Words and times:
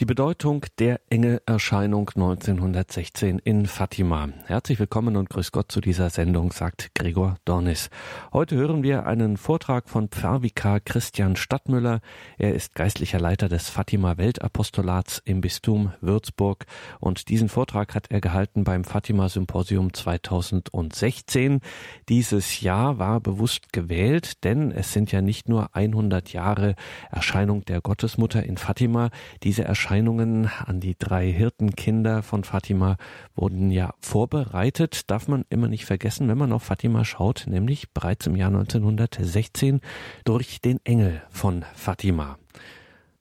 Die 0.00 0.06
Bedeutung 0.06 0.66
der 0.80 1.00
Engelerscheinung 1.08 2.10
1916 2.16 3.38
in 3.38 3.66
Fatima. 3.66 4.28
Herzlich 4.46 4.80
willkommen 4.80 5.16
und 5.16 5.30
grüß 5.30 5.52
Gott 5.52 5.70
zu 5.70 5.80
dieser 5.80 6.10
Sendung, 6.10 6.50
sagt 6.50 6.90
Gregor 6.96 7.36
Dornis. 7.44 7.90
Heute 8.32 8.56
hören 8.56 8.82
wir 8.82 9.06
einen 9.06 9.36
Vortrag 9.36 9.88
von 9.88 10.08
Pfarrvikar 10.08 10.80
Christian 10.80 11.36
Stadtmüller. 11.36 12.00
Er 12.38 12.56
ist 12.56 12.74
geistlicher 12.74 13.20
Leiter 13.20 13.48
des 13.48 13.70
Fatima 13.70 14.18
Weltapostolats 14.18 15.22
im 15.24 15.40
Bistum 15.40 15.92
Würzburg 16.00 16.66
und 16.98 17.28
diesen 17.28 17.48
Vortrag 17.48 17.94
hat 17.94 18.10
er 18.10 18.20
gehalten 18.20 18.64
beim 18.64 18.82
Fatima 18.82 19.28
Symposium 19.28 19.94
2016. 19.94 21.60
Dieses 22.08 22.60
Jahr 22.60 22.98
war 22.98 23.20
bewusst 23.20 23.72
gewählt, 23.72 24.42
denn 24.42 24.72
es 24.72 24.92
sind 24.92 25.12
ja 25.12 25.22
nicht 25.22 25.48
nur 25.48 25.76
100 25.76 26.32
Jahre 26.32 26.74
Erscheinung 27.12 27.64
der 27.64 27.80
Gottesmutter 27.80 28.42
in 28.42 28.56
Fatima. 28.56 29.10
Diese 29.44 29.62
Erscheinungen 29.84 30.46
an 30.64 30.80
die 30.80 30.96
drei 30.98 31.30
Hirtenkinder 31.30 32.22
von 32.22 32.42
Fatima 32.42 32.96
wurden 33.34 33.70
ja 33.70 33.92
vorbereitet, 34.00 35.10
darf 35.10 35.28
man 35.28 35.44
immer 35.50 35.68
nicht 35.68 35.84
vergessen, 35.84 36.26
wenn 36.26 36.38
man 36.38 36.52
auf 36.54 36.62
Fatima 36.62 37.04
schaut, 37.04 37.44
nämlich 37.46 37.92
bereits 37.92 38.26
im 38.26 38.34
Jahr 38.34 38.48
1916 38.48 39.82
durch 40.24 40.62
den 40.62 40.80
Engel 40.84 41.20
von 41.28 41.66
Fatima. 41.74 42.38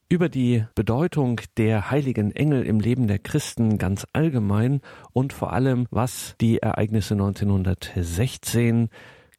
Über 0.08 0.30
die 0.30 0.64
Bedeutung 0.74 1.42
der 1.58 1.92
heiligen 1.92 2.32
Engel 2.32 2.66
im 2.66 2.80
Leben 2.80 3.08
der 3.08 3.20
Christen 3.20 3.78
ganz 3.78 4.08
allgemein 4.14 4.80
und 5.12 5.34
vor 5.34 5.52
allem, 5.52 5.86
was 5.92 6.36
die 6.40 6.60
Ereignisse 6.60 7.16
1916 7.16 8.88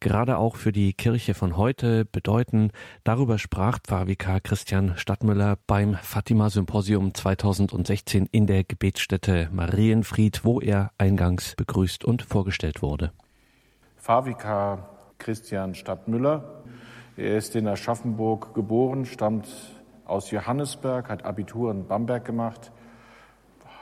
gerade 0.04 0.36
auch 0.36 0.56
für 0.56 0.70
die 0.70 0.92
Kirche 0.92 1.32
von 1.32 1.56
heute 1.56 2.04
bedeuten. 2.04 2.70
Darüber 3.04 3.38
sprach 3.38 3.78
Pfarrvikar 3.82 4.40
Christian 4.40 4.98
Stadtmüller 4.98 5.56
beim 5.66 5.94
Fatima 5.94 6.50
Symposium 6.50 7.14
2016 7.14 8.28
in 8.30 8.46
der 8.46 8.64
Gebetsstätte 8.64 9.48
Marienfried, 9.50 10.44
wo 10.44 10.60
er 10.60 10.90
eingangs 10.98 11.54
begrüßt 11.56 12.04
und 12.04 12.20
vorgestellt 12.20 12.82
wurde. 12.82 13.12
Pfarrvikar 13.96 14.90
Christian 15.18 15.74
Stadtmüller. 15.74 16.62
Er 17.16 17.38
ist 17.38 17.56
in 17.56 17.66
Aschaffenburg 17.66 18.54
geboren, 18.54 19.06
stammt 19.06 19.48
aus 20.04 20.30
Johannesberg, 20.30 21.08
hat 21.08 21.24
Abitur 21.24 21.70
in 21.70 21.86
Bamberg 21.86 22.26
gemacht, 22.26 22.72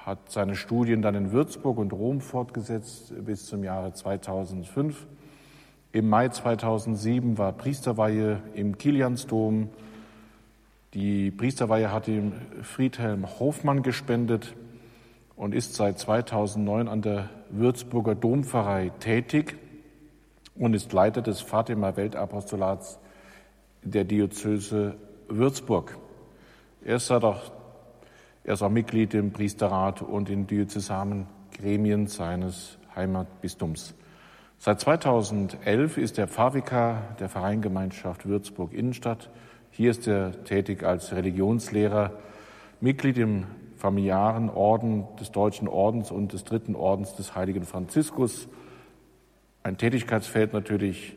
hat 0.06 0.30
seine 0.30 0.54
Studien 0.54 1.02
dann 1.02 1.16
in 1.16 1.32
Würzburg 1.32 1.78
und 1.78 1.92
Rom 1.92 2.20
fortgesetzt 2.20 3.12
bis 3.24 3.46
zum 3.46 3.64
Jahre 3.64 3.92
2005 3.92 5.08
im 5.92 6.08
Mai 6.08 6.28
2007 6.28 7.36
war 7.36 7.52
Priesterweihe 7.52 8.42
im 8.54 8.78
Kiliansdom. 8.78 9.68
Die 10.94 11.30
Priesterweihe 11.30 11.92
hat 11.92 12.08
ihm 12.08 12.32
Friedhelm 12.62 13.26
Hofmann 13.38 13.82
gespendet 13.82 14.54
und 15.36 15.54
ist 15.54 15.74
seit 15.74 15.98
2009 15.98 16.88
an 16.88 17.02
der 17.02 17.28
Würzburger 17.50 18.14
Dompfarrei 18.14 18.90
tätig 19.00 19.56
und 20.54 20.74
ist 20.74 20.92
Leiter 20.92 21.20
des 21.20 21.42
Fatima 21.42 21.96
Weltapostolats 21.96 22.98
der 23.82 24.04
Diözese 24.04 24.94
Würzburg. 25.28 25.98
Er 26.84 26.96
ist 26.96 27.10
auch, 27.10 27.52
er 28.44 28.54
ist 28.54 28.62
auch 28.62 28.70
Mitglied 28.70 29.12
im 29.12 29.32
Priesterrat 29.32 30.00
und 30.00 30.30
in 30.30 30.46
diözesanen 30.46 31.26
Gremien 31.52 32.06
seines 32.06 32.78
Heimatbistums. 32.96 33.94
Seit 34.64 34.78
2011 34.78 35.98
ist 35.98 36.18
er 36.18 36.28
Pfarrvikar 36.28 37.16
der 37.18 37.28
Vereingemeinschaft 37.28 38.26
Würzburg 38.26 38.72
Innenstadt. 38.72 39.28
Hier 39.72 39.90
ist 39.90 40.06
er 40.06 40.44
tätig 40.44 40.84
als 40.84 41.10
Religionslehrer, 41.10 42.12
Mitglied 42.80 43.18
im 43.18 43.46
familiaren 43.76 44.50
Orden 44.50 45.08
des 45.18 45.32
Deutschen 45.32 45.66
Ordens 45.66 46.12
und 46.12 46.32
des 46.32 46.44
Dritten 46.44 46.76
Ordens 46.76 47.16
des 47.16 47.34
Heiligen 47.34 47.64
Franziskus. 47.64 48.46
Ein 49.64 49.78
Tätigkeitsfeld 49.78 50.52
natürlich 50.52 51.16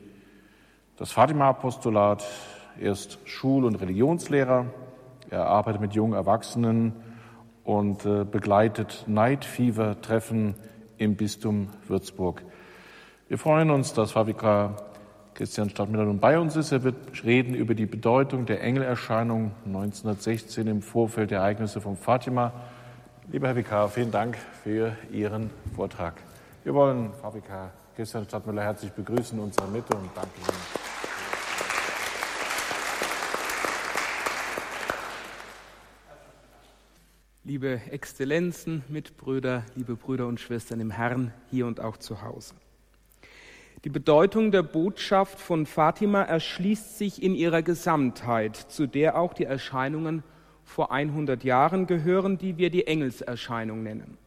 das 0.96 1.12
Fatima-Apostolat. 1.12 2.26
Er 2.80 2.90
ist 2.90 3.20
Schul- 3.26 3.64
und 3.64 3.76
Religionslehrer. 3.76 4.66
Er 5.30 5.46
arbeitet 5.46 5.80
mit 5.80 5.92
jungen 5.92 6.14
Erwachsenen 6.14 6.94
und 7.62 8.04
äh, 8.06 8.24
begleitet 8.24 9.04
Night 9.06 9.44
Fever 9.44 10.00
Treffen 10.00 10.56
im 10.98 11.14
Bistum 11.14 11.68
Würzburg. 11.86 12.42
Wir 13.28 13.38
freuen 13.38 13.70
uns, 13.70 13.92
dass 13.92 14.12
Favika 14.12 14.76
Christian 15.34 15.68
Stadtmüller 15.68 16.04
nun 16.04 16.20
bei 16.20 16.38
uns 16.38 16.54
ist. 16.54 16.70
Er 16.70 16.84
wird 16.84 17.24
reden 17.24 17.56
über 17.56 17.74
die 17.74 17.86
Bedeutung 17.86 18.46
der 18.46 18.62
Engelerscheinung 18.62 19.50
1916 19.64 20.68
im 20.68 20.80
Vorfeld 20.80 21.32
der 21.32 21.40
Ereignisse 21.40 21.80
von 21.80 21.96
Fatima. 21.96 22.52
Lieber 23.32 23.48
Herr 23.48 23.56
Vikar, 23.56 23.88
vielen 23.88 24.12
Dank 24.12 24.38
für 24.62 24.96
Ihren 25.10 25.50
Vortrag. 25.74 26.14
Wir 26.62 26.72
wollen 26.72 27.12
Frau 27.20 27.34
Vikar 27.34 27.72
Christian 27.96 28.26
Stadtmüller 28.26 28.62
herzlich 28.62 28.92
begrüßen 28.92 29.36
in 29.36 29.42
unserer 29.42 29.66
Mitte 29.66 29.96
und 29.96 30.08
danke 30.14 30.30
Ihnen. 30.38 30.86
Liebe 37.42 37.80
Exzellenzen, 37.90 38.84
Mitbrüder, 38.88 39.64
liebe 39.74 39.96
Brüder 39.96 40.28
und 40.28 40.38
Schwestern 40.38 40.78
im 40.78 40.92
Herrn, 40.92 41.34
hier 41.50 41.66
und 41.66 41.80
auch 41.80 41.96
zu 41.96 42.22
Hause. 42.22 42.54
Die 43.86 43.90
Bedeutung 43.90 44.50
der 44.50 44.64
Botschaft 44.64 45.38
von 45.38 45.64
Fatima 45.64 46.22
erschließt 46.22 46.98
sich 46.98 47.22
in 47.22 47.36
ihrer 47.36 47.62
Gesamtheit, 47.62 48.56
zu 48.56 48.88
der 48.88 49.16
auch 49.16 49.32
die 49.32 49.44
Erscheinungen 49.44 50.24
vor 50.64 50.90
100 50.90 51.44
Jahren 51.44 51.86
gehören, 51.86 52.36
die 52.36 52.58
wir 52.58 52.70
die 52.70 52.88
Engelserscheinung 52.88 53.84
nennen. 53.84 54.18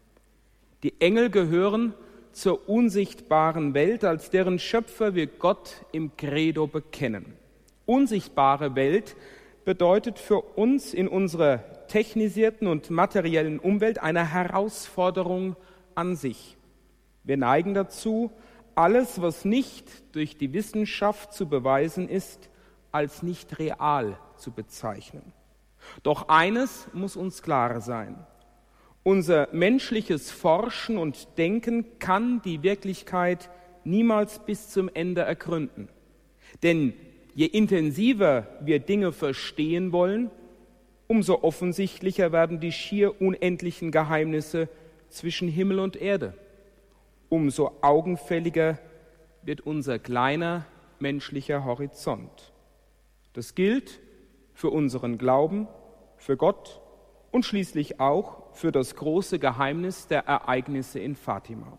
Die 0.83 1.01
Engel 1.01 1.29
gehören 1.29 1.93
zur 2.31 2.69
unsichtbaren 2.69 3.73
Welt, 3.73 4.05
als 4.05 4.29
deren 4.29 4.59
Schöpfer 4.59 5.13
wir 5.13 5.27
Gott 5.27 5.83
im 5.91 6.15
Credo 6.15 6.65
bekennen. 6.65 7.25
Unsichtbare 7.85 8.77
Welt 8.77 9.17
bedeutet 9.65 10.19
für 10.19 10.39
uns 10.39 10.93
in 10.93 11.09
unserer 11.09 11.85
technisierten 11.89 12.65
und 12.65 12.91
materiellen 12.91 13.59
Umwelt 13.59 14.01
eine 14.01 14.31
Herausforderung 14.31 15.57
an 15.95 16.15
sich. 16.15 16.55
Wir 17.25 17.35
neigen 17.35 17.73
dazu, 17.73 18.31
alles, 18.79 19.21
was 19.21 19.43
nicht 19.43 20.15
durch 20.15 20.37
die 20.37 20.53
Wissenschaft 20.53 21.33
zu 21.33 21.49
beweisen 21.49 22.07
ist, 22.07 22.49
als 22.93 23.23
nicht 23.23 23.59
real 23.59 24.17
zu 24.37 24.51
bezeichnen. 24.51 25.33
Doch 26.01 26.29
eines 26.29 26.87
muss 26.93 27.17
uns 27.17 27.43
klar 27.43 27.81
sein. 27.81 28.15
Unser 29.03 29.49
menschliches 29.51 30.31
Forschen 30.31 30.97
und 30.97 31.37
Denken 31.37 31.99
kann 31.99 32.41
die 32.41 32.63
Wirklichkeit 32.63 33.49
niemals 33.83 34.39
bis 34.39 34.69
zum 34.69 34.89
Ende 34.93 35.21
ergründen. 35.21 35.89
Denn 36.63 36.93
je 37.35 37.47
intensiver 37.47 38.47
wir 38.61 38.79
Dinge 38.79 39.11
verstehen 39.11 39.91
wollen, 39.91 40.31
umso 41.07 41.41
offensichtlicher 41.41 42.31
werden 42.31 42.61
die 42.61 42.71
schier 42.71 43.19
unendlichen 43.21 43.91
Geheimnisse 43.91 44.69
zwischen 45.09 45.49
Himmel 45.49 45.79
und 45.79 45.97
Erde 45.97 46.33
umso 47.29 47.77
augenfälliger 47.81 48.79
wird 49.41 49.61
unser 49.61 49.99
kleiner 49.99 50.65
menschlicher 50.99 51.63
Horizont. 51.63 52.51
Das 53.33 53.55
gilt 53.55 53.99
für 54.53 54.69
unseren 54.69 55.17
Glauben, 55.17 55.67
für 56.17 56.35
Gott 56.35 56.81
und 57.31 57.45
schließlich 57.45 57.99
auch 57.99 58.53
für 58.53 58.71
das 58.71 58.95
große 58.95 59.39
Geheimnis 59.39 60.07
der 60.07 60.25
Ereignisse 60.25 60.99
in 60.99 61.15
Fatima. 61.15 61.77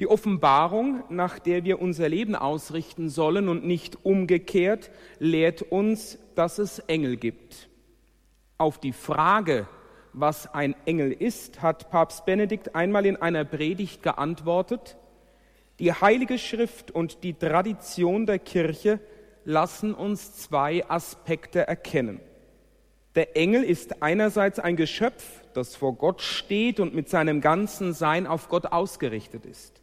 Die 0.00 0.06
Offenbarung, 0.06 1.04
nach 1.10 1.38
der 1.38 1.64
wir 1.64 1.80
unser 1.80 2.08
Leben 2.08 2.34
ausrichten 2.34 3.08
sollen 3.08 3.48
und 3.48 3.64
nicht 3.64 4.04
umgekehrt, 4.04 4.90
lehrt 5.18 5.62
uns, 5.62 6.18
dass 6.34 6.58
es 6.58 6.78
Engel 6.80 7.16
gibt. 7.16 7.68
Auf 8.58 8.78
die 8.78 8.92
Frage, 8.92 9.66
was 10.12 10.52
ein 10.52 10.74
Engel 10.84 11.12
ist, 11.12 11.62
hat 11.62 11.90
Papst 11.90 12.24
Benedikt 12.24 12.74
einmal 12.74 13.06
in 13.06 13.16
einer 13.16 13.44
Predigt 13.44 14.02
geantwortet, 14.02 14.96
die 15.78 15.92
Heilige 15.92 16.38
Schrift 16.38 16.90
und 16.90 17.24
die 17.24 17.34
Tradition 17.34 18.26
der 18.26 18.38
Kirche 18.38 19.00
lassen 19.44 19.94
uns 19.94 20.36
zwei 20.36 20.88
Aspekte 20.88 21.66
erkennen. 21.66 22.20
Der 23.14 23.36
Engel 23.36 23.62
ist 23.62 24.02
einerseits 24.02 24.58
ein 24.58 24.76
Geschöpf, 24.76 25.42
das 25.54 25.76
vor 25.76 25.94
Gott 25.94 26.22
steht 26.22 26.80
und 26.80 26.94
mit 26.94 27.08
seinem 27.08 27.40
ganzen 27.40 27.92
Sein 27.92 28.26
auf 28.26 28.48
Gott 28.48 28.66
ausgerichtet 28.66 29.44
ist. 29.44 29.82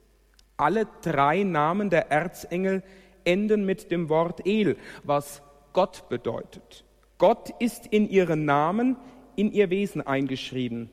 Alle 0.58 0.88
drei 1.02 1.44
Namen 1.44 1.90
der 1.90 2.12
Erzengel 2.12 2.84
enden 3.26 3.66
mit 3.66 3.92
dem 3.92 4.10
Wort 4.10 4.46
El, 4.48 4.78
was 5.04 5.42
Gott 5.74 6.10
bedeutet. 6.10 6.86
Gott 7.18 7.54
ist 7.60 7.86
in 7.88 8.10
ihren 8.10 8.46
Namen, 8.46 8.96
in 9.40 9.54
ihr 9.54 9.70
Wesen 9.70 10.06
eingeschrieben. 10.06 10.92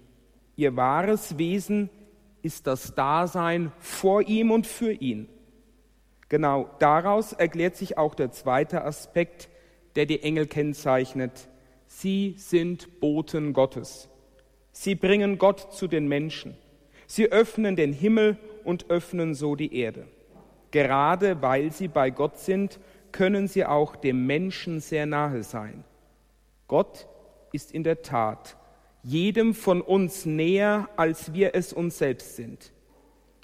Ihr 0.55 0.77
wahres 0.77 1.37
Wesen 1.37 1.91
ist 2.43 2.69
das 2.69 2.95
Dasein 2.95 3.73
vor 3.81 4.23
ihm 4.23 4.53
und 4.53 4.69
für 4.69 4.93
ihn. 4.93 5.29
Genau 6.29 6.71
daraus 6.79 7.33
erklärt 7.33 7.75
sich 7.75 7.99
auch 7.99 8.15
der 8.15 8.31
zweite 8.31 8.85
Aspekt, 8.85 9.49
der 9.97 10.07
die 10.07 10.23
Engel 10.23 10.47
kennzeichnet, 10.47 11.49
Sie 11.89 12.35
sind 12.37 13.01
Boten 13.01 13.53
Gottes. 13.53 14.09
Sie 14.71 14.95
bringen 14.95 15.39
Gott 15.39 15.73
zu 15.73 15.89
den 15.89 16.07
Menschen. 16.07 16.57
Sie 17.07 17.31
öffnen 17.33 17.75
den 17.75 17.93
Himmel 17.93 18.37
und 18.65 18.91
öffnen 18.91 19.35
so 19.35 19.57
die 19.57 19.75
Erde. 19.75 20.07
Gerade 20.71 21.43
weil 21.43 21.73
sie 21.73 21.89
bei 21.89 22.11
Gott 22.11 22.39
sind, 22.39 22.79
können 23.13 23.49
sie 23.49 23.65
auch 23.65 23.97
dem 23.97 24.27
Menschen 24.27 24.81
sehr 24.81 25.07
nahe 25.07 25.43
sein. 25.43 25.85
Gott 26.69 27.07
ist 27.57 27.73
in 27.73 27.83
der 27.83 28.03
Tat 28.03 28.57
jedem 29.03 29.55
von 29.55 29.81
uns 29.81 30.27
näher, 30.27 30.89
als 30.97 31.33
wir 31.33 31.55
es 31.55 31.73
uns 31.73 31.99
selbst 31.99 32.37
sind. 32.37 32.73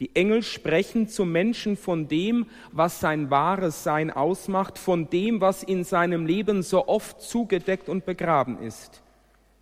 Die 0.01 0.15
Engel 0.17 0.43
sprechen 0.43 1.07
zum 1.07 1.31
Menschen 1.31 1.77
von 1.77 2.09
dem, 2.09 2.47
was 2.73 2.99
sein 2.99 3.31
wahres 3.31 3.85
Sein 3.85 4.11
ausmacht, 4.11 4.77
von 4.77 5.09
dem, 5.09 5.41
was 5.41 5.63
in 5.63 5.85
seinem 5.85 6.27
Leben 6.27 6.63
so 6.63 6.89
oft 6.89 7.21
zugedeckt 7.21 7.89
und 7.89 8.05
begraben 8.05 8.59
ist. 8.59 9.03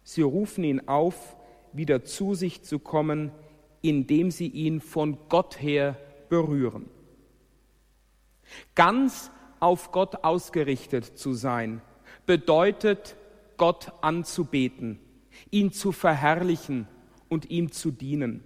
Sie 0.03 0.23
rufen 0.23 0.65
ihn 0.65 0.89
auf, 0.89 1.37
wieder 1.75 2.03
zu 2.05 2.35
sich 2.35 2.63
zu 2.63 2.79
kommen, 2.79 3.31
indem 3.83 4.31
sie 4.31 4.49
ihn 4.49 4.81
von 4.81 5.19
Gott 5.29 5.61
her 5.61 5.97
berühren. 6.31 6.89
Ganz 8.75 9.31
auf 9.61 9.93
Gott 9.93 10.25
ausgerichtet 10.25 11.19
zu 11.19 11.35
sein, 11.35 11.83
bedeutet 12.25 13.17
Gott 13.61 13.93
anzubeten, 14.01 14.99
ihn 15.51 15.71
zu 15.71 15.93
verherrlichen 15.93 16.89
und 17.29 17.51
ihm 17.51 17.73
zu 17.73 17.91
dienen. 17.91 18.43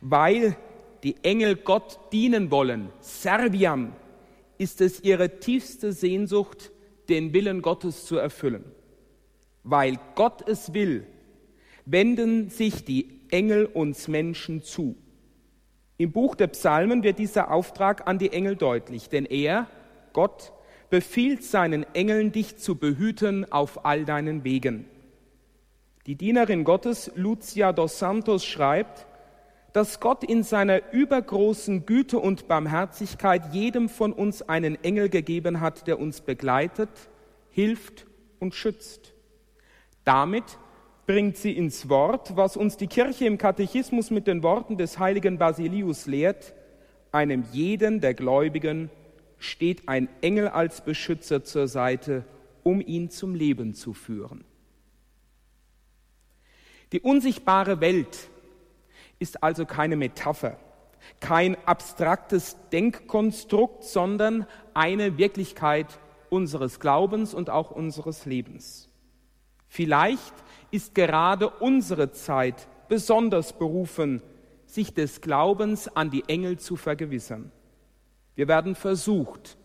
Weil 0.00 0.56
die 1.02 1.16
Engel 1.22 1.54
Gott 1.54 1.98
dienen 2.14 2.50
wollen, 2.50 2.88
Serviam, 3.00 3.92
ist 4.56 4.80
es 4.80 5.02
ihre 5.02 5.38
tiefste 5.38 5.92
Sehnsucht, 5.92 6.72
den 7.10 7.34
Willen 7.34 7.60
Gottes 7.60 8.06
zu 8.06 8.16
erfüllen. 8.16 8.64
Weil 9.64 9.98
Gott 10.14 10.48
es 10.48 10.72
will, 10.72 11.06
wenden 11.84 12.48
sich 12.48 12.86
die 12.86 13.20
Engel 13.28 13.66
uns 13.66 14.08
Menschen 14.08 14.62
zu. 14.62 14.96
Im 15.98 16.12
Buch 16.12 16.36
der 16.36 16.46
Psalmen 16.46 17.02
wird 17.02 17.18
dieser 17.18 17.50
Auftrag 17.50 18.08
an 18.08 18.18
die 18.18 18.32
Engel 18.32 18.56
deutlich, 18.56 19.10
denn 19.10 19.26
er, 19.26 19.68
Gott, 20.14 20.54
befiehlt 20.90 21.42
seinen 21.42 21.84
Engeln, 21.94 22.32
dich 22.32 22.56
zu 22.56 22.76
behüten 22.76 23.50
auf 23.50 23.84
all 23.84 24.04
deinen 24.04 24.44
Wegen. 24.44 24.86
Die 26.06 26.14
Dienerin 26.14 26.64
Gottes, 26.64 27.10
Lucia 27.16 27.72
dos 27.72 27.98
Santos, 27.98 28.44
schreibt, 28.44 29.06
dass 29.72 30.00
Gott 30.00 30.24
in 30.24 30.42
seiner 30.42 30.92
übergroßen 30.92 31.84
Güte 31.84 32.18
und 32.18 32.48
Barmherzigkeit 32.48 33.52
jedem 33.52 33.88
von 33.88 34.12
uns 34.12 34.40
einen 34.40 34.82
Engel 34.82 35.08
gegeben 35.08 35.60
hat, 35.60 35.86
der 35.86 35.98
uns 35.98 36.20
begleitet, 36.20 36.88
hilft 37.50 38.06
und 38.38 38.54
schützt. 38.54 39.12
Damit 40.04 40.44
bringt 41.06 41.36
sie 41.36 41.52
ins 41.52 41.88
Wort, 41.88 42.36
was 42.36 42.56
uns 42.56 42.76
die 42.76 42.86
Kirche 42.86 43.26
im 43.26 43.38
Katechismus 43.38 44.10
mit 44.10 44.26
den 44.26 44.42
Worten 44.42 44.76
des 44.76 44.98
heiligen 44.98 45.38
Basilius 45.38 46.06
lehrt, 46.06 46.54
einem 47.12 47.44
jeden 47.52 48.00
der 48.00 48.14
Gläubigen 48.14 48.90
steht 49.38 49.88
ein 49.88 50.08
Engel 50.20 50.48
als 50.48 50.84
Beschützer 50.84 51.44
zur 51.44 51.68
Seite, 51.68 52.24
um 52.62 52.80
ihn 52.80 53.10
zum 53.10 53.34
Leben 53.34 53.74
zu 53.74 53.92
führen. 53.92 54.44
Die 56.92 57.00
unsichtbare 57.00 57.80
Welt 57.80 58.28
ist 59.18 59.42
also 59.42 59.66
keine 59.66 59.96
Metapher, 59.96 60.58
kein 61.20 61.56
abstraktes 61.66 62.56
Denkkonstrukt, 62.72 63.84
sondern 63.84 64.46
eine 64.74 65.18
Wirklichkeit 65.18 65.98
unseres 66.30 66.80
Glaubens 66.80 67.34
und 67.34 67.50
auch 67.50 67.70
unseres 67.70 68.26
Lebens. 68.26 68.88
Vielleicht 69.68 70.34
ist 70.70 70.94
gerade 70.94 71.50
unsere 71.50 72.12
Zeit 72.12 72.68
besonders 72.88 73.52
berufen, 73.52 74.22
sich 74.66 74.94
des 74.94 75.20
Glaubens 75.20 75.88
an 75.88 76.10
die 76.10 76.24
Engel 76.28 76.58
zu 76.58 76.76
vergewissern. 76.76 77.52
Wir 78.36 78.48
werden 78.48 78.74
versucht 78.74 79.56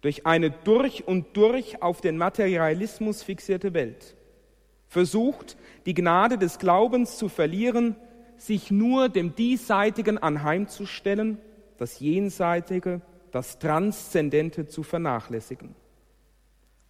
durch 0.00 0.26
eine 0.26 0.50
durch 0.50 1.06
und 1.06 1.36
durch 1.36 1.82
auf 1.82 2.00
den 2.00 2.18
Materialismus 2.18 3.22
fixierte 3.22 3.72
Welt, 3.72 4.16
versucht, 4.88 5.56
die 5.86 5.94
Gnade 5.94 6.36
des 6.36 6.58
Glaubens 6.58 7.16
zu 7.16 7.28
verlieren, 7.28 7.96
sich 8.36 8.70
nur 8.70 9.08
dem 9.08 9.34
Diesseitigen 9.34 10.18
anheimzustellen, 10.18 11.38
das 11.78 12.00
Jenseitige, 12.00 13.00
das 13.30 13.58
Transzendente 13.58 14.66
zu 14.66 14.82
vernachlässigen. 14.82 15.74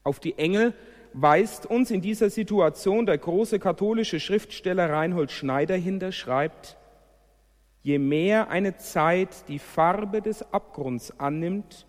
Auf 0.02 0.20
die 0.20 0.36
Engel 0.36 0.74
weist 1.12 1.66
uns 1.66 1.90
in 1.90 2.00
dieser 2.00 2.30
Situation 2.30 3.06
der 3.06 3.18
große 3.18 3.58
katholische 3.58 4.18
Schriftsteller 4.18 4.90
Reinhold 4.90 5.30
Schneider 5.30 5.76
hin, 5.76 6.00
der 6.00 6.12
schreibt, 6.12 6.76
je 7.84 7.98
mehr 7.98 8.48
eine 8.48 8.78
Zeit 8.78 9.46
die 9.46 9.58
Farbe 9.58 10.22
des 10.22 10.42
Abgrunds 10.52 11.20
annimmt 11.20 11.86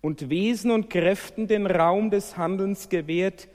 und 0.00 0.30
Wesen 0.30 0.70
und 0.70 0.88
Kräften 0.88 1.46
den 1.46 1.66
Raum 1.66 2.10
des 2.10 2.38
Handelns 2.38 2.88
gewährt, 2.88 3.46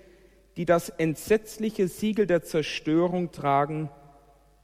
die 0.56 0.66
das 0.66 0.90
entsetzliche 0.90 1.88
Siegel 1.88 2.28
der 2.28 2.44
Zerstörung 2.44 3.32
tragen, 3.32 3.90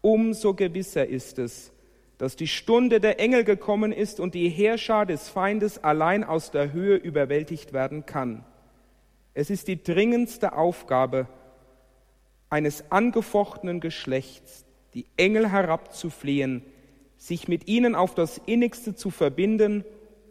umso 0.01 0.53
gewisser 0.53 1.07
ist 1.07 1.39
es, 1.39 1.73
dass 2.19 2.35
die 2.35 2.47
Stunde 2.47 2.99
der 2.99 3.19
Engel 3.19 3.43
gekommen 3.43 3.91
ist 3.91 4.19
und 4.19 4.35
die 4.35 4.49
Heerschar 4.49 5.07
des 5.07 5.29
Feindes 5.29 5.83
allein 5.83 6.23
aus 6.23 6.51
der 6.51 6.73
Höhe 6.73 6.95
überwältigt 6.95 7.73
werden 7.73 8.05
kann. 8.05 8.45
Es 9.33 9.49
ist 9.49 9.67
die 9.67 9.81
dringendste 9.81 10.53
Aufgabe 10.53 11.27
eines 12.51 12.91
angefochtenen 12.91 13.79
Geschlechts, 13.79 14.63
die 14.93 15.07
Engel 15.17 15.51
herabzuflehen, 15.51 16.63
sich 17.19 17.49
mit 17.49 17.67
ihnen 17.67 17.93
auf 17.93 18.15
das 18.15 18.39
innigste 18.45 18.95
zu 18.95 19.11
verbinden 19.11 19.83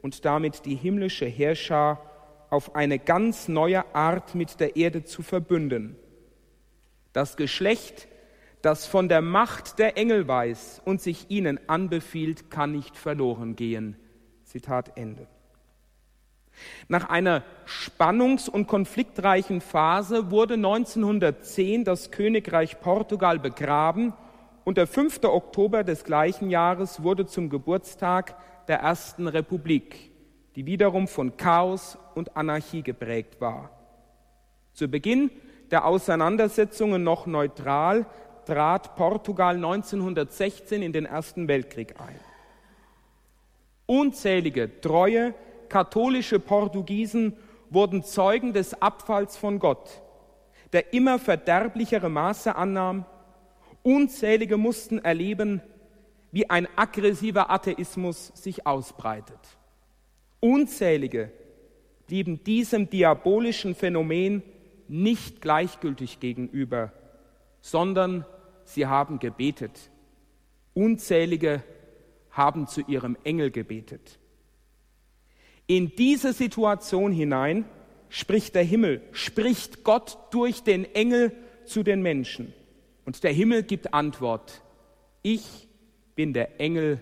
und 0.03 0.25
damit 0.25 0.65
die 0.65 0.75
himmlische 0.75 1.27
Herrscher 1.27 2.01
auf 2.51 2.75
eine 2.75 2.99
ganz 2.99 3.47
neue 3.47 3.95
Art 3.95 4.35
mit 4.35 4.59
der 4.59 4.75
Erde 4.77 5.05
zu 5.05 5.23
verbünden. 5.23 5.97
Das 7.13 7.37
Geschlecht, 7.37 8.09
das 8.63 8.87
von 8.87 9.09
der 9.09 9.21
Macht 9.21 9.79
der 9.79 9.99
Engel 9.99 10.27
weiß 10.27 10.81
und 10.85 11.03
sich 11.03 11.27
ihnen 11.29 11.61
anbefiehlt, 11.69 12.51
kann 12.51 12.73
nicht 12.73 12.97
verloren 12.97 13.55
gehen. 13.55 13.97
Zitat 14.45 14.97
Ende. 14.97 15.27
Nach 16.89 17.11
einer 17.11 17.45
spannungs- 17.67 18.49
und 18.49 18.67
konfliktreichen 18.67 19.61
Phase 19.61 20.31
wurde 20.31 20.55
1910 20.55 21.85
das 21.85 22.11
Königreich 22.11 22.81
Portugal 22.81 23.39
begraben 23.39 24.15
und 24.69 24.77
der 24.77 24.87
5. 24.87 25.25
Oktober 25.25 25.83
des 25.83 26.05
gleichen 26.05 26.51
Jahres 26.51 27.03
wurde 27.03 27.25
zum 27.25 27.49
Geburtstag 27.49 28.37
der 28.69 28.81
ersten 28.81 29.27
Republik, 29.27 30.13
die 30.57 30.67
wiederum 30.67 31.09
von 31.09 31.39
Chaos 31.39 31.97
und 32.15 32.37
Anarchie 32.37 32.83
geprägt 32.83 33.41
war. 33.41 33.71
Zu 34.75 34.89
Beginn 34.89 35.31
der 35.71 35.87
Auseinandersetzungen 35.87 37.03
noch 37.03 37.25
neutral 37.25 38.05
trat 38.45 38.95
Portugal 38.95 39.55
1916 39.55 40.83
in 40.83 40.93
den 40.93 41.07
Ersten 41.07 41.49
Weltkrieg 41.49 41.95
ein. 41.99 42.21
Unzählige 43.87 44.83
treue 44.83 45.33
katholische 45.71 46.41
Portugiesen 46.41 47.39
wurden 47.71 48.03
Zeugen 48.05 48.53
des 48.53 48.83
Abfalls 48.83 49.39
von 49.39 49.61
Gott, 49.61 50.03
der 50.75 50.93
immer 50.93 51.19
verderblichere 51.19 52.11
Maße 52.11 52.55
annahm. 52.55 53.07
Unzählige 53.89 54.59
mussten 54.59 54.99
erleben, 54.99 55.63
wie 56.31 56.51
ein 56.51 56.69
aggressiver 56.77 57.51
Atheismus 57.51 58.31
sich 58.35 58.67
ausbreitet. 58.67 59.39
Unzählige 60.41 61.33
blieben 62.07 62.45
diesem 62.45 62.91
diabolischen 62.91 63.75
Phänomen 63.75 64.43
nicht 64.89 65.41
gleichgültig 65.41 66.21
gegenüber, 66.21 66.93
sondern 67.63 68.27
sie 68.65 68.87
haben 68.87 69.21
gebetet. 69.21 69.91
Unzählige 70.75 71.65
haben 72.31 72.67
zu 72.67 72.83
ihrem 72.83 73.17
Engel 73.25 73.51
gebetet. 73.51 74.19
In 75.67 75.97
diese 75.97 76.35
Situation 76.35 77.11
hinein 77.11 77.65
spricht 78.11 78.55
der 78.55 78.65
Himmel, 78.65 79.01
spricht 79.13 79.83
Gott 79.83 80.19
durch 80.31 80.63
den 80.63 80.85
Engel 80.95 81.33
zu 81.65 81.83
den 81.83 82.03
Menschen. 82.03 82.53
Und 83.09 83.25
der 83.25 83.33
Himmel 83.33 83.63
gibt 83.63 83.95
Antwort. 83.95 84.61
Ich 85.23 85.67
bin 86.15 86.35
der 86.35 86.61
Engel 86.61 87.01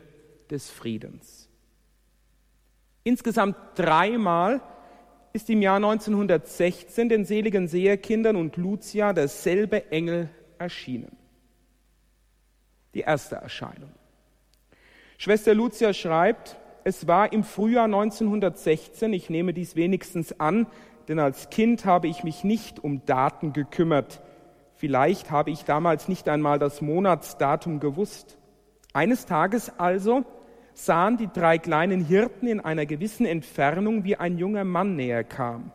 des 0.49 0.71
Friedens. 0.71 1.49
Insgesamt 3.03 3.57
dreimal 3.75 4.63
ist 5.33 5.51
im 5.51 5.63
Jahr 5.63 5.79
1916 5.79 7.09
den 7.09 7.25
seligen 7.25 7.67
Seherkindern 7.67 8.37
und 8.37 8.57
Lucia 8.57 9.13
derselbe 9.15 9.91
Engel 9.91 10.31
erschienen. 10.59 11.17
Die 12.95 13.01
erste 13.01 13.35
Erscheinung. 13.35 13.91
Schwester 15.19 15.55
Lucia 15.55 15.93
schreibt, 15.93 16.57
es 16.85 17.09
war 17.09 17.33
im 17.33 17.43
Frühjahr 17.43 17.87
1916, 17.87 19.13
ich 19.13 19.29
nehme 19.29 19.53
dies 19.53 19.75
wenigstens 19.75 20.39
an, 20.39 20.69
denn 21.09 21.19
als 21.19 21.51
Kind 21.51 21.85
habe 21.85 22.07
ich 22.07 22.23
mich 22.23 22.45
nicht 22.45 22.79
um 22.79 23.05
Daten 23.07 23.53
gekümmert. 23.53 24.21
Vielleicht 24.87 25.33
habe 25.33 25.51
ich 25.51 25.65
damals 25.65 26.07
nicht 26.07 26.29
einmal 26.29 26.61
das 26.61 26.81
Monatsdatum 26.81 27.81
gewusst. 27.81 28.39
Eines 28.93 29.27
Tages 29.27 29.81
also 29.81 30.25
sahen 30.75 31.17
die 31.17 31.27
drei 31.27 31.59
kleinen 31.59 32.05
Hirten 32.05 32.47
in 32.47 32.61
einer 32.61 32.87
gewissen 32.87 33.27
Entfernung, 33.27 34.05
wie 34.05 34.15
ein 34.15 34.39
junger 34.39 34.63
Mann 34.63 34.95
näher 34.95 35.25
kam. 35.25 35.73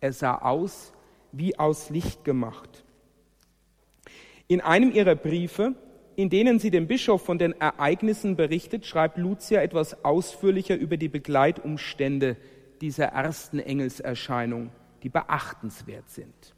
Er 0.00 0.12
sah 0.12 0.38
aus 0.38 0.92
wie 1.30 1.56
aus 1.56 1.90
Licht 1.90 2.24
gemacht. 2.24 2.82
In 4.48 4.60
einem 4.60 4.90
ihrer 4.90 5.14
Briefe, 5.14 5.76
in 6.16 6.28
denen 6.28 6.58
sie 6.58 6.72
dem 6.72 6.88
Bischof 6.88 7.24
von 7.24 7.38
den 7.38 7.52
Ereignissen 7.60 8.34
berichtet, 8.34 8.86
schreibt 8.86 9.18
Lucia 9.18 9.62
etwas 9.62 10.04
ausführlicher 10.04 10.74
über 10.74 10.96
die 10.96 11.08
Begleitumstände 11.08 12.36
dieser 12.80 13.06
ersten 13.06 13.60
Engelserscheinung, 13.60 14.70
die 15.04 15.10
beachtenswert 15.10 16.10
sind. 16.10 16.57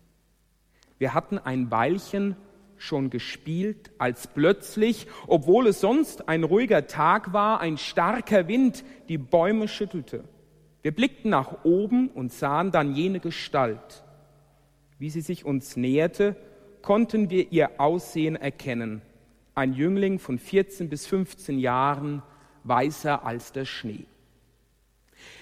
Wir 1.00 1.14
hatten 1.14 1.38
ein 1.38 1.71
Weilchen 1.71 2.37
schon 2.76 3.09
gespielt, 3.09 3.90
als 3.97 4.26
plötzlich, 4.26 5.07
obwohl 5.26 5.66
es 5.69 5.80
sonst 5.80 6.28
ein 6.28 6.45
ruhiger 6.45 6.88
Tag 6.88 7.33
war, 7.33 7.61
ein 7.61 7.78
starker 7.78 8.49
Wind 8.49 8.85
die 9.09 9.16
Bäume 9.16 9.66
schüttelte. 9.66 10.25
Wir 10.83 10.95
blickten 10.95 11.30
nach 11.30 11.64
oben 11.64 12.09
und 12.09 12.35
sahen 12.35 12.71
dann 12.71 12.95
jene 12.95 13.19
Gestalt. 13.19 14.04
Wie 14.99 15.09
sie 15.09 15.23
sich 15.23 15.47
uns 15.47 15.75
näherte, 15.75 16.37
konnten 16.83 17.30
wir 17.30 17.50
ihr 17.50 17.80
Aussehen 17.80 18.37
erkennen. 18.37 19.00
Ein 19.54 19.73
Jüngling 19.73 20.19
von 20.19 20.38
14 20.38 20.90
bis 20.90 21.07
15 21.07 21.59
Jahren, 21.59 22.23
weißer 22.64 23.25
als 23.25 23.52
der 23.52 23.64
Schnee. 23.64 24.04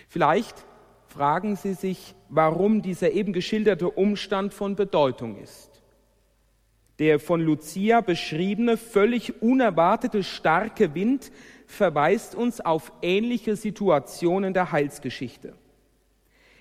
Vielleicht 0.09 0.65
fragen 1.09 1.57
Sie 1.57 1.75
sich, 1.75 2.15
warum 2.29 2.83
dieser 2.83 3.11
eben 3.13 3.33
geschilderte 3.33 3.91
Umstand 3.91 4.55
von 4.55 4.77
Bedeutung 4.77 5.37
ist. 5.37 5.83
Der 6.99 7.21
von 7.21 7.41
Lucia 7.41 8.01
beschriebene, 8.01 8.77
völlig 8.77 9.41
unerwartete 9.41 10.23
starke 10.23 10.95
Wind 10.95 11.31
verweist 11.67 12.35
uns 12.35 12.61
auf 12.61 12.93
ähnliche 13.03 13.57
Situationen 13.57 14.53
der 14.53 14.73
Heilsgeschichte. 14.73 15.55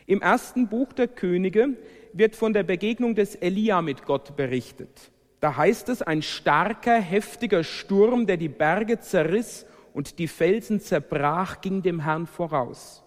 Im 0.05 0.21
ersten 0.21 0.67
Buch 0.67 0.93
der 0.93 1.07
Könige 1.07 1.69
wird 2.13 2.35
von 2.35 2.53
der 2.53 2.63
Begegnung 2.63 3.15
des 3.15 3.35
Elia 3.35 3.81
mit 3.81 4.05
Gott 4.05 4.35
berichtet. 4.35 5.11
Da 5.39 5.55
heißt 5.55 5.89
es, 5.89 6.01
ein 6.01 6.21
starker, 6.21 6.99
heftiger 6.99 7.63
Sturm, 7.63 8.25
der 8.25 8.37
die 8.37 8.49
Berge 8.49 8.99
zerriss 8.99 9.65
und 9.93 10.19
die 10.19 10.27
Felsen 10.27 10.79
zerbrach, 10.79 11.61
ging 11.61 11.81
dem 11.81 11.99
Herrn 11.99 12.27
voraus. 12.27 13.03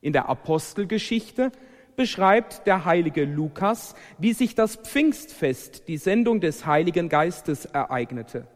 In 0.00 0.12
der 0.12 0.28
Apostelgeschichte 0.28 1.52
beschreibt 1.96 2.66
der 2.66 2.84
heilige 2.84 3.24
Lukas, 3.24 3.94
wie 4.18 4.32
sich 4.32 4.54
das 4.54 4.76
Pfingstfest, 4.76 5.86
die 5.88 5.98
Sendung 5.98 6.40
des 6.40 6.64
Heiligen 6.64 7.08
Geistes, 7.08 7.66
ereignete. 7.66 8.46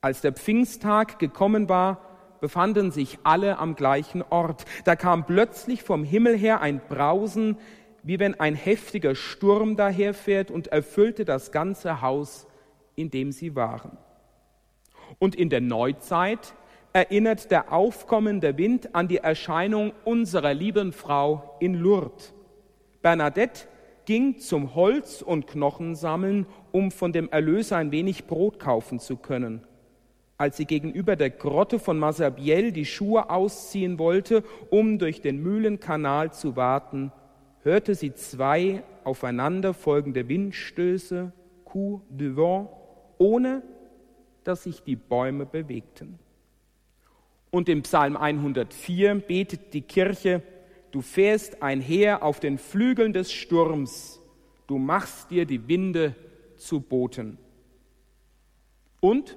Als 0.00 0.20
der 0.20 0.32
Pfingsttag 0.32 1.18
gekommen 1.18 1.68
war, 1.68 2.00
befanden 2.40 2.90
sich 2.90 3.18
alle 3.22 3.58
am 3.58 3.74
gleichen 3.74 4.22
Ort. 4.22 4.64
Da 4.84 4.96
kam 4.96 5.26
plötzlich 5.26 5.82
vom 5.82 6.04
Himmel 6.04 6.36
her 6.36 6.60
ein 6.60 6.80
Brausen, 6.88 7.58
wie 8.02 8.18
wenn 8.18 8.38
ein 8.38 8.54
heftiger 8.54 9.14
Sturm 9.14 9.76
daherfährt 9.76 10.50
und 10.50 10.68
erfüllte 10.68 11.24
das 11.24 11.52
ganze 11.52 12.00
Haus, 12.00 12.46
in 12.94 13.10
dem 13.10 13.32
sie 13.32 13.56
waren. 13.56 13.98
Und 15.18 15.34
in 15.34 15.50
der 15.50 15.60
Neuzeit 15.60 16.54
erinnert 16.92 17.50
der 17.50 17.72
aufkommende 17.72 18.56
Wind 18.58 18.94
an 18.94 19.08
die 19.08 19.18
Erscheinung 19.18 19.92
unserer 20.04 20.54
lieben 20.54 20.92
Frau 20.92 21.56
in 21.60 21.74
Lourdes. 21.74 22.34
Bernadette 23.02 23.66
ging 24.06 24.38
zum 24.38 24.74
Holz- 24.74 25.22
und 25.22 25.46
Knochensammeln, 25.46 26.46
um 26.72 26.90
von 26.90 27.12
dem 27.12 27.28
Erlöser 27.30 27.76
ein 27.76 27.92
wenig 27.92 28.26
Brot 28.26 28.58
kaufen 28.58 28.98
zu 28.98 29.16
können. 29.16 29.62
Als 30.36 30.56
sie 30.56 30.64
gegenüber 30.64 31.16
der 31.16 31.30
Grotte 31.30 31.78
von 31.78 31.98
Masabiel 31.98 32.72
die 32.72 32.86
Schuhe 32.86 33.30
ausziehen 33.30 33.98
wollte, 33.98 34.42
um 34.70 34.98
durch 34.98 35.20
den 35.20 35.42
Mühlenkanal 35.42 36.32
zu 36.32 36.56
warten, 36.56 37.12
hörte 37.62 37.94
sie 37.94 38.14
zwei 38.14 38.82
aufeinanderfolgende 39.04 40.28
Windstöße, 40.28 41.32
coup 41.64 42.02
de 42.08 42.36
vent, 42.36 42.68
ohne 43.18 43.62
dass 44.44 44.62
sich 44.62 44.82
die 44.82 44.96
Bäume 44.96 45.44
bewegten. 45.44 46.18
Und 47.50 47.68
im 47.68 47.82
Psalm 47.82 48.16
104 48.16 49.16
betet 49.16 49.74
die 49.74 49.82
Kirche, 49.82 50.42
du 50.92 51.00
fährst 51.00 51.62
einher 51.62 52.22
auf 52.22 52.40
den 52.40 52.58
Flügeln 52.58 53.12
des 53.12 53.32
Sturms, 53.32 54.20
du 54.66 54.78
machst 54.78 55.30
dir 55.30 55.46
die 55.46 55.66
Winde 55.68 56.14
zu 56.56 56.80
Boten. 56.80 57.38
Und 59.00 59.36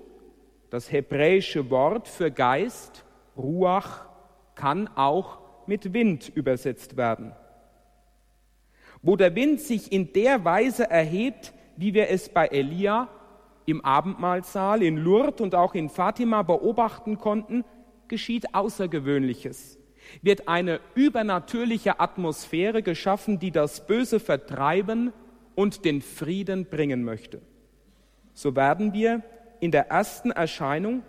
das 0.69 0.91
hebräische 0.91 1.69
Wort 1.69 2.07
für 2.07 2.29
Geist, 2.29 3.05
Ruach, 3.37 4.05
kann 4.55 4.89
auch 4.95 5.39
mit 5.65 5.93
Wind 5.93 6.29
übersetzt 6.29 6.97
werden. 6.97 7.33
Wo 9.01 9.15
der 9.15 9.35
Wind 9.35 9.59
sich 9.59 9.91
in 9.91 10.13
der 10.13 10.45
Weise 10.45 10.89
erhebt, 10.89 11.53
wie 11.77 11.93
wir 11.93 12.09
es 12.09 12.29
bei 12.29 12.47
Elia 12.47 13.07
im 13.65 13.83
Abendmahlsaal 13.83 14.83
in 14.83 14.97
Lourdes 14.97 15.41
und 15.41 15.55
auch 15.55 15.73
in 15.73 15.89
Fatima 15.89 16.41
beobachten 16.43 17.17
konnten, 17.17 17.63
geschieht 18.07 18.53
Außergewöhnliches 18.53 19.77
wird 20.21 20.47
eine 20.47 20.79
übernatürliche 20.95 21.99
Atmosphäre 21.99 22.83
geschaffen, 22.83 23.39
die 23.39 23.51
das 23.51 23.85
Böse 23.85 24.19
vertreiben 24.19 25.13
und 25.55 25.85
den 25.85 26.01
Frieden 26.01 26.65
bringen 26.65 27.03
möchte. 27.03 27.41
So 28.33 28.55
werden 28.55 28.93
wir 28.93 29.23
in 29.59 29.71
der 29.71 29.89
ersten 29.89 30.31
Erscheinung, 30.31 31.03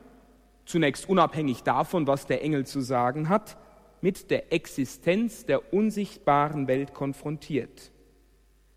zunächst 0.66 1.08
unabhängig 1.08 1.62
davon, 1.62 2.06
was 2.06 2.26
der 2.26 2.42
Engel 2.42 2.66
zu 2.66 2.80
sagen 2.80 3.28
hat, 3.28 3.56
mit 4.00 4.30
der 4.30 4.52
Existenz 4.52 5.46
der 5.46 5.72
unsichtbaren 5.72 6.68
Welt 6.68 6.92
konfrontiert. 6.94 7.90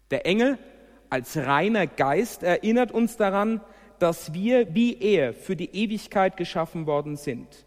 Der 0.10 0.26
Engel 0.26 0.58
als 1.10 1.38
reiner 1.38 1.88
Geist 1.88 2.44
erinnert 2.44 2.92
uns 2.92 3.18
daran, 3.18 3.62
dass 4.00 4.34
wir 4.34 4.74
wie 4.74 4.98
er 5.00 5.34
für 5.34 5.56
die 5.56 5.74
Ewigkeit 5.76 6.38
geschaffen 6.38 6.86
worden 6.86 7.18
sind. 7.18 7.67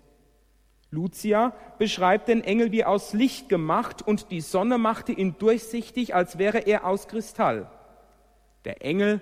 Lucia 0.90 1.52
beschreibt 1.78 2.28
den 2.28 2.42
Engel 2.42 2.72
wie 2.72 2.84
aus 2.84 3.12
Licht 3.12 3.48
gemacht 3.48 4.02
und 4.02 4.30
die 4.30 4.40
Sonne 4.40 4.76
machte 4.76 5.12
ihn 5.12 5.36
durchsichtig, 5.38 6.14
als 6.14 6.38
wäre 6.38 6.58
er 6.58 6.84
aus 6.84 7.06
Kristall. 7.06 7.70
Der 8.64 8.84
Engel 8.84 9.20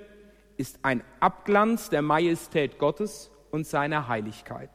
ist 0.57 0.81
ein 0.83 1.03
Abglanz 1.21 1.91
der 1.91 2.03
Majestät 2.03 2.79
Gottes 2.79 3.31
und 3.51 3.67
seiner 3.67 4.09
Heiligkeit. 4.09 4.71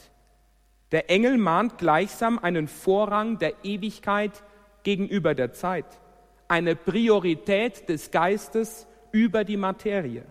Der 0.92 1.10
Engel 1.10 1.38
mahnt 1.38 1.80
gleichsam 1.80 2.38
einen 2.38 2.68
Vorrang 2.68 3.40
der 3.40 3.54
Ewigkeit 3.64 4.44
gegenüber 4.84 5.34
der 5.34 5.52
Zeit, 5.52 5.86
eine 6.48 6.76
Priorität 6.76 7.90
des 7.90 8.12
Geistes 8.12 8.86
über 9.12 9.44
die 9.44 9.58
Materie. 9.58 10.26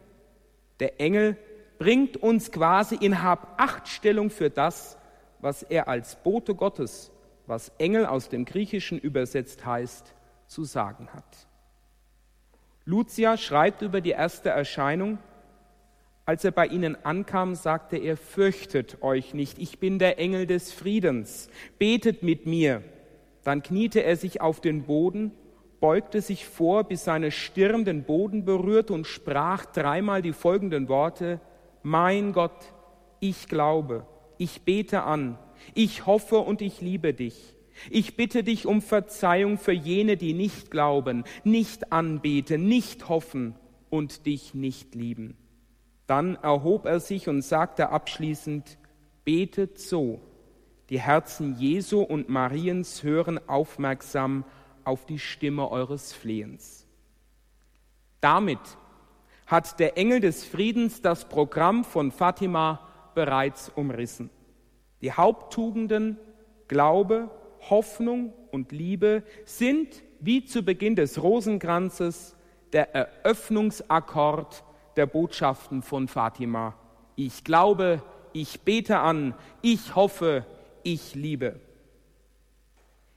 Der 0.78 1.00
Engel 1.00 1.36
bringt 1.78 2.16
uns 2.16 2.52
quasi 2.52 2.94
in 2.94 3.22
Habachtstellung 3.22 4.30
für 4.30 4.50
das, 4.50 4.96
was 5.42 5.62
er 5.62 5.88
als 5.88 6.16
Bote 6.22 6.54
Gottes, 6.54 7.12
was 7.46 7.70
Engel 7.76 8.06
aus 8.06 8.30
dem 8.30 8.46
Griechischen 8.46 8.98
übersetzt 8.98 9.66
heißt, 9.66 10.14
zu 10.46 10.64
sagen 10.64 11.08
hat. 11.12 11.46
Lucia 12.84 13.36
schreibt 13.36 13.82
über 13.82 14.00
die 14.00 14.10
erste 14.10 14.48
Erscheinung, 14.48 15.18
als 16.24 16.44
er 16.44 16.52
bei 16.52 16.66
ihnen 16.66 16.96
ankam, 17.04 17.56
sagte 17.56 17.96
er, 17.96 18.16
fürchtet 18.16 19.02
euch 19.02 19.34
nicht, 19.34 19.58
ich 19.58 19.80
bin 19.80 19.98
der 19.98 20.18
Engel 20.18 20.46
des 20.46 20.72
Friedens, 20.72 21.50
betet 21.78 22.22
mit 22.22 22.46
mir. 22.46 22.82
Dann 23.42 23.62
kniete 23.62 24.04
er 24.04 24.16
sich 24.16 24.40
auf 24.40 24.60
den 24.60 24.84
Boden, 24.84 25.32
beugte 25.80 26.20
sich 26.20 26.46
vor, 26.46 26.84
bis 26.84 27.04
seine 27.04 27.32
Stirn 27.32 27.84
den 27.84 28.04
Boden 28.04 28.44
berührte 28.44 28.92
und 28.92 29.08
sprach 29.08 29.66
dreimal 29.66 30.22
die 30.22 30.32
folgenden 30.32 30.88
Worte, 30.88 31.40
Mein 31.82 32.32
Gott, 32.32 32.72
ich 33.18 33.48
glaube, 33.48 34.06
ich 34.42 34.62
bete 34.62 35.04
an, 35.04 35.38
ich 35.74 36.06
hoffe 36.06 36.38
und 36.38 36.62
ich 36.62 36.80
liebe 36.80 37.14
dich. 37.14 37.54
Ich 37.90 38.16
bitte 38.16 38.44
dich 38.44 38.66
um 38.66 38.82
Verzeihung 38.82 39.56
für 39.56 39.72
jene, 39.72 40.16
die 40.16 40.34
nicht 40.34 40.70
glauben, 40.70 41.24
nicht 41.44 41.92
anbeten, 41.92 42.66
nicht 42.66 43.08
hoffen 43.08 43.54
und 43.88 44.26
dich 44.26 44.54
nicht 44.54 44.94
lieben. 44.94 45.36
Dann 46.06 46.36
erhob 46.36 46.84
er 46.84 47.00
sich 47.00 47.28
und 47.28 47.42
sagte 47.42 47.88
abschließend, 47.90 48.78
betet 49.24 49.78
so. 49.78 50.20
Die 50.90 51.00
Herzen 51.00 51.56
Jesu 51.58 52.02
und 52.02 52.28
Mariens 52.28 53.02
hören 53.02 53.40
aufmerksam 53.48 54.44
auf 54.84 55.06
die 55.06 55.18
Stimme 55.18 55.70
eures 55.70 56.12
Flehens. 56.12 56.86
Damit 58.20 58.60
hat 59.46 59.80
der 59.80 59.96
Engel 59.96 60.20
des 60.20 60.44
Friedens 60.44 61.00
das 61.00 61.28
Programm 61.28 61.84
von 61.84 62.10
Fatima 62.10 62.91
bereits 63.14 63.70
umrissen. 63.74 64.30
Die 65.00 65.12
Haupttugenden 65.12 66.18
Glaube, 66.68 67.30
Hoffnung 67.68 68.32
und 68.50 68.72
Liebe 68.72 69.22
sind 69.44 70.02
wie 70.20 70.44
zu 70.44 70.62
Beginn 70.62 70.96
des 70.96 71.22
Rosenkranzes 71.22 72.36
der 72.72 72.94
Eröffnungsakkord 72.94 74.64
der 74.96 75.06
Botschaften 75.06 75.82
von 75.82 76.08
Fatima. 76.08 76.74
Ich 77.16 77.44
glaube, 77.44 78.02
ich 78.32 78.62
bete 78.62 78.98
an, 78.98 79.34
ich 79.60 79.94
hoffe, 79.94 80.46
ich 80.82 81.14
liebe. 81.14 81.60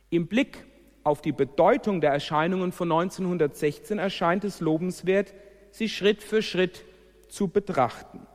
Im 0.10 0.28
Blick 0.28 0.66
auf 1.04 1.22
die 1.22 1.32
Bedeutung 1.32 2.02
der 2.02 2.12
Erscheinungen 2.12 2.72
von 2.72 2.92
1916 2.92 4.00
erscheint 4.00 4.44
es 4.44 4.60
lobenswert, 4.60 5.34
sie 5.72 5.88
Schritt 5.88 6.24
für 6.24 6.42
Schritt 6.42 6.84
zu 7.28 7.48
betrachten. 7.48 8.26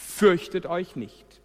Fürchtet 0.00 0.64
euch 0.64 0.96
nicht. 0.96 1.42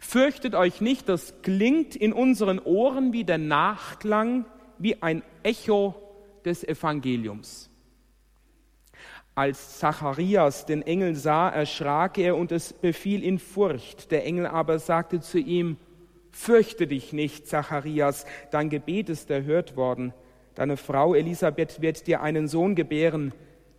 Fürchtet 0.00 0.56
euch 0.56 0.80
nicht, 0.80 1.08
das 1.08 1.32
klingt 1.42 1.94
in 1.94 2.12
unseren 2.12 2.58
Ohren 2.58 3.12
wie 3.12 3.22
der 3.22 3.38
Nachklang, 3.38 4.46
wie 4.78 5.00
ein 5.00 5.22
Echo 5.44 5.94
des 6.44 6.64
Evangeliums. 6.64 7.70
Als 9.36 9.78
Zacharias 9.78 10.66
den 10.66 10.82
Engel 10.82 11.14
sah, 11.14 11.48
erschrak 11.48 12.18
er 12.18 12.36
und 12.36 12.50
es 12.50 12.72
befiel 12.72 13.22
ihn 13.22 13.38
Furcht. 13.38 14.10
Der 14.10 14.26
Engel 14.26 14.48
aber 14.48 14.80
sagte 14.80 15.20
zu 15.20 15.38
ihm, 15.38 15.76
Fürchte 16.32 16.88
dich 16.88 17.12
nicht, 17.12 17.46
Zacharias, 17.46 18.26
dein 18.50 18.70
Gebet 18.70 19.08
ist 19.08 19.30
erhört 19.30 19.76
worden. 19.76 20.12
Deine 20.56 20.76
Frau 20.76 21.14
Elisabeth 21.14 21.80
wird 21.80 22.08
dir 22.08 22.22
einen 22.22 22.48
Sohn 22.48 22.74
gebären, 22.74 23.32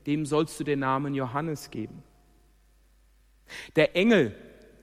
dem 0.08 0.26
sollst 0.26 0.58
du 0.60 0.64
den 0.64 0.80
Namen 0.80 1.14
Johannes 1.14 1.70
geben. 1.70 2.02
Der 3.76 3.96
Engel 3.96 4.36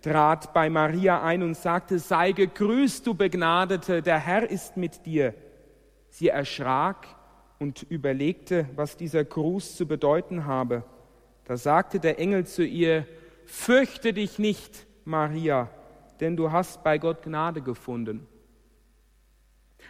trat 0.02 0.52
bei 0.54 0.70
Maria 0.70 1.22
ein 1.22 1.42
und 1.42 1.56
sagte, 1.56 1.98
sei 1.98 2.32
gegrüßt, 2.32 3.06
du 3.06 3.14
Begnadete, 3.14 4.02
der 4.02 4.18
Herr 4.18 4.48
ist 4.48 4.76
mit 4.76 5.04
dir. 5.06 5.34
Sie 6.08 6.28
erschrak 6.28 7.06
und 7.58 7.82
überlegte, 7.82 8.68
was 8.74 8.96
dieser 8.96 9.24
Gruß 9.24 9.76
zu 9.76 9.86
bedeuten 9.86 10.46
habe. 10.46 10.84
Da 11.44 11.56
sagte 11.56 12.00
der 12.00 12.18
Engel 12.18 12.46
zu 12.46 12.64
ihr, 12.64 13.06
Fürchte 13.50 14.12
dich 14.12 14.38
nicht, 14.38 14.86
Maria, 15.04 15.68
denn 16.20 16.36
du 16.36 16.52
hast 16.52 16.84
bei 16.84 16.98
Gott 16.98 17.24
Gnade 17.24 17.62
gefunden. 17.62 18.28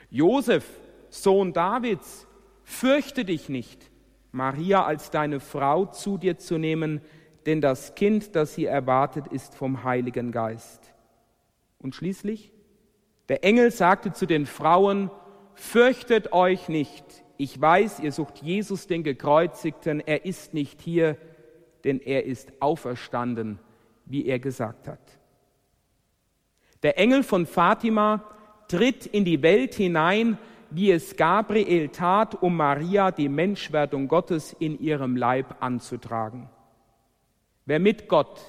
Josef, 0.08 0.64
Sohn 1.10 1.52
Davids, 1.52 2.26
fürchte 2.64 3.26
dich 3.26 3.50
nicht, 3.50 3.90
Maria 4.32 4.84
als 4.84 5.10
deine 5.10 5.40
Frau 5.40 5.84
zu 5.84 6.16
dir 6.16 6.38
zu 6.38 6.56
nehmen, 6.56 7.02
denn 7.46 7.60
das 7.60 7.94
Kind, 7.94 8.36
das 8.36 8.54
sie 8.54 8.66
erwartet, 8.66 9.26
ist 9.28 9.54
vom 9.54 9.84
Heiligen 9.84 10.32
Geist. 10.32 10.92
Und 11.78 11.94
schließlich, 11.94 12.52
der 13.28 13.44
Engel 13.44 13.70
sagte 13.70 14.12
zu 14.12 14.26
den 14.26 14.46
Frauen, 14.46 15.10
Fürchtet 15.60 16.32
euch 16.32 16.70
nicht, 16.70 17.04
ich 17.36 17.60
weiß, 17.60 18.00
ihr 18.00 18.12
sucht 18.12 18.38
Jesus, 18.38 18.86
den 18.86 19.02
Gekreuzigten, 19.02 20.00
er 20.00 20.24
ist 20.24 20.54
nicht 20.54 20.80
hier, 20.80 21.18
denn 21.84 22.00
er 22.00 22.24
ist 22.24 22.50
auferstanden, 22.60 23.58
wie 24.06 24.26
er 24.26 24.38
gesagt 24.38 24.88
hat. 24.88 25.18
Der 26.82 26.98
Engel 26.98 27.22
von 27.22 27.44
Fatima 27.44 28.24
tritt 28.68 29.04
in 29.04 29.26
die 29.26 29.42
Welt 29.42 29.74
hinein, 29.74 30.38
wie 30.70 30.92
es 30.92 31.16
Gabriel 31.16 31.90
tat, 31.90 32.42
um 32.42 32.56
Maria 32.56 33.10
die 33.10 33.28
Menschwerdung 33.28 34.08
Gottes 34.08 34.56
in 34.58 34.80
ihrem 34.80 35.14
Leib 35.14 35.56
anzutragen. 35.60 36.48
Wer 37.70 37.78
mit 37.78 38.08
Gott, 38.08 38.40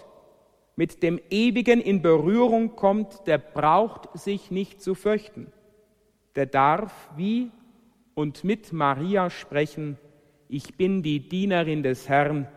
mit 0.76 1.04
dem 1.04 1.22
Ewigen 1.30 1.80
in 1.80 2.02
Berührung 2.02 2.76
kommt, 2.76 3.28
der 3.28 3.38
braucht 3.38 4.10
sich 4.18 4.50
nicht 4.50 4.82
zu 4.82 4.96
fürchten. 4.96 5.54
Der 6.36 6.48
darf, 6.48 6.92
wie 7.16 7.52
und 8.16 8.44
mit 8.44 8.74
Maria 8.74 9.30
sprechen, 9.30 10.00
ich 10.50 10.76
bin 10.76 11.04
die 11.04 11.30
Dienerin 11.30 11.84
des 11.84 12.10
Herrn, 12.10 12.48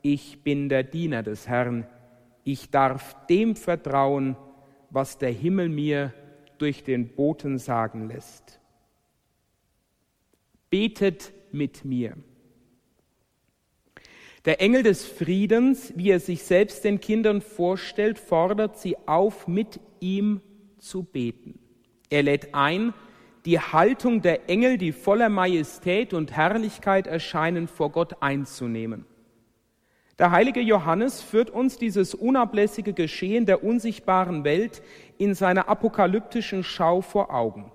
ich 0.00 0.42
bin 0.42 0.70
der 0.70 0.84
Diener 0.84 1.22
des 1.22 1.48
Herrn, 1.48 1.86
ich 2.44 2.70
darf 2.70 3.14
dem 3.26 3.54
vertrauen, 3.54 4.38
was 4.88 5.18
der 5.18 5.32
Himmel 5.32 5.68
mir 5.68 6.14
durch 6.56 6.82
den 6.82 7.14
Boten 7.14 7.58
sagen 7.58 8.08
lässt. 8.08 8.58
Betet 10.70 11.34
mit 11.52 11.84
mir. 11.84 12.16
Der 14.46 14.60
Engel 14.60 14.84
des 14.84 15.04
Friedens, 15.04 15.92
wie 15.96 16.10
er 16.10 16.20
sich 16.20 16.44
selbst 16.44 16.84
den 16.84 17.00
Kindern 17.00 17.40
vorstellt, 17.40 18.16
fordert 18.18 18.78
sie 18.78 18.96
auf, 19.06 19.48
mit 19.48 19.80
ihm 19.98 20.40
zu 20.78 21.02
beten. 21.02 21.58
Er 22.10 22.22
lädt 22.22 22.54
ein, 22.54 22.94
die 23.44 23.58
Haltung 23.58 24.22
der 24.22 24.48
Engel, 24.48 24.78
die 24.78 24.92
voller 24.92 25.28
Majestät 25.28 26.14
und 26.14 26.30
Herrlichkeit 26.30 27.08
erscheinen, 27.08 27.66
vor 27.66 27.90
Gott 27.90 28.22
einzunehmen. 28.22 29.04
Der 30.18 30.30
heilige 30.30 30.60
Johannes 30.60 31.20
führt 31.20 31.50
uns 31.50 31.76
dieses 31.76 32.14
unablässige 32.14 32.92
Geschehen 32.92 33.46
der 33.46 33.64
unsichtbaren 33.64 34.44
Welt 34.44 34.80
in 35.18 35.34
seiner 35.34 35.68
apokalyptischen 35.68 36.62
Schau 36.62 37.00
vor 37.00 37.34
Augen. 37.34 37.72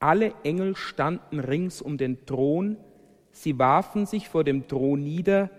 Alle 0.00 0.32
Engel 0.44 0.76
standen 0.76 1.40
rings 1.40 1.82
um 1.82 1.98
den 1.98 2.24
Thron, 2.24 2.78
sie 3.42 3.58
warfen 3.58 4.06
sich 4.06 4.28
vor 4.28 4.44
dem 4.44 4.68
Thron 4.68 5.02
nieder, 5.02 5.50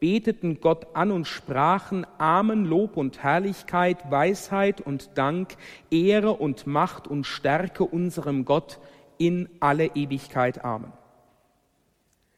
beteten 0.00 0.60
Gott 0.60 0.94
an 0.94 1.10
und 1.10 1.26
sprachen 1.26 2.06
Amen, 2.18 2.64
Lob 2.64 2.96
und 2.96 3.22
Herrlichkeit, 3.22 4.10
Weisheit 4.10 4.80
und 4.80 5.10
Dank, 5.14 5.56
Ehre 5.90 6.32
und 6.34 6.66
Macht 6.66 7.08
und 7.08 7.24
Stärke 7.24 7.84
unserem 7.84 8.44
Gott 8.44 8.78
in 9.18 9.48
alle 9.60 9.86
Ewigkeit. 9.94 10.64
Amen. 10.64 10.92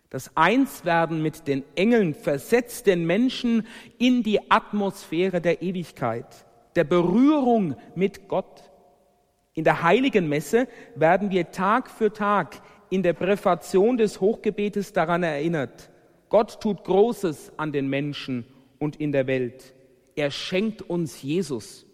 Das 0.08 0.36
Einswerden 0.36 1.22
mit 1.22 1.46
den 1.46 1.62
Engeln 1.76 2.14
versetzt 2.14 2.86
den 2.86 3.06
Menschen 3.06 3.66
in 3.98 4.24
die 4.24 4.50
Atmosphäre 4.50 5.40
der 5.40 5.62
Ewigkeit, 5.62 6.26
der 6.74 6.84
Berührung 6.84 7.76
mit 7.94 8.26
Gott. 8.26 8.70
In 9.54 9.62
der 9.62 9.82
heiligen 9.82 10.28
Messe 10.28 10.66
werden 10.96 11.30
wir 11.30 11.52
Tag 11.52 11.90
für 11.90 12.12
Tag 12.12 12.60
in 12.90 13.02
der 13.02 13.12
Präfation 13.12 13.96
des 13.96 14.20
Hochgebetes 14.20 14.92
daran 14.92 15.22
erinnert, 15.22 15.90
Gott 16.28 16.60
tut 16.60 16.84
Großes 16.84 17.52
an 17.56 17.72
den 17.72 17.88
Menschen 17.88 18.44
und 18.78 18.96
in 18.96 19.12
der 19.12 19.26
Welt. 19.26 19.74
Er 20.16 20.30
schenkt 20.30 20.82
uns 20.82 21.22
Jesus. 21.22 21.86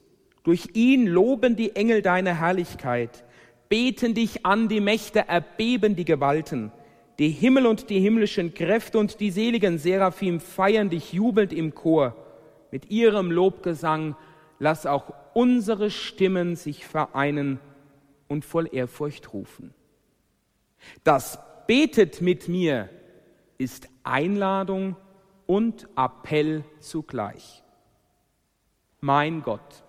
Durch 0.43 0.69
ihn 0.75 1.07
loben 1.07 1.57
die 1.57 1.75
Engel 1.75 2.03
deine 2.03 2.41
Herrlichkeit, 2.41 3.25
beten 3.69 4.15
dich 4.15 4.45
an 4.47 4.69
die 4.69 4.81
Mächte, 4.81 5.29
erbeben 5.29 5.97
die 5.97 6.05
Gewalten. 6.05 6.71
Die 7.19 7.31
Himmel 7.31 7.67
und 7.67 7.89
die 7.89 7.99
himmlischen 7.99 8.53
Kräfte 8.53 8.99
und 8.99 9.21
die 9.21 9.31
seligen 9.31 9.79
Seraphim 9.79 10.39
feiern 10.39 10.91
dich 10.91 11.13
jubelnd 11.13 11.53
im 11.53 11.75
Chor. 11.75 12.15
Mit 12.71 12.91
ihrem 12.91 13.31
Lobgesang 13.31 14.17
lass 14.59 14.87
auch 14.87 15.13
unsere 15.35 15.91
Stimmen 15.91 16.57
sich 16.57 16.87
vereinen 16.87 17.59
und 18.29 18.45
voll 18.45 18.69
Ehrfurcht 18.71 19.33
rufen. 19.33 19.73
Das 21.05 21.39
betet 21.67 22.21
mit 22.21 22.49
mir 22.49 22.89
ist 23.59 23.89
Einladung 24.05 24.97
und 25.47 25.89
Appell 25.97 26.65
zugleich. 26.81 27.63
Mein 29.01 29.43
Gott. 29.43 29.85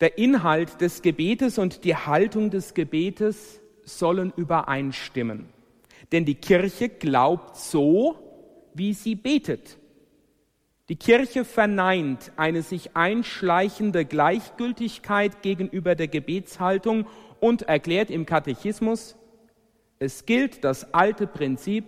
Der 0.00 0.18
Inhalt 0.18 0.80
des 0.80 1.02
Gebetes 1.02 1.58
und 1.58 1.84
die 1.84 1.96
Haltung 1.96 2.50
des 2.50 2.74
Gebetes 2.74 3.60
sollen 3.84 4.32
übereinstimmen. 4.36 5.48
Denn 6.10 6.24
die 6.24 6.34
Kirche 6.34 6.88
glaubt 6.88 7.56
so, 7.56 8.16
wie 8.74 8.94
sie 8.94 9.14
betet. 9.14 9.78
Die 10.88 10.96
Kirche 10.96 11.44
verneint 11.44 12.32
eine 12.36 12.62
sich 12.62 12.96
einschleichende 12.96 14.04
Gleichgültigkeit 14.04 15.42
gegenüber 15.42 15.94
der 15.94 16.08
Gebetshaltung 16.08 17.06
und 17.42 17.62
erklärt 17.62 18.08
im 18.08 18.24
Katechismus, 18.24 19.16
es 19.98 20.26
gilt 20.26 20.62
das 20.62 20.94
alte 20.94 21.26
Prinzip 21.26 21.84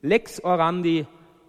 lex 0.00 0.42
orandi, 0.44 1.06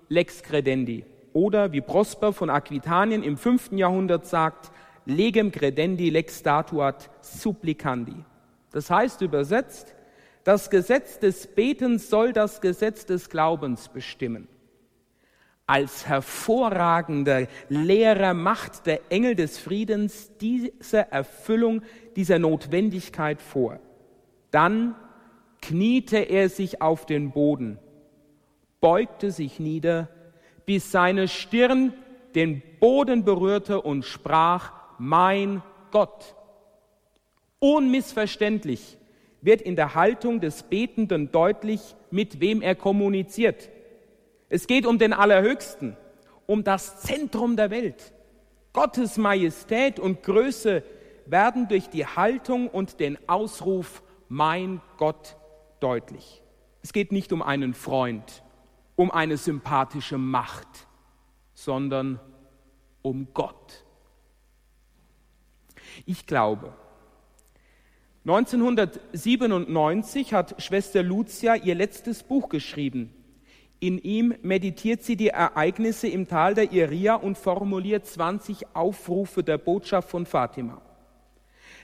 lex 0.09 0.41
credendi. 0.41 1.05
Oder 1.33 1.71
wie 1.71 1.81
Prosper 1.81 2.33
von 2.33 2.49
Aquitanien 2.49 3.21
im 3.21 3.37
fünften 3.37 3.77
Jahrhundert 3.77 4.25
sagt, 4.25 4.71
legem 5.05 5.51
credendi 5.51 6.09
lex 6.09 6.39
statuat 6.39 7.11
supplicandi. 7.21 8.15
Das 8.71 8.89
heißt 8.89 9.21
übersetzt, 9.21 9.93
das 10.43 10.71
Gesetz 10.71 11.19
des 11.19 11.45
Betens 11.45 12.09
soll 12.09 12.33
das 12.33 12.59
Gesetz 12.59 13.05
des 13.05 13.29
Glaubens 13.29 13.87
bestimmen. 13.87 14.47
Als 15.65 16.07
hervorragender 16.07 17.47
Lehrer 17.69 18.33
macht 18.33 18.85
der 18.85 18.99
Engel 19.09 19.35
des 19.35 19.57
Friedens 19.57 20.31
diese 20.39 21.11
Erfüllung 21.11 21.81
dieser 22.15 22.37
Notwendigkeit 22.37 23.41
vor. 23.41 23.79
Dann 24.51 24.95
kniete 25.61 26.17
er 26.17 26.49
sich 26.49 26.81
auf 26.81 27.05
den 27.05 27.31
Boden, 27.31 27.79
beugte 28.81 29.31
sich 29.31 29.59
nieder, 29.59 30.09
bis 30.65 30.91
seine 30.91 31.29
Stirn 31.29 31.93
den 32.35 32.61
Boden 32.79 33.23
berührte 33.23 33.81
und 33.81 34.03
sprach, 34.03 34.73
mein 34.97 35.63
Gott. 35.91 36.35
Unmissverständlich 37.59 38.97
wird 39.41 39.61
in 39.61 39.77
der 39.77 39.95
Haltung 39.95 40.41
des 40.41 40.63
Betenden 40.63 41.31
deutlich, 41.31 41.95
mit 42.11 42.41
wem 42.41 42.61
er 42.61 42.75
kommuniziert. 42.75 43.69
Es 44.53 44.67
geht 44.67 44.85
um 44.85 44.99
den 44.99 45.13
Allerhöchsten, 45.13 45.97
um 46.45 46.63
das 46.63 47.01
Zentrum 47.01 47.57
der 47.57 47.71
Welt. 47.71 48.13
Gottes 48.71 49.17
Majestät 49.17 49.99
und 49.99 50.21
Größe 50.21 50.83
werden 51.25 51.67
durch 51.67 51.89
die 51.89 52.05
Haltung 52.05 52.67
und 52.67 52.99
den 52.99 53.17
Ausruf 53.27 54.03
Mein 54.29 54.79
Gott 54.97 55.37
deutlich. 55.79 56.43
Es 56.83 56.93
geht 56.93 57.11
nicht 57.11 57.33
um 57.33 57.41
einen 57.41 57.73
Freund, 57.73 58.43
um 58.95 59.09
eine 59.09 59.37
sympathische 59.37 60.19
Macht, 60.19 60.67
sondern 61.55 62.19
um 63.01 63.29
Gott. 63.33 63.83
Ich 66.05 66.27
glaube, 66.27 66.73
1997 68.25 70.31
hat 70.31 70.61
Schwester 70.61 71.01
Lucia 71.01 71.55
ihr 71.55 71.73
letztes 71.73 72.21
Buch 72.21 72.49
geschrieben. 72.49 73.22
In 73.83 73.97
ihm 73.97 74.33
meditiert 74.43 75.03
sie 75.03 75.17
die 75.17 75.27
Ereignisse 75.27 76.07
im 76.07 76.25
Tal 76.25 76.53
der 76.53 76.71
Iria 76.71 77.15
und 77.15 77.37
formuliert 77.37 78.05
20 78.05 78.73
Aufrufe 78.73 79.43
der 79.43 79.57
Botschaft 79.57 80.09
von 80.09 80.25
Fatima. 80.25 80.81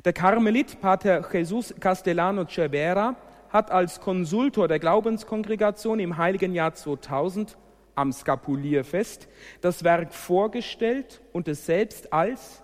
Der 0.05 0.13
Karmelit 0.13 0.79
Pater 0.79 1.29
Jesus 1.29 1.75
Castellano 1.77 2.45
Cervera 2.45 3.17
hat 3.49 3.69
als 3.69 3.99
Konsultor 3.99 4.69
der 4.69 4.79
Glaubenskongregation 4.79 5.99
im 5.99 6.15
heiligen 6.15 6.55
Jahr 6.55 6.73
2000 6.73 7.57
am 7.95 8.13
Skapulierfest 8.13 9.27
das 9.59 9.83
Werk 9.83 10.13
vorgestellt 10.13 11.21
und 11.33 11.49
es 11.49 11.65
selbst 11.65 12.13
als 12.13 12.63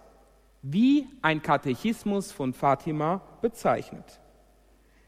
wie 0.61 1.09
ein 1.21 1.41
Katechismus 1.41 2.31
von 2.31 2.53
Fatima 2.53 3.21
bezeichnet. 3.41 4.21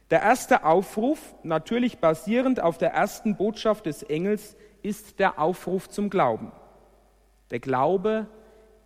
Der 0.10 0.22
erste 0.22 0.64
Aufruf, 0.64 1.36
natürlich 1.44 2.00
basierend 2.00 2.62
auf 2.62 2.78
der 2.78 2.94
ersten 2.94 3.36
Botschaft 3.36 3.86
des 3.86 4.04
Engels, 4.04 4.56
ist 4.82 5.20
der 5.20 5.40
Aufruf 5.40 5.90
zum 5.90 6.10
Glauben. 6.10 6.52
Der 7.52 7.60
Glaube 7.60 8.28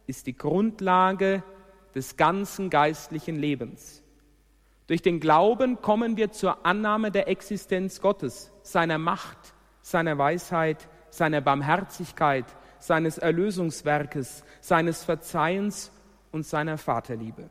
ist 0.08 0.26
die 0.26 0.36
Grundlage 0.36 1.44
des 1.94 2.18
ganzen 2.18 2.70
geistlichen 2.70 3.36
Lebens. 3.36 4.02
Durch 4.88 5.02
den 5.02 5.20
Glauben 5.20 5.82
kommen 5.82 6.18
wir 6.18 6.32
zur 6.32 6.66
Annahme 6.66 7.12
der 7.12 7.28
Existenz 7.28 8.02
Gottes, 8.02 8.52
seiner 8.64 8.98
Macht, 8.98 9.54
seiner 9.82 10.18
Weisheit, 10.18 10.90
seiner 11.10 11.42
Barmherzigkeit, 11.42 12.46
seines 12.80 13.18
Erlösungswerkes, 13.18 14.44
seines 14.60 15.04
Verzeihens 15.04 15.92
und 16.32 16.46
seiner 16.46 16.78
Vaterliebe. 16.78 17.50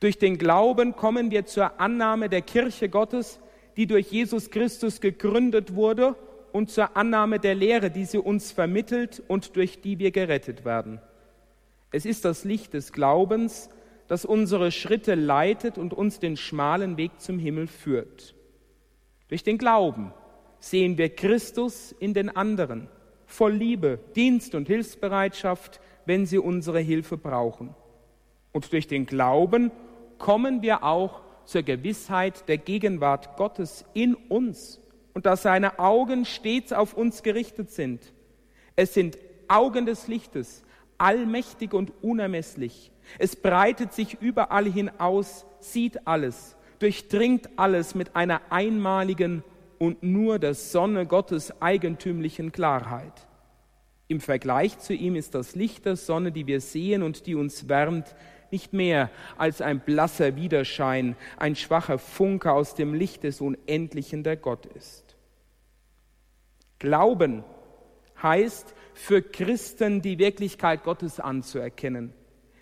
Durch 0.00 0.18
den 0.18 0.38
Glauben 0.38 0.96
kommen 0.96 1.30
wir 1.30 1.46
zur 1.46 1.80
Annahme 1.80 2.28
der 2.28 2.42
Kirche 2.42 2.88
Gottes, 2.88 3.40
die 3.76 3.86
durch 3.86 4.10
Jesus 4.10 4.50
Christus 4.50 5.00
gegründet 5.00 5.74
wurde, 5.74 6.16
und 6.52 6.70
zur 6.70 6.96
Annahme 6.96 7.38
der 7.38 7.54
Lehre, 7.54 7.90
die 7.90 8.04
sie 8.04 8.18
uns 8.18 8.52
vermittelt 8.52 9.22
und 9.28 9.56
durch 9.56 9.80
die 9.80 9.98
wir 9.98 10.10
gerettet 10.10 10.64
werden. 10.64 11.00
Es 11.90 12.04
ist 12.04 12.24
das 12.24 12.44
Licht 12.44 12.74
des 12.74 12.92
Glaubens, 12.92 13.70
das 14.08 14.24
unsere 14.24 14.72
Schritte 14.72 15.14
leitet 15.14 15.78
und 15.78 15.94
uns 15.94 16.18
den 16.18 16.36
schmalen 16.36 16.96
Weg 16.96 17.20
zum 17.20 17.38
Himmel 17.38 17.66
führt. 17.66 18.34
Durch 19.28 19.42
den 19.42 19.58
Glauben 19.58 20.12
sehen 20.58 20.98
wir 20.98 21.10
Christus 21.10 21.92
in 21.92 22.14
den 22.14 22.34
anderen, 22.34 22.88
voll 23.26 23.52
Liebe, 23.52 24.00
Dienst 24.16 24.54
und 24.54 24.66
Hilfsbereitschaft, 24.66 25.80
wenn 26.06 26.24
sie 26.24 26.38
unsere 26.38 26.80
Hilfe 26.80 27.18
brauchen. 27.18 27.74
Und 28.52 28.72
durch 28.72 28.86
den 28.86 29.06
Glauben 29.06 29.70
kommen 30.18 30.62
wir 30.62 30.82
auch 30.84 31.20
zur 31.44 31.62
Gewissheit 31.62 32.48
der 32.48 32.58
Gegenwart 32.58 33.36
Gottes 33.36 33.84
in 33.94 34.14
uns 34.14 34.80
und 35.14 35.26
dass 35.26 35.42
seine 35.42 35.78
Augen 35.78 36.24
stets 36.24 36.72
auf 36.72 36.94
uns 36.94 37.22
gerichtet 37.22 37.70
sind. 37.70 38.12
Es 38.76 38.94
sind 38.94 39.18
Augen 39.48 39.86
des 39.86 40.08
Lichtes, 40.08 40.62
allmächtig 40.98 41.72
und 41.72 41.92
unermesslich. 42.02 42.92
Es 43.18 43.34
breitet 43.34 43.92
sich 43.92 44.20
überall 44.20 44.70
hinaus, 44.70 45.46
sieht 45.60 46.06
alles, 46.06 46.56
durchdringt 46.78 47.48
alles 47.56 47.94
mit 47.94 48.14
einer 48.14 48.42
einmaligen 48.50 49.42
und 49.78 50.02
nur 50.02 50.38
der 50.38 50.54
Sonne 50.54 51.06
Gottes 51.06 51.62
eigentümlichen 51.62 52.52
Klarheit. 52.52 53.26
Im 54.08 54.20
Vergleich 54.20 54.78
zu 54.78 54.94
ihm 54.94 55.16
ist 55.16 55.34
das 55.34 55.54
Licht 55.54 55.84
der 55.84 55.96
Sonne, 55.96 56.32
die 56.32 56.46
wir 56.46 56.60
sehen 56.60 57.02
und 57.02 57.26
die 57.26 57.34
uns 57.34 57.68
wärmt, 57.68 58.14
nicht 58.50 58.72
mehr 58.72 59.10
als 59.36 59.60
ein 59.60 59.80
blasser 59.80 60.36
Widerschein, 60.36 61.16
ein 61.36 61.56
schwacher 61.56 61.98
Funke 61.98 62.52
aus 62.52 62.74
dem 62.74 62.94
Licht 62.94 63.24
des 63.24 63.40
Unendlichen, 63.40 64.22
der 64.22 64.36
Gott 64.36 64.66
ist. 64.66 65.16
Glauben 66.78 67.44
heißt 68.22 68.74
für 68.94 69.22
Christen 69.22 70.02
die 70.02 70.18
Wirklichkeit 70.18 70.84
Gottes 70.84 71.20
anzuerkennen, 71.20 72.12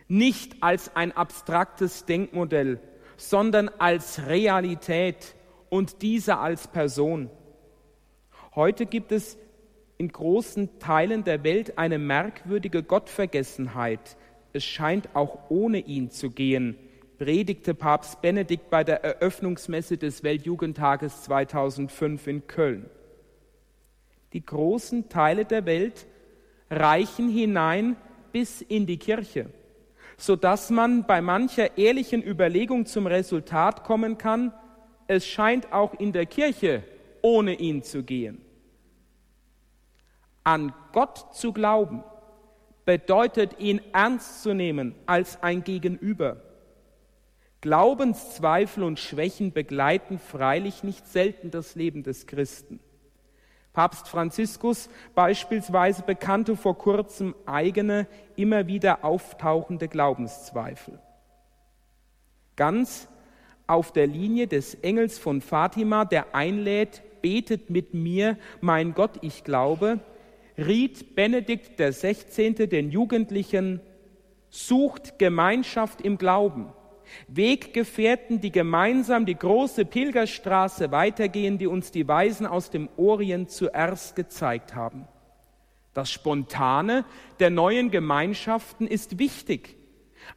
nicht 0.09 0.63
als 0.63 0.95
ein 0.95 1.13
abstraktes 1.13 2.05
Denkmodell, 2.05 2.81
sondern 3.17 3.69
als 3.79 4.27
Realität 4.27 5.35
und 5.69 6.03
diese 6.03 6.39
als 6.39 6.69
Person. 6.69 7.31
Heute 8.55 8.87
gibt 8.87 9.13
es 9.13 9.39
in 9.99 10.09
großen 10.09 10.79
Teilen 10.79 11.25
der 11.25 11.43
Welt 11.45 11.79
eine 11.79 11.99
merkwürdige 11.99 12.83
Gottvergessenheit. 12.83 14.17
Es 14.57 14.65
scheint 14.65 15.15
auch 15.15 15.51
ohne 15.51 15.81
ihn 15.81 16.11
zu 16.11 16.31
gehen, 16.31 16.79
predigte 17.19 17.75
Papst 17.75 18.23
Benedikt 18.23 18.71
bei 18.71 18.85
der 18.85 19.05
Eröffnungsmesse 19.05 19.99
des 19.99 20.23
Weltjugendtages 20.23 21.25
2005 21.25 22.27
in 22.27 22.47
Köln. 22.47 22.89
Die 24.33 24.43
großen 24.43 25.11
Teile 25.11 25.45
der 25.45 25.67
Welt 25.67 26.07
reichen 26.71 27.29
hinein 27.29 27.97
bis 28.33 28.63
in 28.63 28.87
die 28.87 28.97
Kirche, 28.97 29.51
so 30.17 30.37
dass 30.37 30.71
man 30.71 31.07
bei 31.07 31.21
mancher 31.21 31.77
ehrlichen 31.77 32.23
Überlegung 32.23 32.87
zum 32.87 33.07
Resultat 33.07 33.85
kommen 33.85 34.17
kann, 34.17 34.55
es 35.07 35.27
scheint 35.27 35.71
auch 35.71 35.93
in 36.01 36.15
der 36.15 36.25
Kirche 36.25 36.83
ohne 37.21 37.53
ihn 37.53 37.83
zu 37.83 38.03
gehen. 38.03 38.41
An 40.45 40.73
Gott 40.95 41.35
zu 41.35 41.53
glauben 41.53 42.03
bedeutet, 42.87 43.59
ihn 43.59 43.83
ernst 43.93 44.43
zu 44.43 44.55
nehmen 44.55 44.95
als 45.05 45.43
ein 45.43 45.63
Gegenüber. 45.63 46.41
Glaubenszweifel 47.61 48.85
und 48.85 48.99
Schwächen 48.99 49.53
begleiten 49.53 50.19
freilich 50.19 50.85
nicht 50.85 51.07
selten 51.07 51.51
das 51.51 51.75
Leben 51.75 52.03
des 52.03 52.27
Christen. 52.27 52.81
Papst 53.73 54.09
Franziskus 54.09 54.89
beispielsweise 55.15 56.03
bekannte 56.03 56.57
vor 56.57 56.79
kurzem 56.79 57.35
eigene, 57.45 58.07
immer 58.37 58.67
wieder 58.69 59.05
auftauchende 59.05 59.89
Glaubenszweifel. 59.89 60.99
Ganz 62.55 63.09
auf 63.67 63.93
der 63.93 64.07
Linie 64.07 64.47
des 64.47 64.75
Engels 64.77 65.19
von 65.19 65.41
Fatima, 65.41 66.05
der 66.05 66.35
einlädt, 66.35 67.03
betet 67.21 67.69
mit 67.69 67.93
mir, 67.93 68.39
mein 68.61 68.95
Gott, 68.95 69.19
ich 69.23 69.45
glaube, 69.45 69.99
riet 70.59 71.15
Benedikt 71.15 71.79
XVI. 71.79 72.67
den 72.67 72.91
Jugendlichen, 72.91 73.81
sucht 74.49 75.19
Gemeinschaft 75.19 76.01
im 76.01 76.19
Glauben, 76.19 76.73
Weggefährten, 77.29 78.41
die 78.41 78.51
gemeinsam 78.51 79.27
die 79.27 79.37
große 79.37 79.85
Pilgerstraße 79.85 80.91
weitergehen, 80.91 81.59
die 81.59 81.67
uns 81.67 81.91
die 81.91 82.07
Weisen 82.09 82.47
aus 82.47 82.71
dem 82.71 82.89
Orient 82.97 83.51
zuerst 83.51 84.17
gezeigt 84.17 84.75
haben. 84.75 85.07
Das 85.95 86.11
Spontane 86.11 87.05
der 87.39 87.51
neuen 87.51 87.91
Gemeinschaften 87.91 88.87
ist 88.87 89.19
wichtig, 89.19 89.77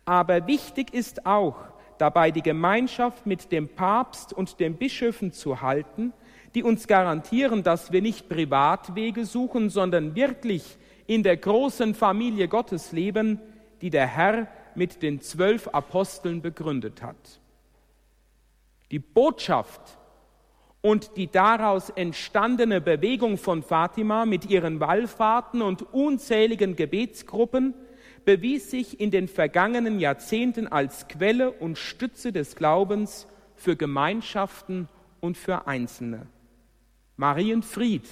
aber 0.06 0.48
wichtig 0.48 0.94
ist 0.94 1.26
auch, 1.26 1.58
dabei 1.98 2.32
die 2.32 2.44
Gemeinschaft 2.44 3.26
mit 3.26 3.52
dem 3.52 3.68
Papst 3.68 4.32
und 4.32 4.60
den 4.60 4.78
Bischöfen 4.78 5.32
zu 5.32 5.62
halten, 5.62 6.14
die 6.56 6.64
uns 6.64 6.88
garantieren, 6.88 7.64
dass 7.64 7.92
wir 7.92 8.02
nicht 8.02 8.30
Privatwege 8.30 9.26
suchen, 9.26 9.70
sondern 9.70 10.16
wirklich 10.16 10.78
in 11.08 11.24
der 11.24 11.38
großen 11.38 11.96
Familie 11.96 12.48
Gottes 12.48 12.92
leben, 12.92 13.40
die 13.82 13.90
der 13.90 14.08
Herr 14.08 14.48
mit 14.76 15.02
den 15.02 15.22
zwölf 15.22 15.68
Aposteln 15.70 16.42
begründet 16.42 17.02
hat. 17.02 17.40
Die 18.92 19.00
Botschaft 19.00 19.98
und 20.82 21.18
die 21.18 21.28
daraus 21.28 21.90
entstandene 21.90 22.80
Bewegung 22.82 23.38
von 23.38 23.64
Fatima 23.64 24.26
mit 24.26 24.50
ihren 24.50 24.80
Wallfahrten 24.80 25.62
und 25.62 25.82
unzähligen 25.94 26.76
Gebetsgruppen 26.76 27.74
bewies 28.26 28.72
sich 28.72 29.00
in 29.00 29.12
den 29.12 29.28
vergangenen 29.28 30.00
Jahrzehnten 30.00 30.68
als 30.68 31.08
Quelle 31.08 31.52
und 31.52 31.78
Stütze 31.78 32.32
des 32.32 32.56
Glaubens 32.56 33.28
für 33.56 33.76
Gemeinschaften 33.76 34.88
und 35.20 35.38
für 35.38 35.68
Einzelne. 35.68 36.28
Marienfried 37.20 38.08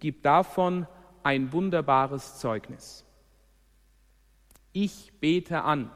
gibt 0.00 0.26
davon 0.26 0.88
ein 1.22 1.52
wunderbares 1.52 2.38
Zeugnis. 2.38 3.04
Ich 4.72 5.12
bete 5.20 5.62
an. 5.62 5.92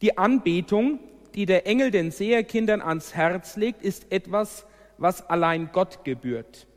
Die 0.00 0.16
Anbetung, 0.16 1.00
die 1.34 1.44
der 1.44 1.66
Engel 1.66 1.90
den 1.90 2.12
Seherkindern 2.12 2.80
ans 2.80 3.16
Herz 3.16 3.56
legt, 3.56 3.82
ist 3.82 4.12
etwas, 4.12 4.64
was 4.96 5.28
allein 5.28 5.70
Gott 5.72 6.04
gebührt. 6.04 6.68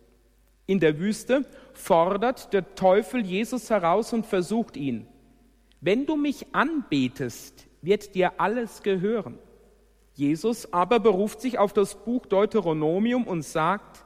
In 0.66 0.80
der 0.80 0.98
Wüste 0.98 1.46
fordert 1.74 2.52
der 2.52 2.74
Teufel 2.74 3.24
Jesus 3.24 3.70
heraus 3.70 4.12
und 4.12 4.26
versucht 4.26 4.76
ihn. 4.76 5.06
Wenn 5.82 6.08
du 6.08 6.16
mich 6.16 6.48
anbetest, 6.56 7.68
wird 7.84 8.16
dir 8.16 8.40
alles 8.40 8.82
gehören. 8.82 9.38
Jesus 10.16 10.74
aber 10.74 11.00
beruft 11.00 11.42
sich 11.42 11.60
auf 11.60 11.74
das 11.74 11.94
Buch 11.94 12.26
Deuteronomium 12.26 13.28
und 13.28 13.44
sagt, 13.44 14.04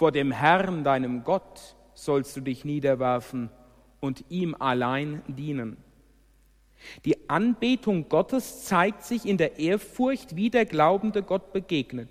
vor 0.00 0.12
dem 0.12 0.32
Herrn, 0.32 0.82
deinem 0.82 1.24
Gott, 1.24 1.76
sollst 1.92 2.34
du 2.34 2.40
dich 2.40 2.64
niederwerfen 2.64 3.50
und 4.00 4.24
ihm 4.30 4.56
allein 4.58 5.20
dienen. 5.28 5.76
Die 7.04 7.28
Anbetung 7.28 8.08
Gottes 8.08 8.64
zeigt 8.64 9.04
sich 9.04 9.26
in 9.26 9.36
der 9.36 9.58
Ehrfurcht, 9.58 10.36
wie 10.36 10.48
der 10.48 10.64
glaubende 10.64 11.22
Gott 11.22 11.52
begegnet. 11.52 12.08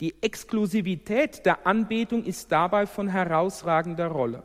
Die 0.00 0.20
Exklusivität 0.20 1.46
der 1.46 1.64
Anbetung 1.64 2.24
ist 2.24 2.50
dabei 2.50 2.86
von 2.86 3.06
herausragender 3.06 4.08
Rolle. 4.08 4.42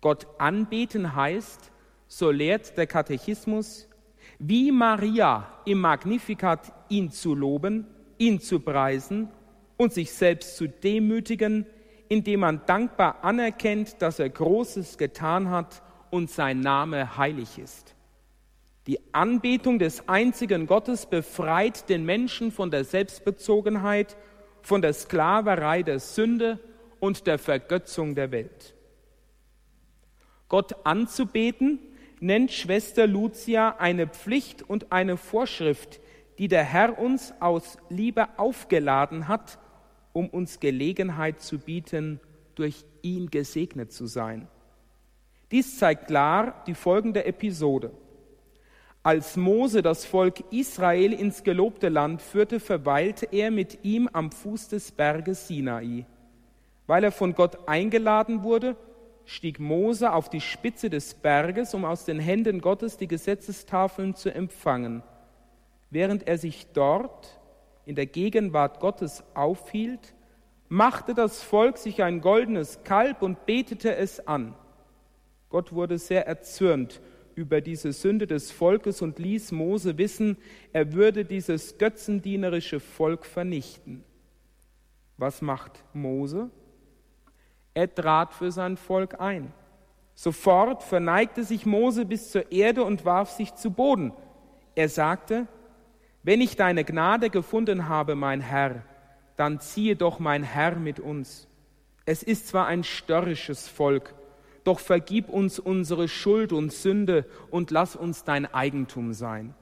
Gott 0.00 0.26
anbeten 0.38 1.14
heißt, 1.14 1.70
so 2.08 2.32
lehrt 2.32 2.76
der 2.76 2.88
Katechismus, 2.88 3.88
wie 4.40 4.72
Maria 4.72 5.60
im 5.66 5.78
Magnificat 5.78 6.72
ihn 6.88 7.12
zu 7.12 7.32
loben, 7.32 7.86
ihn 8.18 8.40
zu 8.40 8.58
preisen 8.58 9.28
und 9.76 9.92
sich 9.92 10.12
selbst 10.12 10.56
zu 10.56 10.68
demütigen, 10.68 11.66
indem 12.08 12.40
man 12.40 12.62
dankbar 12.66 13.24
anerkennt, 13.24 14.00
dass 14.00 14.18
er 14.18 14.28
Großes 14.28 14.98
getan 14.98 15.50
hat 15.50 15.82
und 16.10 16.30
sein 16.30 16.60
Name 16.60 17.16
heilig 17.16 17.58
ist. 17.58 17.94
Die 18.86 19.00
Anbetung 19.12 19.78
des 19.78 20.08
einzigen 20.08 20.66
Gottes 20.66 21.06
befreit 21.06 21.88
den 21.88 22.04
Menschen 22.04 22.52
von 22.52 22.70
der 22.70 22.84
Selbstbezogenheit 22.84 24.16
von 24.62 24.82
der 24.82 24.92
Sklaverei 24.92 25.82
der 25.82 26.00
Sünde 26.00 26.58
und 27.00 27.26
der 27.26 27.38
Vergötzung 27.38 28.14
der 28.14 28.30
Welt. 28.30 28.74
Gott 30.48 30.74
anzubeten 30.84 31.78
nennt 32.20 32.52
Schwester 32.52 33.06
Lucia 33.06 33.76
eine 33.78 34.06
Pflicht 34.06 34.62
und 34.62 34.92
eine 34.92 35.16
Vorschrift, 35.16 36.00
die 36.38 36.48
der 36.48 36.64
Herr 36.64 36.98
uns 36.98 37.34
aus 37.40 37.76
Liebe 37.88 38.38
aufgeladen 38.38 39.28
hat, 39.28 39.58
um 40.14 40.30
uns 40.30 40.60
Gelegenheit 40.60 41.40
zu 41.40 41.58
bieten, 41.58 42.20
durch 42.54 42.86
ihn 43.02 43.30
gesegnet 43.30 43.92
zu 43.92 44.06
sein. 44.06 44.48
Dies 45.50 45.78
zeigt 45.78 46.06
klar 46.06 46.62
die 46.66 46.74
folgende 46.74 47.26
Episode. 47.26 47.90
Als 49.02 49.36
Mose 49.36 49.82
das 49.82 50.06
Volk 50.06 50.42
Israel 50.50 51.12
ins 51.12 51.42
gelobte 51.42 51.90
Land 51.90 52.22
führte, 52.22 52.58
verweilte 52.58 53.28
er 53.30 53.50
mit 53.50 53.84
ihm 53.84 54.08
am 54.12 54.32
Fuß 54.32 54.68
des 54.68 54.92
Berges 54.92 55.46
Sinai. 55.46 56.06
Weil 56.86 57.04
er 57.04 57.12
von 57.12 57.34
Gott 57.34 57.68
eingeladen 57.68 58.42
wurde, 58.42 58.76
stieg 59.26 59.58
Mose 59.58 60.12
auf 60.12 60.30
die 60.30 60.40
Spitze 60.40 60.90
des 60.90 61.14
Berges, 61.14 61.74
um 61.74 61.84
aus 61.84 62.04
den 62.04 62.20
Händen 62.20 62.60
Gottes 62.60 62.96
die 62.96 63.08
Gesetzestafeln 63.08 64.14
zu 64.14 64.32
empfangen. 64.32 65.02
Während 65.90 66.26
er 66.26 66.38
sich 66.38 66.66
dort 66.72 67.38
in 67.86 67.94
der 67.94 68.06
Gegenwart 68.06 68.80
Gottes 68.80 69.24
aufhielt, 69.34 70.14
machte 70.68 71.14
das 71.14 71.42
Volk 71.42 71.78
sich 71.78 72.02
ein 72.02 72.20
goldenes 72.20 72.82
Kalb 72.84 73.22
und 73.22 73.46
betete 73.46 73.94
es 73.96 74.26
an. 74.26 74.54
Gott 75.48 75.72
wurde 75.72 75.98
sehr 75.98 76.26
erzürnt 76.26 77.00
über 77.34 77.60
diese 77.60 77.92
Sünde 77.92 78.26
des 78.26 78.50
Volkes 78.50 79.02
und 79.02 79.18
ließ 79.18 79.52
Mose 79.52 79.98
wissen, 79.98 80.36
er 80.72 80.92
würde 80.92 81.24
dieses 81.24 81.78
götzendienerische 81.78 82.80
Volk 82.80 83.26
vernichten. 83.26 84.04
Was 85.16 85.42
macht 85.42 85.84
Mose? 85.92 86.50
Er 87.72 87.92
trat 87.92 88.32
für 88.32 88.50
sein 88.52 88.76
Volk 88.76 89.20
ein. 89.20 89.52
Sofort 90.14 90.82
verneigte 90.82 91.42
sich 91.42 91.66
Mose 91.66 92.04
bis 92.04 92.30
zur 92.30 92.50
Erde 92.52 92.84
und 92.84 93.04
warf 93.04 93.30
sich 93.30 93.54
zu 93.54 93.70
Boden. 93.70 94.12
Er 94.76 94.88
sagte, 94.88 95.46
wenn 96.24 96.40
ich 96.40 96.56
deine 96.56 96.84
Gnade 96.84 97.30
gefunden 97.30 97.88
habe, 97.88 98.16
mein 98.16 98.40
Herr, 98.40 98.82
dann 99.36 99.60
ziehe 99.60 99.94
doch 99.94 100.18
mein 100.18 100.42
Herr 100.42 100.76
mit 100.76 100.98
uns. 100.98 101.46
Es 102.06 102.22
ist 102.22 102.48
zwar 102.48 102.66
ein 102.66 102.82
störrisches 102.82 103.68
Volk, 103.68 104.14
doch 104.64 104.80
vergib 104.80 105.28
uns 105.28 105.58
unsere 105.58 106.08
Schuld 106.08 106.52
und 106.52 106.72
Sünde 106.72 107.26
und 107.50 107.70
lass 107.70 107.94
uns 107.94 108.24
dein 108.24 108.52
Eigentum 108.52 109.12
sein. 109.12 109.54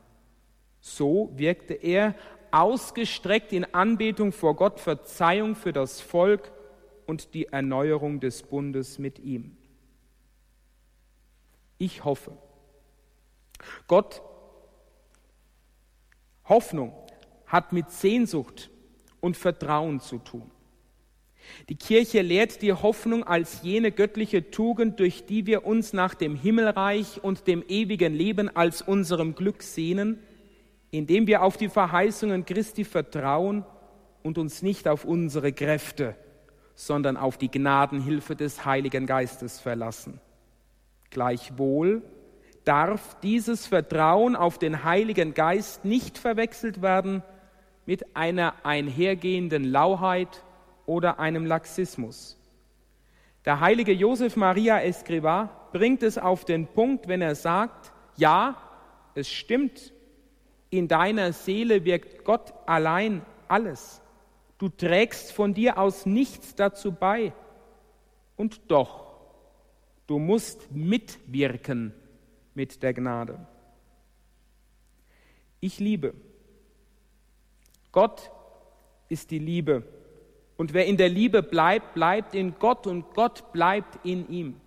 So 0.81 1.33
wirkte 1.35 1.75
er 1.75 2.15
ausgestreckt 2.53 3.53
in 3.53 3.75
Anbetung 3.75 4.31
vor 4.31 4.55
Gott 4.55 4.79
Verzeihung 4.79 5.57
für 5.57 5.73
das 5.73 6.01
Volk 6.01 6.53
und 7.07 7.35
die 7.35 7.47
Erneuerung 7.47 8.21
des 8.21 8.45
Bundes 8.45 9.01
mit 9.01 9.19
ihm. 9.19 9.57
Ich 11.79 12.05
hoffe, 12.05 12.37
Gott, 13.89 14.23
Hoffnung 16.49 16.93
hat 17.47 17.73
mit 17.73 17.91
Sehnsucht 17.91 18.71
und 19.21 19.37
Vertrauen 19.37 20.01
zu 20.01 20.19
tun. 20.19 20.51
Die 21.69 21.77
Kirche 21.77 22.23
lehrt 22.23 22.63
die 22.63 22.73
Hoffnung 22.73 23.25
als 23.25 23.63
jene 23.63 23.93
göttliche 23.93 24.51
Tugend, 24.51 25.01
durch 25.01 25.27
die 25.27 25.47
wir 25.47 25.67
uns 25.67 25.93
nach 25.93 26.15
dem 26.15 26.37
Himmelreich 26.37 27.23
und 27.23 27.47
dem 27.47 27.65
ewigen 27.67 28.15
Leben 28.15 28.55
als 28.55 28.83
unserem 28.83 29.35
Glück 29.35 29.63
sehnen, 29.63 30.19
indem 30.91 31.27
wir 31.27 31.43
auf 31.43 31.57
die 31.57 31.69
Verheißungen 31.69 32.45
Christi 32.45 32.85
vertrauen 32.85 33.65
und 34.23 34.39
uns 34.39 34.63
nicht 34.63 34.89
auf 34.89 35.05
unsere 35.05 35.53
Kräfte, 35.53 36.17
sondern 36.75 37.17
auf 37.17 37.39
die 37.39 37.51
Gnadenhilfe 37.51 38.37
des 38.37 38.65
Heiligen 38.65 39.07
Geistes 39.07 39.61
verlassen. 39.61 40.21
Gleichwohl 41.11 42.03
darf 42.65 43.19
dieses 43.21 43.67
Vertrauen 43.67 44.37
auf 44.37 44.59
den 44.59 44.85
Heiligen 44.85 45.35
Geist 45.35 45.85
nicht 45.85 46.19
verwechselt 46.19 46.83
werden 46.83 47.23
mit 47.87 48.17
einer 48.17 48.55
einhergehenden 48.65 49.65
Lauheit 49.65 50.45
oder 50.87 51.19
einem 51.19 51.47
Laxismus. 51.47 52.39
Der 53.45 53.61
heilige 53.61 53.93
Josef 53.93 54.37
Maria 54.37 54.79
Escrivá 54.79 55.49
bringt 55.73 56.03
es 56.03 56.19
auf 56.19 56.45
den 56.45 56.69
Punkt, 56.69 57.09
wenn 57.09 57.23
er 57.23 57.35
sagt, 57.35 57.93
ja, 58.17 58.57
es 59.15 59.31
stimmt, 59.31 59.93
in 60.71 60.89
deiner 60.89 61.33
Seele 61.33 61.85
wirkt 61.85 62.25
Gott 62.25 62.53
allein 62.67 63.23
alles. 63.49 64.01
Du 64.59 64.69
trägst 64.69 65.33
von 65.33 65.55
dir 65.55 65.77
aus 65.79 66.07
nichts 66.07 66.55
dazu 66.55 66.93
bei. 66.93 67.33
Und 68.37 68.71
doch, 68.71 69.07
du 70.07 70.19
musst 70.19 70.71
mitwirken 70.71 71.93
mit 72.55 72.83
der 72.83 72.95
Gnade. 72.95 73.47
Ich 75.61 75.79
liebe. 75.79 76.15
Gott 77.93 78.31
ist 79.09 79.31
die 79.31 79.39
Liebe. 79.39 79.85
Und 80.57 80.75
wer 80.75 80.87
in 80.87 80.97
der 80.97 81.09
Liebe 81.09 81.43
bleibt, 81.43 81.95
bleibt 81.95 82.35
in 82.35 82.59
Gott 82.59 82.87
und 82.87 83.15
Gott 83.15 83.53
bleibt 83.53 84.05
in 84.05 84.29
ihm. 84.29 84.61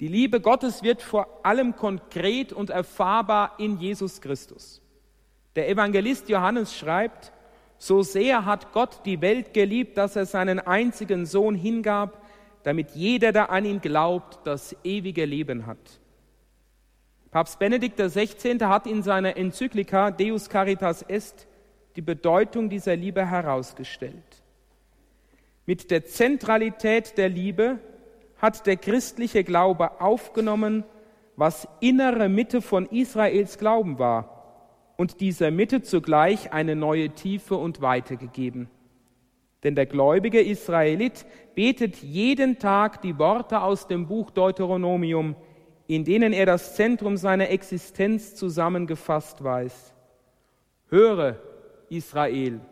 Die 0.00 0.08
Liebe 0.08 0.40
Gottes 0.40 0.82
wird 0.82 1.00
vor 1.00 1.44
allem 1.44 1.76
konkret 1.76 2.52
und 2.52 2.70
erfahrbar 2.70 3.54
in 3.58 3.78
Jesus 3.78 4.20
Christus. 4.20 4.82
Der 5.54 5.68
Evangelist 5.68 6.28
Johannes 6.28 6.76
schreibt, 6.76 7.32
so 7.78 8.02
sehr 8.02 8.44
hat 8.44 8.72
Gott 8.72 9.04
die 9.04 9.20
Welt 9.20 9.54
geliebt, 9.54 9.96
dass 9.96 10.16
er 10.16 10.26
seinen 10.26 10.60
einzigen 10.60 11.26
Sohn 11.26 11.54
hingab, 11.54 12.24
damit 12.62 12.90
jeder, 12.92 13.32
der 13.32 13.50
an 13.50 13.64
ihn 13.64 13.80
glaubt, 13.80 14.40
das 14.44 14.76
ewige 14.84 15.24
Leben 15.24 15.66
hat. 15.66 16.00
Papst 17.32 17.58
Benedikt 17.58 17.98
XVI. 17.98 18.58
hat 18.60 18.86
in 18.86 19.02
seiner 19.02 19.38
Enzyklika 19.38 20.10
Deus 20.10 20.50
Caritas 20.50 21.00
Est 21.00 21.48
die 21.96 22.02
Bedeutung 22.02 22.68
dieser 22.68 22.94
Liebe 22.94 23.24
herausgestellt. 23.24 24.42
Mit 25.64 25.90
der 25.90 26.04
Zentralität 26.04 27.16
der 27.16 27.30
Liebe 27.30 27.78
hat 28.36 28.66
der 28.66 28.76
christliche 28.76 29.44
Glaube 29.44 30.02
aufgenommen, 30.02 30.84
was 31.34 31.66
innere 31.80 32.28
Mitte 32.28 32.60
von 32.60 32.84
Israels 32.90 33.56
Glauben 33.56 33.98
war 33.98 34.92
und 34.98 35.22
dieser 35.22 35.50
Mitte 35.50 35.80
zugleich 35.80 36.52
eine 36.52 36.76
neue 36.76 37.08
Tiefe 37.14 37.54
und 37.54 37.80
Weite 37.80 38.18
gegeben. 38.18 38.68
Denn 39.64 39.74
der 39.74 39.86
gläubige 39.86 40.42
Israelit 40.42 41.24
betet 41.54 41.96
jeden 42.02 42.58
Tag 42.58 43.00
die 43.00 43.18
Worte 43.18 43.62
aus 43.62 43.86
dem 43.86 44.06
Buch 44.06 44.30
Deuteronomium, 44.30 45.34
in 45.94 46.04
denen 46.04 46.32
er 46.32 46.46
das 46.46 46.74
Zentrum 46.74 47.18
seiner 47.18 47.50
Existenz 47.50 48.34
zusammengefasst 48.34 49.44
weiß. 49.44 49.92
Höre, 50.88 51.36
Israel, 51.90 52.62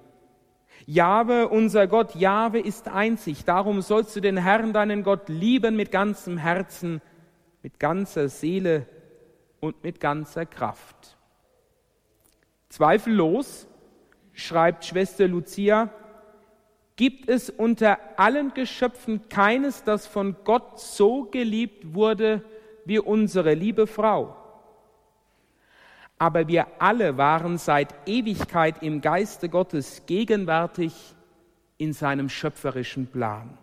Jahwe, 0.86 1.48
unser 1.48 1.86
Gott, 1.86 2.14
Jahwe 2.14 2.60
ist 2.60 2.88
einzig. 2.88 3.44
Darum 3.44 3.82
sollst 3.82 4.16
du 4.16 4.20
den 4.20 4.38
Herrn, 4.38 4.72
deinen 4.72 5.02
Gott, 5.02 5.28
lieben 5.28 5.76
mit 5.76 5.90
ganzem 5.92 6.38
Herzen, 6.38 7.02
mit 7.62 7.78
ganzer 7.78 8.30
Seele 8.30 8.86
und 9.60 9.84
mit 9.84 10.00
ganzer 10.00 10.46
Kraft. 10.46 11.18
Zweifellos, 12.70 13.68
schreibt 14.32 14.86
Schwester 14.86 15.28
Lucia, 15.28 15.90
gibt 16.96 17.28
es 17.28 17.50
unter 17.50 17.98
allen 18.16 18.54
Geschöpfen 18.54 19.28
keines, 19.28 19.84
das 19.84 20.06
von 20.06 20.36
Gott 20.44 20.80
so 20.80 21.24
geliebt 21.24 21.92
wurde 21.92 22.42
wie 22.90 22.98
unsere 22.98 23.54
liebe 23.54 23.86
Frau. 23.86 24.34
Aber 26.18 26.48
wir 26.48 26.66
alle 26.80 27.16
waren 27.16 27.56
seit 27.56 27.94
Ewigkeit 28.04 28.82
im 28.82 29.00
Geiste 29.00 29.48
Gottes 29.48 30.06
gegenwärtig 30.06 30.92
in 31.78 31.92
seinem 31.92 32.28
schöpferischen 32.28 33.06
Plan. 33.06 33.56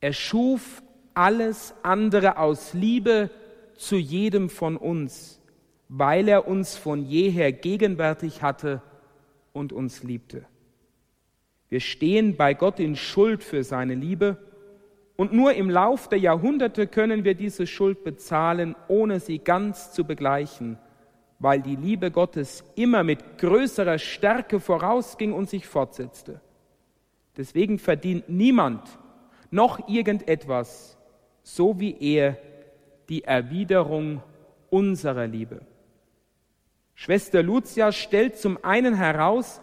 Er 0.00 0.14
schuf 0.14 0.82
alles 1.12 1.74
andere 1.82 2.38
aus 2.38 2.72
Liebe 2.72 3.28
zu 3.76 3.96
jedem 3.96 4.48
von 4.48 4.78
uns, 4.78 5.38
weil 5.90 6.26
er 6.26 6.48
uns 6.48 6.78
von 6.78 7.04
jeher 7.04 7.52
gegenwärtig 7.52 8.40
hatte 8.40 8.80
und 9.52 9.74
uns 9.74 10.02
liebte. 10.02 10.46
Wir 11.68 11.80
stehen 11.80 12.38
bei 12.38 12.54
Gott 12.54 12.80
in 12.80 12.96
Schuld 12.96 13.44
für 13.44 13.64
seine 13.64 13.94
Liebe 13.94 14.38
und 15.16 15.32
nur 15.32 15.54
im 15.54 15.70
Lauf 15.70 16.08
der 16.08 16.18
Jahrhunderte 16.18 16.86
können 16.86 17.24
wir 17.24 17.34
diese 17.34 17.66
Schuld 17.66 18.02
bezahlen, 18.02 18.74
ohne 18.88 19.20
sie 19.20 19.38
ganz 19.38 19.92
zu 19.92 20.04
begleichen, 20.04 20.78
weil 21.38 21.62
die 21.62 21.76
Liebe 21.76 22.10
Gottes 22.10 22.64
immer 22.74 23.04
mit 23.04 23.38
größerer 23.38 23.98
Stärke 23.98 24.58
vorausging 24.58 25.32
und 25.32 25.48
sich 25.48 25.66
fortsetzte. 25.66 26.40
Deswegen 27.36 27.78
verdient 27.78 28.28
niemand 28.28 28.98
noch 29.50 29.88
irgendetwas, 29.88 30.98
so 31.42 31.78
wie 31.78 31.96
er 32.00 32.36
die 33.08 33.24
Erwiderung 33.24 34.22
unserer 34.70 35.26
Liebe. 35.26 35.60
Schwester 36.94 37.42
Lucia 37.42 37.92
stellt 37.92 38.36
zum 38.36 38.58
einen 38.64 38.94
heraus, 38.94 39.60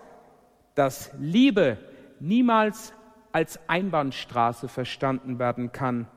dass 0.75 1.11
Liebe 1.19 1.77
niemals 2.19 2.93
als 3.31 3.59
Einbahnstraße 3.67 4.67
verstanden 4.67 5.39
werden 5.39 5.71
kann 5.71 6.07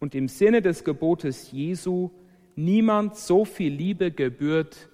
und 0.00 0.14
im 0.14 0.28
Sinne 0.28 0.62
des 0.62 0.84
Gebotes 0.84 1.52
Jesu 1.52 2.10
niemand 2.56 3.16
so 3.16 3.44
viel 3.44 3.72
Liebe 3.72 4.10
gebührt 4.10 4.88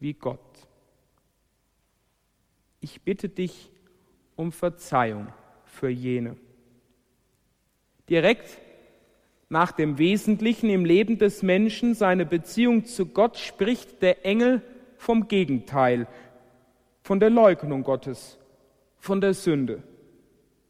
wie 0.00 0.14
Gott. 0.14 0.40
Ich 2.80 3.02
bitte 3.02 3.28
dich 3.28 3.70
um 4.36 4.52
Verzeihung 4.52 5.28
für 5.64 5.88
jene. 5.88 6.36
Direkt 8.08 8.58
nach 9.48 9.72
dem 9.72 9.98
Wesentlichen 9.98 10.70
im 10.70 10.84
Leben 10.84 11.18
des 11.18 11.42
Menschen, 11.42 11.94
seine 11.94 12.26
Beziehung 12.26 12.84
zu 12.84 13.06
Gott, 13.06 13.38
spricht 13.38 14.02
der 14.02 14.24
Engel 14.24 14.62
vom 14.98 15.28
Gegenteil, 15.28 16.06
von 17.02 17.20
der 17.20 17.30
Leugnung 17.30 17.82
Gottes, 17.82 18.38
von 18.98 19.20
der 19.20 19.34
Sünde. 19.34 19.82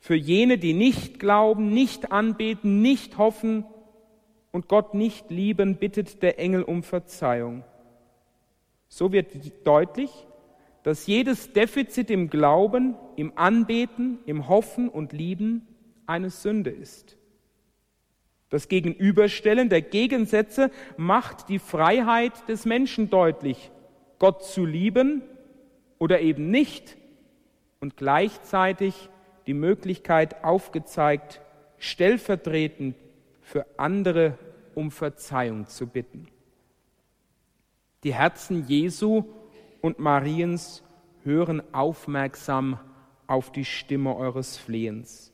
Für 0.06 0.14
jene, 0.14 0.56
die 0.56 0.72
nicht 0.72 1.18
glauben, 1.18 1.74
nicht 1.74 2.12
anbeten, 2.12 2.80
nicht 2.80 3.18
hoffen 3.18 3.64
und 4.52 4.68
Gott 4.68 4.94
nicht 4.94 5.32
lieben, 5.32 5.78
bittet 5.78 6.22
der 6.22 6.38
Engel 6.38 6.62
um 6.62 6.84
Verzeihung. 6.84 7.64
So 8.86 9.10
wird 9.10 9.32
deutlich, 9.66 10.12
dass 10.84 11.08
jedes 11.08 11.52
Defizit 11.52 12.08
im 12.12 12.30
Glauben, 12.30 12.94
im 13.16 13.32
Anbeten, 13.34 14.20
im 14.26 14.46
Hoffen 14.46 14.88
und 14.88 15.12
Lieben 15.12 15.66
eine 16.06 16.30
Sünde 16.30 16.70
ist. 16.70 17.16
Das 18.48 18.68
Gegenüberstellen 18.68 19.68
der 19.70 19.82
Gegensätze 19.82 20.70
macht 20.96 21.48
die 21.48 21.58
Freiheit 21.58 22.48
des 22.48 22.64
Menschen 22.64 23.10
deutlich, 23.10 23.72
Gott 24.20 24.44
zu 24.44 24.64
lieben 24.64 25.22
oder 25.98 26.20
eben 26.20 26.52
nicht 26.52 26.96
und 27.80 27.96
gleichzeitig 27.96 29.10
die 29.46 29.54
Möglichkeit 29.54 30.44
aufgezeigt, 30.44 31.40
stellvertretend 31.78 32.96
für 33.40 33.66
andere 33.76 34.38
um 34.74 34.90
Verzeihung 34.90 35.66
zu 35.66 35.86
bitten. 35.86 36.28
Die 38.04 38.14
Herzen 38.14 38.66
Jesu 38.66 39.24
und 39.80 39.98
Mariens 39.98 40.82
hören 41.24 41.62
aufmerksam 41.72 42.78
auf 43.26 43.50
die 43.50 43.64
Stimme 43.64 44.14
eures 44.14 44.56
Flehens. 44.56 45.32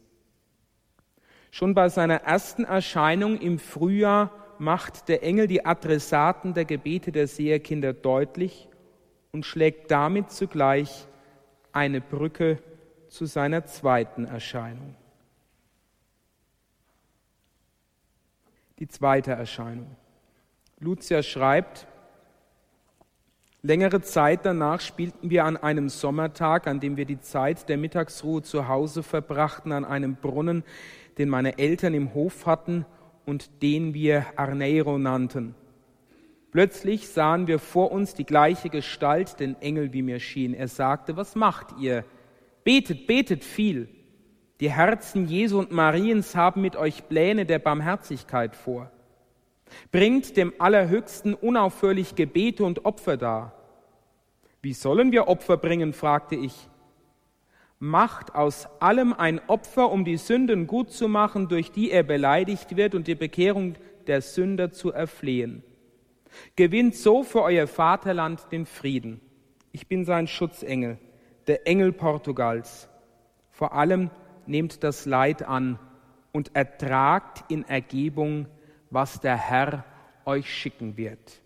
Schon 1.50 1.74
bei 1.74 1.88
seiner 1.88 2.22
ersten 2.22 2.64
Erscheinung 2.64 3.38
im 3.38 3.58
Frühjahr 3.58 4.30
macht 4.58 5.08
der 5.08 5.22
Engel 5.22 5.48
die 5.48 5.66
Adressaten 5.66 6.54
der 6.54 6.64
Gebete 6.64 7.12
der 7.12 7.26
Seherkinder 7.26 7.92
deutlich 7.92 8.68
und 9.32 9.44
schlägt 9.44 9.90
damit 9.90 10.30
zugleich 10.30 11.06
eine 11.72 12.00
Brücke 12.00 12.58
zu 13.12 13.26
seiner 13.26 13.66
zweiten 13.66 14.24
Erscheinung. 14.24 14.94
Die 18.78 18.88
zweite 18.88 19.32
Erscheinung. 19.32 19.94
Lucia 20.80 21.22
schreibt, 21.22 21.86
längere 23.60 24.00
Zeit 24.00 24.46
danach 24.46 24.80
spielten 24.80 25.28
wir 25.28 25.44
an 25.44 25.58
einem 25.58 25.90
Sommertag, 25.90 26.66
an 26.66 26.80
dem 26.80 26.96
wir 26.96 27.04
die 27.04 27.20
Zeit 27.20 27.68
der 27.68 27.76
Mittagsruhe 27.76 28.40
zu 28.40 28.66
Hause 28.66 29.02
verbrachten, 29.02 29.72
an 29.72 29.84
einem 29.84 30.16
Brunnen, 30.16 30.64
den 31.18 31.28
meine 31.28 31.58
Eltern 31.58 31.92
im 31.92 32.14
Hof 32.14 32.46
hatten 32.46 32.86
und 33.26 33.62
den 33.62 33.92
wir 33.92 34.24
Arneiro 34.36 34.96
nannten. 34.96 35.54
Plötzlich 36.50 37.10
sahen 37.10 37.46
wir 37.46 37.58
vor 37.58 37.92
uns 37.92 38.14
die 38.14 38.24
gleiche 38.24 38.70
Gestalt, 38.70 39.38
den 39.38 39.60
Engel, 39.60 39.92
wie 39.92 40.02
mir 40.02 40.18
schien. 40.18 40.54
Er 40.54 40.68
sagte, 40.68 41.14
was 41.14 41.34
macht 41.34 41.78
ihr? 41.78 42.06
Betet, 42.64 43.06
betet 43.06 43.44
viel. 43.44 43.88
Die 44.60 44.70
Herzen 44.70 45.26
Jesu 45.26 45.58
und 45.58 45.72
Mariens 45.72 46.36
haben 46.36 46.62
mit 46.62 46.76
euch 46.76 47.08
Pläne 47.08 47.46
der 47.46 47.58
Barmherzigkeit 47.58 48.54
vor. 48.54 48.90
Bringt 49.90 50.36
dem 50.36 50.52
Allerhöchsten 50.58 51.34
unaufhörlich 51.34 52.14
Gebete 52.14 52.64
und 52.64 52.84
Opfer 52.84 53.16
dar. 53.16 53.54
Wie 54.60 54.74
sollen 54.74 55.10
wir 55.12 55.28
Opfer 55.28 55.56
bringen? 55.56 55.92
fragte 55.92 56.36
ich 56.36 56.68
macht 57.82 58.36
aus 58.36 58.68
allem 58.78 59.12
ein 59.12 59.40
Opfer, 59.48 59.90
um 59.90 60.04
die 60.04 60.16
Sünden 60.16 60.68
gut 60.68 60.92
zu 60.92 61.08
machen, 61.08 61.48
durch 61.48 61.72
die 61.72 61.90
er 61.90 62.04
beleidigt 62.04 62.76
wird 62.76 62.94
und 62.94 63.08
die 63.08 63.16
Bekehrung 63.16 63.74
der 64.06 64.22
Sünder 64.22 64.70
zu 64.70 64.92
erflehen. 64.92 65.64
Gewinnt 66.54 66.94
so 66.94 67.24
für 67.24 67.42
euer 67.42 67.66
Vaterland 67.66 68.52
den 68.52 68.66
Frieden. 68.66 69.20
Ich 69.72 69.88
bin 69.88 70.04
sein 70.04 70.28
Schutzengel, 70.28 70.96
der 71.46 71.66
Engel 71.66 71.92
Portugals. 71.92 72.88
Vor 73.50 73.74
allem 73.74 74.10
nehmt 74.46 74.82
das 74.82 75.06
Leid 75.06 75.42
an 75.42 75.78
und 76.32 76.54
ertragt 76.54 77.44
in 77.48 77.64
Ergebung, 77.68 78.46
was 78.90 79.20
der 79.20 79.36
Herr 79.36 79.84
euch 80.24 80.52
schicken 80.52 80.96
wird. 80.96 81.40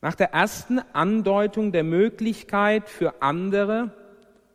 Nach 0.00 0.14
der 0.14 0.32
ersten 0.32 0.80
Andeutung 0.92 1.70
der 1.70 1.84
Möglichkeit 1.84 2.88
für 2.88 3.22
andere 3.22 3.94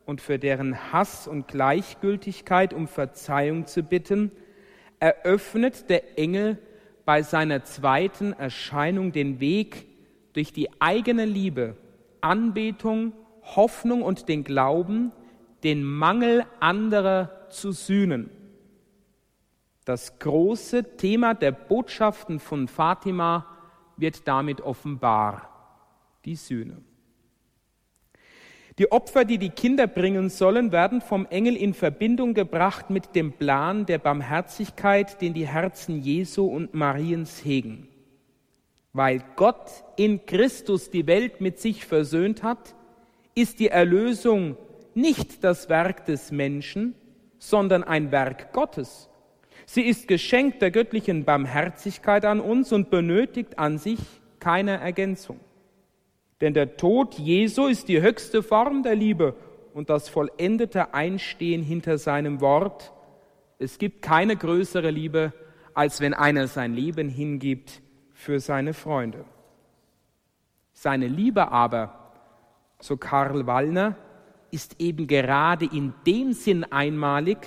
und 0.04 0.20
für 0.20 0.38
deren 0.38 0.92
Hass 0.92 1.26
und 1.26 1.48
Gleichgültigkeit 1.48 2.74
um 2.74 2.86
Verzeihung 2.86 3.66
zu 3.66 3.82
bitten, 3.82 4.30
eröffnet 5.00 5.88
der 5.88 6.18
Engel 6.18 6.58
bei 7.06 7.22
seiner 7.22 7.64
zweiten 7.64 8.34
Erscheinung 8.34 9.12
den 9.12 9.40
Weg 9.40 9.86
durch 10.34 10.52
die 10.52 10.68
eigene 10.80 11.24
Liebe, 11.24 11.76
Anbetung, 12.20 13.12
Hoffnung 13.42 14.02
und 14.02 14.28
den 14.28 14.44
Glauben, 14.44 15.12
den 15.62 15.82
Mangel 15.82 16.44
anderer 16.60 17.48
zu 17.50 17.72
sühnen. 17.72 18.30
Das 19.84 20.18
große 20.18 20.96
Thema 20.96 21.34
der 21.34 21.52
Botschaften 21.52 22.40
von 22.40 22.68
Fatima 22.68 23.46
wird 23.96 24.28
damit 24.28 24.60
offenbar, 24.60 25.48
die 26.24 26.36
Sühne. 26.36 26.82
Die 28.78 28.92
Opfer, 28.92 29.24
die 29.24 29.38
die 29.38 29.50
Kinder 29.50 29.88
bringen 29.88 30.28
sollen, 30.28 30.70
werden 30.70 31.00
vom 31.00 31.26
Engel 31.26 31.56
in 31.56 31.74
Verbindung 31.74 32.32
gebracht 32.32 32.90
mit 32.90 33.16
dem 33.16 33.32
Plan 33.32 33.86
der 33.86 33.98
Barmherzigkeit, 33.98 35.20
den 35.20 35.34
die 35.34 35.48
Herzen 35.48 36.00
Jesu 36.00 36.44
und 36.46 36.74
Mariens 36.74 37.44
hegen. 37.44 37.87
Weil 38.92 39.22
Gott 39.36 39.70
in 39.96 40.24
Christus 40.26 40.90
die 40.90 41.06
Welt 41.06 41.40
mit 41.40 41.58
sich 41.58 41.84
versöhnt 41.84 42.42
hat, 42.42 42.74
ist 43.34 43.60
die 43.60 43.68
Erlösung 43.68 44.56
nicht 44.94 45.44
das 45.44 45.68
Werk 45.68 46.06
des 46.06 46.32
Menschen, 46.32 46.94
sondern 47.38 47.84
ein 47.84 48.10
Werk 48.10 48.52
Gottes. 48.52 49.08
Sie 49.66 49.82
ist 49.82 50.08
Geschenk 50.08 50.60
der 50.60 50.70
göttlichen 50.70 51.24
Barmherzigkeit 51.24 52.24
an 52.24 52.40
uns 52.40 52.72
und 52.72 52.90
benötigt 52.90 53.58
an 53.58 53.78
sich 53.78 54.00
keine 54.40 54.80
Ergänzung. 54.80 55.38
Denn 56.40 56.54
der 56.54 56.76
Tod 56.76 57.14
Jesu 57.14 57.66
ist 57.66 57.88
die 57.88 58.00
höchste 58.00 58.42
Form 58.42 58.82
der 58.82 58.94
Liebe 58.94 59.34
und 59.74 59.90
das 59.90 60.08
vollendete 60.08 60.94
Einstehen 60.94 61.62
hinter 61.62 61.98
seinem 61.98 62.40
Wort. 62.40 62.92
Es 63.58 63.78
gibt 63.78 64.02
keine 64.02 64.36
größere 64.36 64.90
Liebe, 64.90 65.32
als 65.74 66.00
wenn 66.00 66.14
einer 66.14 66.48
sein 66.48 66.74
Leben 66.74 67.08
hingibt 67.08 67.82
für 68.18 68.40
seine 68.40 68.74
Freunde. 68.74 69.24
Seine 70.72 71.06
Liebe 71.06 71.52
aber, 71.52 72.12
so 72.80 72.96
Karl 72.96 73.46
Wallner, 73.46 73.96
ist 74.50 74.80
eben 74.80 75.06
gerade 75.06 75.66
in 75.66 75.94
dem 76.04 76.32
Sinn 76.32 76.64
einmalig, 76.64 77.38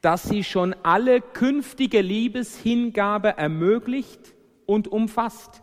dass 0.00 0.22
sie 0.22 0.42
schon 0.42 0.74
alle 0.84 1.20
künftige 1.20 2.00
Liebeshingabe 2.00 3.36
ermöglicht 3.36 4.34
und 4.64 4.88
umfasst. 4.88 5.62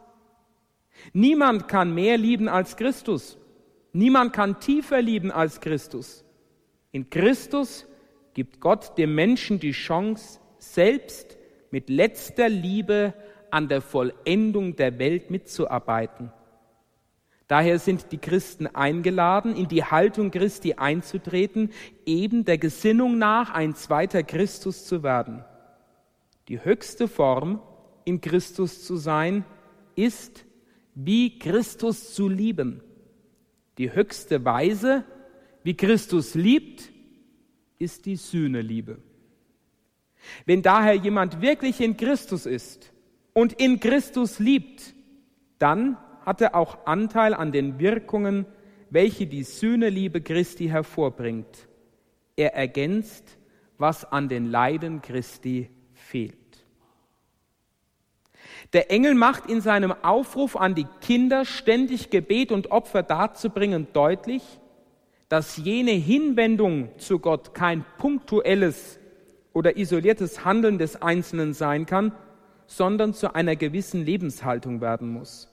Niemand 1.14 1.68
kann 1.68 1.96
mehr 1.96 2.20
lieben 2.20 2.48
als 2.48 2.78
Christus. 2.78 3.40
Niemand 3.92 4.34
kann 4.34 4.60
tiefer 4.60 5.02
lieben 5.02 5.32
als 5.32 5.62
Christus. 5.62 6.24
In 6.92 7.10
Christus 7.10 7.88
gibt 8.36 8.60
Gott 8.60 9.00
dem 9.00 9.16
Menschen 9.16 9.60
die 9.60 9.72
Chance, 9.72 10.40
selbst 10.60 11.40
mit 11.72 11.90
letzter 11.90 12.50
Liebe 12.50 13.16
an 13.52 13.68
der 13.68 13.82
Vollendung 13.82 14.76
der 14.76 14.98
Welt 15.00 15.30
mitzuarbeiten. 15.30 16.32
Daher 17.48 17.80
sind 17.80 18.14
die 18.14 18.18
Christen 18.18 18.68
eingeladen, 18.68 19.58
in 19.58 19.68
die 19.68 19.84
Haltung 19.84 20.32
Christi 20.32 20.76
einzutreten, 20.76 21.72
eben 22.06 22.46
der 22.46 22.58
Gesinnung 22.58 23.18
nach 23.18 23.50
ein 23.50 23.76
zweiter 23.76 24.24
Christus 24.24 24.86
zu 24.86 25.04
werden. 25.04 25.44
Die 26.48 26.64
höchste 26.64 27.10
Form, 27.10 27.62
in 28.06 28.22
Christus 28.22 28.86
zu 28.86 28.96
sein, 28.96 29.44
ist, 29.96 30.46
wie 30.96 31.40
Christus 31.40 32.14
zu 32.14 32.30
lieben. 32.30 32.82
Die 33.78 33.94
höchste 33.94 34.46
Weise, 34.46 35.04
wie 35.64 35.76
Christus 35.76 36.36
liebt, 36.36 36.90
ist 37.80 38.06
die 38.06 38.16
Sühneliebe. 38.16 39.00
Wenn 40.46 40.62
daher 40.62 40.96
jemand 40.96 41.42
wirklich 41.42 41.82
in 41.82 41.98
Christus 41.98 42.46
ist 42.46 42.92
und 43.34 43.54
in 43.54 43.80
Christus 43.80 44.40
liebt, 44.40 44.94
dann 45.60 45.98
hat 46.26 46.42
er 46.42 46.56
auch 46.56 46.86
Anteil 46.86 47.34
an 47.34 47.52
den 47.52 47.80
Wirkungen, 47.80 48.46
welche 48.90 49.26
die 49.26 49.44
Sühneliebe 49.44 50.22
Christi 50.22 50.68
hervorbringt. 50.68 51.68
Er 52.36 52.56
ergänzt, 52.56 53.38
was 53.78 54.06
an 54.06 54.30
den 54.30 54.52
Leiden 54.52 55.02
Christi 55.02 55.70
fehlt. 55.94 56.36
Der 58.74 58.92
Engel 58.92 59.16
macht 59.16 59.50
in 59.50 59.62
seinem 59.62 59.92
Aufruf 59.92 60.56
an 60.56 60.76
die 60.76 60.88
Kinder, 61.02 61.46
ständig 61.46 62.10
Gebet 62.10 62.52
und 62.52 62.72
Opfer 62.72 63.04
darzubringen, 63.04 63.88
deutlich, 63.94 64.44
dass 65.30 65.58
jene 65.58 65.92
Hinwendung 65.92 66.90
zu 66.98 67.20
Gott 67.20 67.54
kein 67.54 67.86
punktuelles 67.98 69.00
oder 69.54 69.78
isoliertes 69.78 70.46
Handeln 70.46 70.78
des 70.78 71.02
Einzelnen 71.02 71.54
sein 71.54 71.86
kann, 71.86 72.14
sondern 72.72 73.14
zu 73.14 73.36
einer 73.36 73.58
gewissen 73.58 74.06
Lebenshaltung 74.06 74.80
werden 74.80 75.10
muss. 75.10 75.50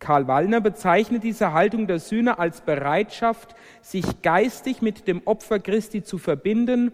Karl 0.00 0.26
Wallner 0.26 0.60
bezeichnet 0.60 1.22
diese 1.22 1.52
Haltung 1.52 1.86
der 1.86 2.00
Sühne 2.00 2.38
als 2.38 2.60
Bereitschaft, 2.60 3.54
sich 3.80 4.22
geistig 4.22 4.82
mit 4.82 5.06
dem 5.06 5.22
Opfer 5.24 5.60
Christi 5.60 6.02
zu 6.02 6.18
verbinden 6.18 6.92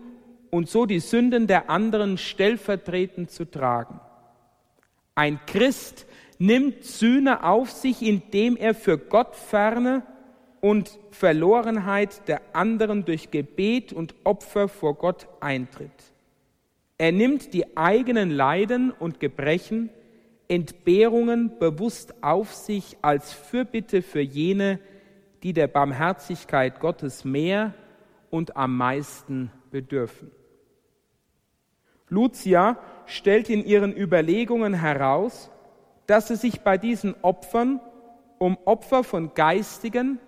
und 0.50 0.68
so 0.68 0.84
die 0.86 1.00
Sünden 1.00 1.46
der 1.46 1.70
anderen 1.70 2.18
stellvertretend 2.18 3.30
zu 3.30 3.50
tragen. 3.50 4.00
Ein 5.14 5.40
Christ 5.46 6.06
nimmt 6.38 6.84
Sühne 6.84 7.42
auf 7.42 7.70
sich, 7.70 8.02
indem 8.02 8.56
er 8.56 8.74
für 8.74 8.98
Gott 8.98 9.34
ferne 9.34 10.02
und 10.60 10.98
Verlorenheit 11.10 12.28
der 12.28 12.40
anderen 12.52 13.04
durch 13.04 13.30
Gebet 13.30 13.92
und 13.92 14.14
Opfer 14.24 14.68
vor 14.68 14.94
Gott 14.94 15.26
eintritt. 15.40 16.11
Er 16.98 17.12
nimmt 17.12 17.54
die 17.54 17.76
eigenen 17.76 18.30
Leiden 18.30 18.90
und 18.90 19.20
Gebrechen, 19.20 19.90
Entbehrungen 20.48 21.58
bewusst 21.58 22.22
auf 22.22 22.52
sich 22.54 22.98
als 23.02 23.32
Fürbitte 23.32 24.02
für 24.02 24.20
jene, 24.20 24.78
die 25.42 25.52
der 25.52 25.66
Barmherzigkeit 25.66 26.78
Gottes 26.78 27.24
mehr 27.24 27.74
und 28.30 28.56
am 28.56 28.76
meisten 28.76 29.50
bedürfen. 29.70 30.30
Lucia 32.08 32.78
stellt 33.06 33.48
in 33.48 33.64
ihren 33.64 33.96
Überlegungen 33.96 34.74
heraus, 34.74 35.50
dass 36.06 36.30
es 36.30 36.42
sich 36.42 36.60
bei 36.60 36.76
diesen 36.76 37.14
Opfern 37.22 37.80
um 38.38 38.58
Opfer 38.64 39.04
von 39.04 39.34
geistigen, 39.34 40.18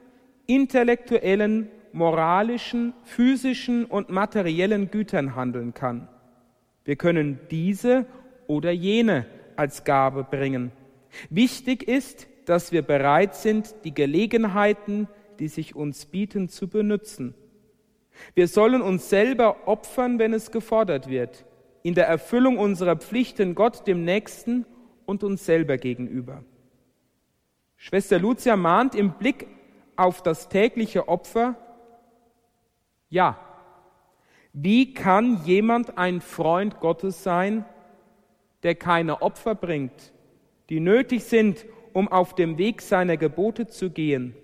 intellektuellen, 0.47 1.69
moralischen, 1.93 2.95
physischen 3.03 3.85
und 3.85 4.09
materiellen 4.09 4.91
Gütern 4.91 5.37
handeln 5.37 5.75
kann. 5.75 6.09
Wir 6.85 6.97
können 6.97 7.41
diese 7.51 8.07
oder 8.47 8.71
jene 8.71 9.27
als 9.57 9.85
Gabe 9.85 10.25
bringen. 10.25 10.73
Wichtig 11.31 11.87
ist, 11.89 12.27
dass 12.47 12.73
wir 12.73 12.83
bereit 12.83 13.35
sind, 13.35 13.75
die 13.85 13.95
Gelegenheiten, 13.95 15.09
die 15.39 15.49
sich 15.49 15.75
uns 15.75 16.07
bieten, 16.07 16.49
zu 16.49 16.69
benutzen. 16.69 17.35
Wir 18.35 18.49
sollen 18.49 18.83
uns 18.83 19.09
selber 19.09 19.67
opfern, 19.67 20.19
wenn 20.19 20.33
es 20.33 20.51
gefordert 20.51 21.09
wird, 21.09 21.45
in 21.83 21.95
der 21.95 22.07
Erfüllung 22.07 22.59
unserer 22.59 22.97
Pflichten 22.97 23.55
Gott, 23.55 23.87
dem 23.87 24.05
Nächsten 24.05 24.67
und 25.07 25.25
uns 25.25 25.45
selber 25.45 25.79
gegenüber. 25.79 26.45
Schwester 27.77 28.19
Lucia 28.19 28.57
mahnt 28.57 28.95
im 28.95 29.13
Blick 29.13 29.47
auf 29.97 30.23
das 30.23 30.49
tägliche 30.49 31.09
Opfer, 31.09 31.57
ja, 33.11 33.39
wie 34.55 34.95
kann 34.95 35.45
jemand 35.45 35.99
ein 35.99 36.21
Freund 36.21 36.79
Gottes 36.79 37.25
sein, 37.25 37.65
der 38.63 38.77
keine 38.77 39.21
Opfer 39.21 39.57
bringt, 39.57 40.13
die 40.71 40.79
nötig 40.79 41.25
sind, 41.25 41.67
um 41.93 42.09
auf 42.09 42.37
dem 42.37 42.57
Weg 42.57 42.81
seiner 42.81 43.17
Gebote 43.17 43.67
zu 43.67 43.91
gehen, 43.91 44.35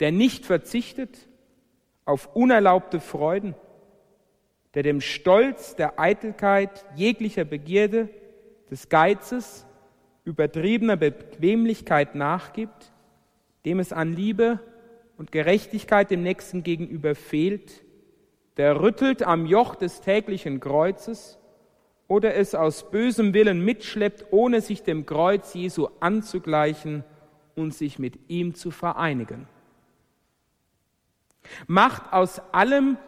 der 0.00 0.12
nicht 0.12 0.46
verzichtet 0.46 1.28
auf 2.06 2.34
unerlaubte 2.34 3.00
Freuden, 3.00 3.54
der 4.74 4.82
dem 4.82 5.02
Stolz, 5.02 5.76
der 5.76 6.00
Eitelkeit, 6.00 6.86
jeglicher 6.96 7.44
Begierde, 7.44 8.08
des 8.70 8.88
Geizes, 8.88 9.66
übertriebener 10.24 10.96
Bequemlichkeit 10.96 12.14
nachgibt, 12.14 12.92
dem 13.66 13.78
es 13.78 13.92
an 13.92 14.14
Liebe 14.14 14.58
und 15.18 15.32
Gerechtigkeit 15.32 16.10
dem 16.10 16.22
Nächsten 16.22 16.62
gegenüber 16.62 17.14
fehlt, 17.14 17.84
der 18.60 18.82
rüttelt 18.82 19.22
am 19.22 19.46
Joch 19.46 19.74
des 19.74 20.02
täglichen 20.02 20.60
Kreuzes 20.60 21.38
oder 22.08 22.34
es 22.34 22.54
aus 22.54 22.90
bösem 22.90 23.32
Willen 23.32 23.64
mitschleppt, 23.64 24.26
ohne 24.32 24.60
sich 24.60 24.82
dem 24.82 25.06
Kreuz 25.06 25.54
Jesu 25.54 25.88
anzugleichen 26.00 27.02
und 27.56 27.72
sich 27.72 27.98
mit 27.98 28.18
ihm 28.28 28.54
zu 28.54 28.70
vereinigen. 28.70 29.48
Macht 31.68 32.12
aus 32.12 32.42
allem, 32.52 32.98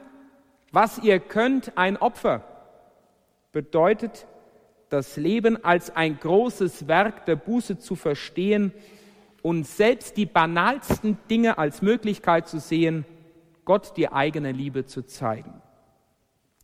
was 0.70 1.00
ihr 1.00 1.20
könnt, 1.20 1.76
ein 1.76 1.98
Opfer. 1.98 2.44
Bedeutet, 3.52 4.26
das 4.88 5.18
Leben 5.18 5.62
als 5.62 5.94
ein 5.94 6.18
großes 6.18 6.88
Werk 6.88 7.26
der 7.26 7.36
Buße 7.36 7.78
zu 7.78 7.94
verstehen 7.94 8.72
und 9.42 9.66
selbst 9.66 10.16
die 10.16 10.24
banalsten 10.24 11.18
Dinge 11.28 11.58
als 11.58 11.82
Möglichkeit 11.82 12.48
zu 12.48 12.58
sehen, 12.58 13.04
Gott 13.64 13.96
die 13.96 14.10
eigene 14.10 14.52
Liebe 14.52 14.86
zu 14.86 15.02
zeigen. 15.02 15.62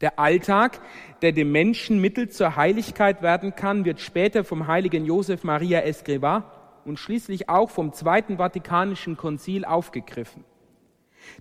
Der 0.00 0.18
Alltag, 0.18 0.80
der 1.22 1.32
dem 1.32 1.50
Menschen 1.50 2.00
Mittel 2.00 2.28
zur 2.28 2.56
Heiligkeit 2.56 3.20
werden 3.22 3.54
kann, 3.56 3.84
wird 3.84 4.00
später 4.00 4.44
vom 4.44 4.68
heiligen 4.68 5.04
Josef 5.04 5.42
Maria 5.42 5.80
Escrivá 5.80 6.44
und 6.84 6.98
schließlich 6.98 7.48
auch 7.48 7.70
vom 7.70 7.92
Zweiten 7.92 8.36
Vatikanischen 8.38 9.16
Konzil 9.16 9.64
aufgegriffen. 9.64 10.44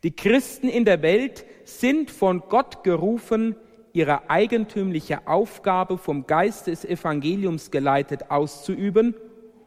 Die 0.03 0.15
Christen 0.15 0.67
in 0.67 0.85
der 0.85 1.01
Welt 1.01 1.45
sind 1.65 2.09
von 2.09 2.41
Gott 2.49 2.83
gerufen, 2.83 3.55
ihre 3.93 4.29
eigentümliche 4.29 5.27
Aufgabe 5.27 5.97
vom 5.97 6.27
Geist 6.27 6.67
des 6.67 6.83
Evangeliums 6.83 7.71
geleitet 7.71 8.29
auszuüben 8.29 9.15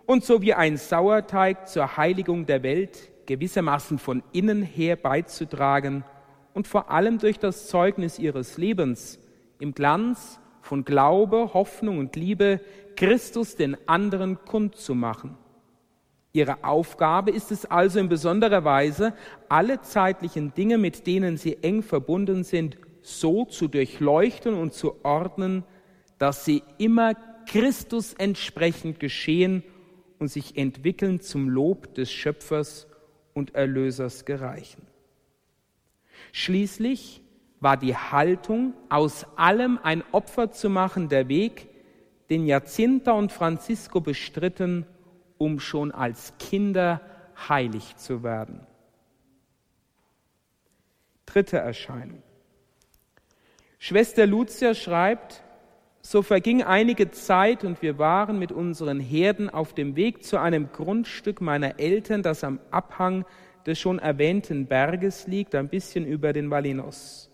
und 0.07 0.25
so 0.25 0.43
wie 0.43 0.55
ein 0.55 0.77
Sauerteig 0.77 1.69
zur 1.69 1.97
Heiligung 1.97 2.47
der 2.47 2.63
Welt 2.63 3.11
gewissermaßen 3.31 4.01
von 4.01 4.25
innen 4.33 4.61
her 4.61 4.97
beizutragen 4.97 6.03
und 6.53 6.67
vor 6.67 6.91
allem 6.91 7.19
durch 7.19 7.39
das 7.39 7.69
Zeugnis 7.69 8.19
ihres 8.19 8.59
Lebens 8.59 9.21
im 9.61 9.73
Glanz 9.73 10.41
von 10.63 10.85
Glaube, 10.85 11.55
Hoffnung 11.55 11.99
und 11.99 12.17
Liebe 12.17 12.61
Christus 12.97 13.55
den 13.55 13.77
anderen 13.89 14.45
kundzumachen. 14.45 15.39
Ihre 16.33 16.65
Aufgabe 16.65 17.31
ist 17.31 17.53
es 17.53 17.67
also 17.67 18.01
in 18.01 18.09
besonderer 18.09 18.65
Weise, 18.65 19.15
alle 19.49 19.81
zeitlichen 19.81 20.53
Dinge, 20.53 20.77
mit 20.77 21.07
denen 21.07 21.37
sie 21.37 21.63
eng 21.63 21.85
verbunden 21.85 22.43
sind, 22.43 22.79
so 23.01 23.45
zu 23.45 23.69
durchleuchten 23.69 24.55
und 24.55 24.73
zu 24.73 25.05
ordnen, 25.05 25.63
dass 26.19 26.45
sie 26.45 26.65
immer 26.79 27.15
Christus 27.47 28.13
entsprechend 28.15 28.99
geschehen 28.99 29.63
und 30.19 30.27
sich 30.27 30.57
entwickeln 30.57 31.21
zum 31.21 31.49
Lob 31.49 31.95
des 31.95 32.11
Schöpfers 32.11 32.90
und 33.35 33.55
Erlösers 33.55 34.25
gereichen. 34.25 34.87
Schließlich 36.33 37.23
war 37.61 37.77
die 37.77 37.97
Haltung, 37.97 38.75
aus 38.89 39.27
allem 39.37 39.79
ein 39.83 40.03
Opfer 40.13 40.51
zu 40.51 40.71
machen, 40.71 41.09
der 41.09 41.29
Weg, 41.29 41.69
den 42.31 42.47
Jacinta 42.47 43.13
und 43.13 43.33
Francisco 43.33 44.01
bestritten, 44.01 44.87
um 45.39 45.61
schon 45.61 45.93
als 45.93 46.35
Kinder 46.39 47.01
heilig 47.49 47.97
zu 47.97 48.23
werden. 48.23 48.67
Dritte 51.27 51.59
Erscheinung. 51.59 52.23
Schwester 53.79 54.27
Lucia 54.27 54.75
schreibt, 54.75 55.43
so 56.03 56.23
verging 56.23 56.63
einige 56.63 57.11
Zeit 57.11 57.65
und 57.65 57.83
wir 57.83 57.99
waren 57.99 58.39
mit 58.39 58.53
unseren 58.53 59.01
Herden 59.01 59.51
auf 59.51 59.75
dem 59.75 59.97
Weg 59.97 60.25
zu 60.25 60.39
einem 60.39 60.73
Grundstück 60.73 61.41
meiner 61.41 61.79
Eltern, 61.79 62.23
das 62.23 62.43
am 62.43 62.59
Abhang 62.71 63.25
des 63.67 63.79
schon 63.79 63.99
erwähnten 63.99 64.67
Berges 64.67 65.27
liegt, 65.27 65.55
ein 65.55 65.69
bisschen 65.69 66.07
über 66.07 66.33
den 66.33 66.51
Valinos. 66.51 67.31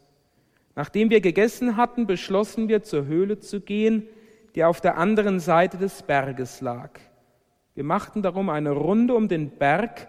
Nachdem 0.74 1.10
wir 1.10 1.20
gegessen 1.20 1.76
hatten, 1.76 2.06
beschlossen 2.06 2.68
wir 2.68 2.82
zur 2.82 3.06
Höhle 3.06 3.38
zu 3.38 3.60
gehen, 3.60 4.08
die 4.54 4.64
auf 4.64 4.80
der 4.80 4.98
anderen 4.98 5.40
Seite 5.40 5.78
des 5.78 6.02
Berges 6.02 6.60
lag. 6.60 6.98
Wir 7.74 7.84
machten 7.84 8.22
darum 8.22 8.48
eine 8.48 8.72
Runde 8.72 9.14
um 9.14 9.28
den 9.28 9.50
Berg 9.50 10.08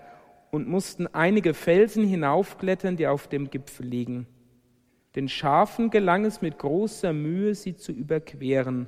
und 0.51 0.67
mussten 0.67 1.07
einige 1.07 1.53
Felsen 1.53 2.05
hinaufklettern, 2.05 2.97
die 2.97 3.07
auf 3.07 3.27
dem 3.27 3.49
Gipfel 3.49 3.85
liegen. 3.85 4.27
Den 5.15 5.29
Schafen 5.29 5.89
gelang 5.89 6.25
es 6.25 6.41
mit 6.41 6.59
großer 6.59 7.13
Mühe, 7.13 7.55
sie 7.55 7.75
zu 7.75 7.91
überqueren. 7.91 8.87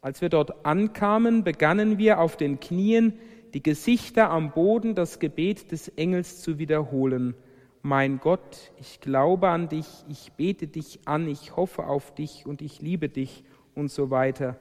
Als 0.00 0.20
wir 0.20 0.28
dort 0.28 0.64
ankamen, 0.64 1.44
begannen 1.44 1.98
wir 1.98 2.20
auf 2.20 2.36
den 2.36 2.60
Knien, 2.60 3.14
die 3.54 3.62
Gesichter 3.62 4.30
am 4.30 4.52
Boden, 4.52 4.94
das 4.94 5.18
Gebet 5.18 5.72
des 5.72 5.88
Engels 5.88 6.40
zu 6.40 6.58
wiederholen. 6.58 7.34
Mein 7.82 8.18
Gott, 8.20 8.72
ich 8.78 9.00
glaube 9.00 9.48
an 9.48 9.68
dich, 9.68 9.86
ich 10.08 10.32
bete 10.32 10.66
dich 10.66 11.00
an, 11.04 11.28
ich 11.28 11.56
hoffe 11.56 11.86
auf 11.86 12.14
dich 12.14 12.46
und 12.46 12.62
ich 12.62 12.80
liebe 12.80 13.08
dich 13.08 13.44
und 13.74 13.90
so 13.90 14.10
weiter. 14.10 14.56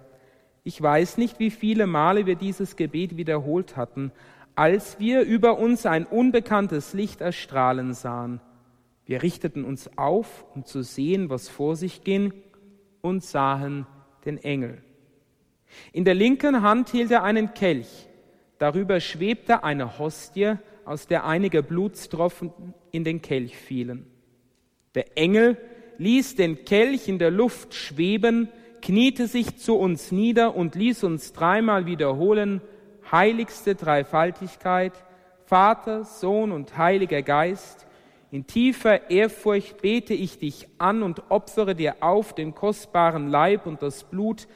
Ich 0.64 0.82
weiß 0.82 1.18
nicht, 1.18 1.40
wie 1.40 1.50
viele 1.50 1.88
Male 1.88 2.26
wir 2.26 2.36
dieses 2.36 2.76
Gebet 2.76 3.18
wiederholt 3.18 3.78
hatten, 3.78 4.12
als 4.56 5.00
wir 5.00 5.22
über 5.22 5.58
uns 5.58 5.86
ein 5.86 6.06
unbekanntes 6.06 6.94
Licht 6.94 7.22
erstrahlen 7.22 7.94
sahen. 7.94 8.42
Wir 9.08 9.24
richteten 9.24 9.64
uns 9.64 9.90
auf, 9.98 10.46
um 10.54 10.66
zu 10.66 10.84
sehen, 10.84 11.30
was 11.30 11.50
vor 11.50 11.76
sich 11.76 12.04
ging, 12.04 12.34
und 13.02 13.24
sahen 13.24 13.88
den 14.26 14.38
Engel. 14.38 14.82
In 15.94 16.04
der 16.04 16.14
linken 16.14 16.62
Hand 16.62 16.90
hielt 16.90 17.10
er 17.12 17.24
einen 17.24 17.54
Kelch. 17.54 18.08
Darüber 18.58 19.00
schwebte 19.00 19.64
eine 19.64 19.98
Hostie, 19.98 20.56
aus 20.84 21.08
der 21.08 21.26
einige 21.26 21.64
Blutstropfen 21.64 22.52
in 22.92 23.04
den 23.04 23.22
Kelch 23.22 23.58
fielen. 23.58 24.08
Der 24.96 25.18
Engel 25.18 25.58
ließ 25.98 26.36
den 26.36 26.66
Kelch 26.66 27.08
in 27.08 27.20
der 27.20 27.32
Luft 27.32 27.74
schweben, 27.74 28.50
kniete 28.82 29.28
sich 29.28 29.58
zu 29.58 29.76
uns 29.76 30.12
nieder 30.12 30.56
und 30.56 30.76
ließ 30.76 31.04
uns 31.04 31.34
dreimal 31.34 31.86
wiederholen, 31.86 32.62
heiligste 33.12 33.76
Dreifaltigkeit, 33.76 34.94
Vater, 35.46 36.04
Sohn 36.04 36.52
und 36.52 36.78
Heiliger 36.78 37.22
Geist, 37.22 37.87
in 38.30 38.46
tiefer 38.46 39.10
Ehrfurcht 39.10 39.82
bete 39.82 40.14
ich 40.14 40.38
dich 40.38 40.68
an 40.78 41.02
und 41.02 41.30
opfere 41.30 41.76
dir 41.76 41.96
auf 42.02 42.34
den 42.34 42.54
kostbaren 42.54 43.30
Leib 43.30 43.66
und 43.66 43.82
das 43.82 44.04
Blut, 44.04 44.48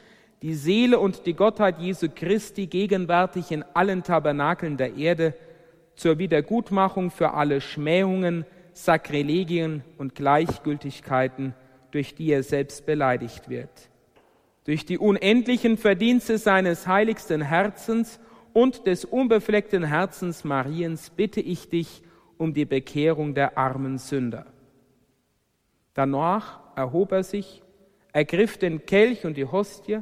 die 0.42 0.54
Seele 0.54 0.98
und 0.98 1.24
die 1.24 1.34
Gottheit 1.34 1.78
Jesu 1.78 2.08
Christi 2.14 2.66
gegenwärtig 2.66 3.50
in 3.50 3.64
allen 3.74 4.02
Tabernakeln 4.02 4.76
der 4.76 4.96
Erde 4.96 5.34
zur 5.94 6.18
Wiedergutmachung 6.18 7.10
für 7.10 7.32
alle 7.32 7.60
Schmähungen, 7.60 8.44
Sakrilegien 8.72 9.84
und 9.98 10.14
Gleichgültigkeiten, 10.14 11.54
durch 11.92 12.14
die 12.14 12.30
er 12.30 12.42
selbst 12.42 12.84
beleidigt 12.84 13.48
wird. 13.48 13.70
Durch 14.64 14.84
die 14.84 14.98
unendlichen 14.98 15.76
Verdienste 15.76 16.38
seines 16.38 16.86
heiligsten 16.86 17.42
Herzens 17.42 18.20
und 18.52 18.86
des 18.86 19.04
unbefleckten 19.04 19.84
Herzens 19.84 20.44
Mariens 20.44 21.10
bitte 21.10 21.40
ich 21.40 21.68
dich 21.68 22.02
um 22.42 22.52
die 22.52 22.64
Bekehrung 22.64 23.34
der 23.34 23.56
armen 23.56 23.98
Sünder. 23.98 24.46
Danach 25.94 26.58
erhob 26.74 27.12
er 27.12 27.22
sich, 27.22 27.62
ergriff 28.12 28.58
den 28.58 28.84
Kelch 28.84 29.24
und 29.24 29.36
die 29.36 29.44
Hostie, 29.44 30.00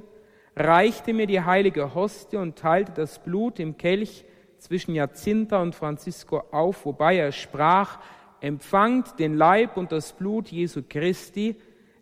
reichte 0.57 1.13
mir 1.13 1.27
die 1.27 1.43
heilige 1.43 1.95
Hostie 1.95 2.39
und 2.39 2.57
teilte 2.57 2.93
das 2.93 3.23
Blut 3.23 3.61
im 3.61 3.77
Kelch 3.77 4.25
zwischen 4.57 4.95
Jacinta 4.95 5.61
und 5.61 5.75
Francisco 5.75 6.43
auf, 6.51 6.87
wobei 6.87 7.19
er 7.19 7.33
sprach, 7.33 7.99
empfangt 8.41 9.19
den 9.19 9.35
Leib 9.35 9.77
und 9.77 9.93
das 9.93 10.15
Blut 10.15 10.49
Jesu 10.49 10.83
Christi, 10.89 11.57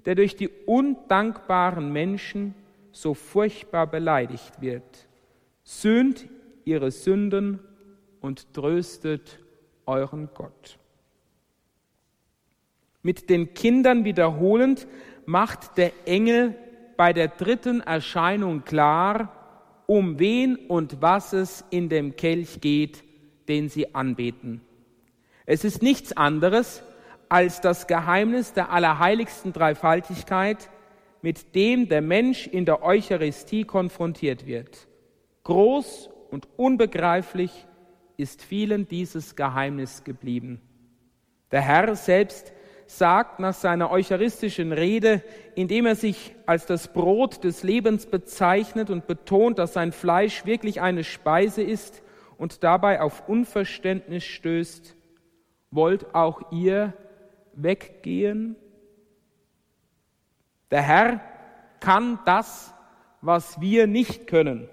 der 0.05 0.15
durch 0.15 0.37
die 0.37 0.51
undankbaren 0.67 1.93
Menschen 1.93 2.55
so 2.93 3.13
furchtbar 3.15 3.89
beleidigt 3.89 4.61
wird. 4.61 5.09
Sühnt 5.65 6.29
ihre 6.65 6.93
Sünden 6.93 7.59
und 8.21 8.55
tröstet 8.55 9.41
euren 9.89 10.29
Gott. 10.35 10.79
Mit 13.03 13.31
den 13.31 13.55
Kindern 13.55 14.05
wiederholend 14.05 14.87
macht 15.27 15.77
der 15.79 15.93
Engel 16.07 16.55
bei 16.97 17.13
der 17.13 17.29
dritten 17.29 17.81
Erscheinung 17.81 18.65
klar, 18.65 19.83
um 19.87 20.19
wen 20.19 20.57
und 20.57 21.01
was 21.01 21.33
es 21.33 21.65
in 21.71 21.89
dem 21.89 22.17
Kelch 22.17 22.61
geht, 22.61 23.03
den 23.49 23.69
sie 23.69 23.95
anbeten. 23.95 24.61
Es 25.47 25.65
ist 25.65 25.83
nichts 25.83 26.15
anderes 26.15 26.83
als 27.29 27.61
das 27.61 27.87
Geheimnis 27.87 28.53
der 28.53 28.71
allerheiligsten 28.71 29.53
Dreifaltigkeit, 29.53 30.69
mit 31.23 31.55
dem 31.55 31.89
der 31.89 32.03
Mensch 32.03 32.47
in 32.47 32.65
der 32.65 32.83
Eucharistie 32.83 33.65
konfrontiert 33.65 34.47
wird. 34.47 34.89
Groß 35.45 36.11
und 36.31 36.49
unbegreiflich 36.57 37.67
ist 38.19 38.43
vielen 38.43 38.89
dieses 38.89 39.37
Geheimnis 39.37 40.03
geblieben. 40.03 40.61
Der 41.53 41.63
Herr 41.63 41.95
selbst 41.95 42.53
sagt 42.87 43.39
nach 43.39 43.55
seiner 43.55 43.91
eucharistischen 43.91 44.73
Rede, 44.73 45.23
indem 45.55 45.87
er 45.87 45.95
sich 45.95 46.35
als 46.45 46.67
das 46.67 46.93
Brot 46.93 47.45
des 47.45 47.63
Lebens 47.63 48.07
bezeichnet 48.07 48.91
und 48.91 49.07
betont, 49.07 49.59
dass 49.59 49.75
sein 49.75 49.93
Fleisch 49.93 50.45
wirklich 50.45 50.81
eine 50.81 51.05
Speise 51.05 51.63
ist 51.63 52.03
und 52.39 52.65
dabei 52.65 53.01
auf 53.01 53.29
Unverständnis 53.29 54.25
stößt, 54.25 54.97
wollt 55.71 56.15
auch 56.15 56.51
ihr 56.51 56.95
weggehen? 57.55 58.57
Der 60.73 60.83
Herr 60.83 61.21
kann 61.79 62.19
das, 62.25 62.75
was 63.21 63.61
wir 63.61 63.87
nicht 63.87 64.27
können. 64.27 64.69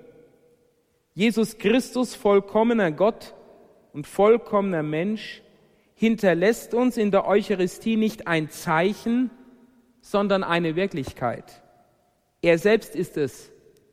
Jesus 1.17 1.57
Christus, 1.57 2.13
vollkommener 2.13 2.91
Gott 2.91 3.35
und 3.93 4.05
vollkommener 4.05 4.83
Mensch, 4.83 5.41
hinterlässt 5.93 6.73
uns 6.73 6.97
in 6.97 7.09
der 7.09 7.25
Eucharistie 7.25 7.95
nicht 7.95 8.27
ein 8.27 8.49
Zeichen, 8.49 9.31
sondern 10.01 10.43
eine 10.43 10.75
Wirklichkeit. 10.75 11.63
Er 12.41 12.57
selbst 12.57 12.97
ist 12.97 13.15
es, 13.15 13.49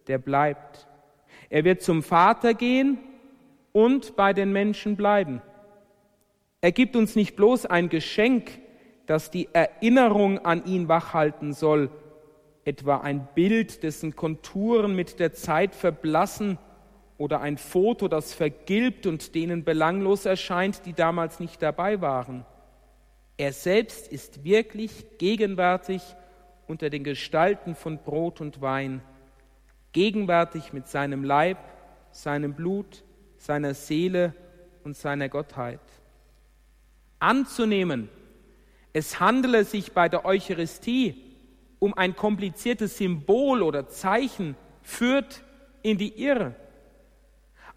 der 0.09 0.18
bleibt. 0.18 0.89
Er 1.49 1.62
wird 1.62 1.83
zum 1.83 2.03
Vater 2.03 2.55
gehen 2.55 2.99
und 3.70 4.16
bei 4.16 4.33
den 4.33 4.51
Menschen 4.51 4.97
bleiben. 4.97 5.43
Er 6.61 6.73
gibt 6.73 6.97
uns 6.97 7.14
nicht 7.14 7.37
bloß 7.37 7.66
ein 7.66 7.89
Geschenk, 7.89 8.51
das 9.07 9.31
die 9.31 9.49
Erinnerung 9.53 10.41
an 10.41 10.64
ihn 10.64 10.89
wachhalten 10.89 11.53
soll, 11.53 11.89
etwa 12.64 12.97
ein 12.97 13.29
Bild, 13.37 13.85
dessen 13.85 14.16
Konturen 14.16 14.97
mit 14.97 15.20
der 15.20 15.33
Zeit 15.33 15.77
verblassen 15.77 16.59
oder 17.19 17.41
ein 17.41 17.59
Foto, 17.59 18.09
das 18.09 18.35
vergilbt 18.35 19.07
und 19.07 19.35
denen 19.35 19.65
belanglos 19.65 20.25
erscheint, 20.25 20.87
die 20.87 20.93
damals 20.93 21.41
nicht 21.41 21.63
dabei 21.63 22.01
waren. 22.01 22.45
Er 23.37 23.53
selbst 23.53 24.09
ist 24.09 24.45
wirklich 24.45 25.19
gegenwärtig 25.19 26.03
unter 26.67 26.91
den 26.91 27.05
Gestalten 27.05 27.75
von 27.75 27.99
Brot 27.99 28.41
und 28.41 28.61
Wein, 28.61 29.03
gegenwärtig 29.93 30.73
mit 30.73 30.89
seinem 30.89 31.25
Leib, 31.25 31.59
seinem 32.11 32.55
Blut, 32.55 33.05
seiner 33.37 33.75
Seele 33.75 34.35
und 34.85 34.97
seiner 34.97 35.29
Gottheit. 35.29 35.81
Anzunehmen, 37.19 38.09
es 38.93 39.21
handele 39.21 39.65
sich 39.65 39.93
bei 39.93 40.09
der 40.09 40.25
Eucharistie 40.25 41.33
um 41.79 41.95
ein 41.95 42.15
kompliziertes 42.15 42.99
Symbol 42.99 43.63
oder 43.63 43.89
Zeichen, 43.89 44.57
führt 44.83 45.43
in 45.83 45.99
die 45.99 46.23
Irre. 46.23 46.55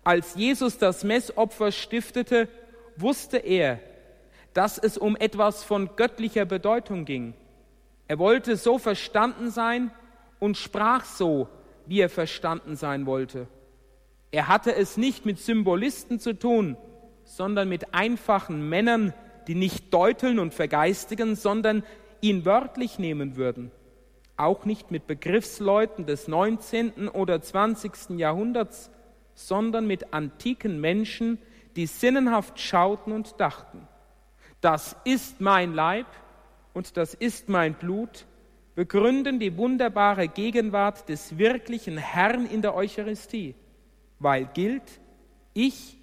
Als 0.06 0.36
Jesus 0.36 0.78
das 0.78 1.04
Messopfer 1.04 1.72
stiftete, 1.72 2.48
wusste 2.96 3.38
er, 3.38 3.80
dass 4.54 4.78
es 4.78 5.00
um 5.00 5.18
etwas 5.18 5.64
von 5.64 5.96
göttlicher 5.96 6.46
Bedeutung 6.46 7.06
ging. 7.06 7.34
Er 8.08 8.20
wollte 8.20 8.56
so 8.56 8.78
verstanden 8.78 9.50
sein 9.50 9.90
und 10.40 10.58
sprach 10.58 11.06
so, 11.06 11.50
wie 11.88 12.02
er 12.02 12.10
verstanden 12.10 12.76
sein 12.76 13.08
wollte. 13.08 13.48
Er 14.30 14.48
hatte 14.48 14.76
es 14.76 14.96
nicht 14.96 15.26
mit 15.26 15.40
Symbolisten 15.40 16.20
zu 16.20 16.38
tun, 16.38 16.78
sondern 17.24 17.68
mit 17.68 17.96
einfachen 17.96 18.70
Männern, 18.70 19.12
die 19.48 19.56
nicht 19.56 19.92
deuteln 19.92 20.38
und 20.38 20.54
vergeistigen, 20.54 21.36
sondern 21.36 21.84
ihn 22.22 22.46
wörtlich 22.46 23.00
nehmen 23.00 23.38
würden. 23.38 23.72
Auch 24.38 24.66
nicht 24.66 24.92
mit 24.92 25.08
Begriffsleuten 25.08 26.06
des 26.06 26.28
19. 26.28 27.10
oder 27.10 27.42
20. 27.42 28.20
Jahrhunderts, 28.20 28.92
sondern 29.36 29.86
mit 29.86 30.14
antiken 30.14 30.82
Menschen, 30.82 31.38
die 31.76 31.86
sinnenhaft 31.86 32.60
schauten 32.60 33.14
und 33.14 33.40
dachten, 33.40 33.88
das 34.62 34.96
ist 35.04 35.42
mein 35.42 35.74
Leib, 35.74 36.08
und 36.74 36.98
das 36.98 37.14
ist 37.14 37.48
mein 37.48 37.74
Blut, 37.74 38.26
begründen 38.76 39.40
die 39.40 39.58
wunderbare 39.58 40.28
Gegenwart 40.28 41.08
des 41.08 41.38
wirklichen 41.38 41.98
Herrn 41.98 42.46
in 42.46 42.62
der 42.62 42.76
Eucharistie, 42.76 43.56
weil 44.20 44.46
gilt, 44.54 45.00
ich 45.54 45.98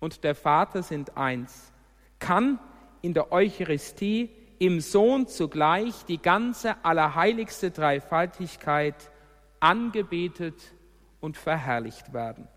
und 0.00 0.24
der 0.24 0.34
Vater 0.34 0.82
sind 0.82 1.16
eins, 1.18 1.72
kann 2.18 2.58
in 3.02 3.12
der 3.12 3.32
Eucharistie 3.32 4.30
im 4.58 4.80
Sohn 4.80 5.26
zugleich 5.26 6.06
die 6.06 6.22
ganze 6.22 6.82
allerheiligste 6.84 7.70
Dreifaltigkeit 7.70 9.10
angebetet 9.60 10.72
und 11.20 11.36
verherrlicht 11.36 12.14
werden. 12.14 12.48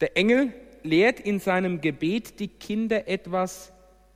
Der 0.00 0.16
Engel 0.16 0.52
lehrt 0.82 1.20
in 1.20 1.40
seinem 1.40 1.80
Gebet 1.80 2.38
die 2.40 2.48
Kinder 2.48 3.08
etwas, 3.08 3.72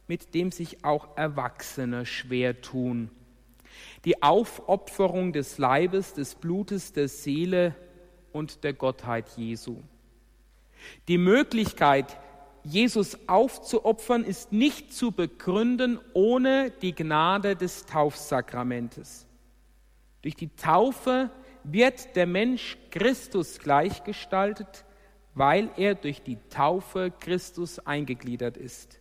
mit 0.07 0.35
dem 0.35 0.53
sich 0.53 0.85
auch 0.85 1.16
Erwachsene 1.16 2.07
schwer 2.07 2.61
tun. 2.61 3.11
Die 4.05 4.22
Aufopferung 4.22 5.33
des 5.33 5.59
Leibes, 5.59 6.14
des 6.14 6.35
Blutes, 6.35 6.93
der 6.93 7.09
Seele 7.09 7.74
und 8.33 8.64
der 8.64 8.74
Gottheit 8.74 9.28
Jesu. 9.37 9.78
Die 11.09 11.18
Möglichkeit, 11.18 12.18
Jesus 12.64 13.28
aufzuopfern, 13.28 14.24
ist 14.24 14.53
nicht 14.53 14.93
zu 14.93 15.12
begründen 15.12 15.99
ohne 16.14 16.70
die 16.83 16.95
Gnade 16.95 17.57
des 17.57 17.87
Taufsakramentes. 17.87 19.26
Durch 20.22 20.37
die 20.37 20.55
Taufe 20.55 21.30
wird 21.64 22.14
der 22.16 22.26
Mensch 22.26 22.76
Christus 22.91 23.59
gleichgestaltet, 23.59 24.85
weil 25.35 25.70
er 25.76 25.95
durch 25.95 26.22
die 26.22 26.39
Taufe 26.51 27.12
Christus 27.20 27.78
eingegliedert 27.78 28.57
ist. 28.57 29.01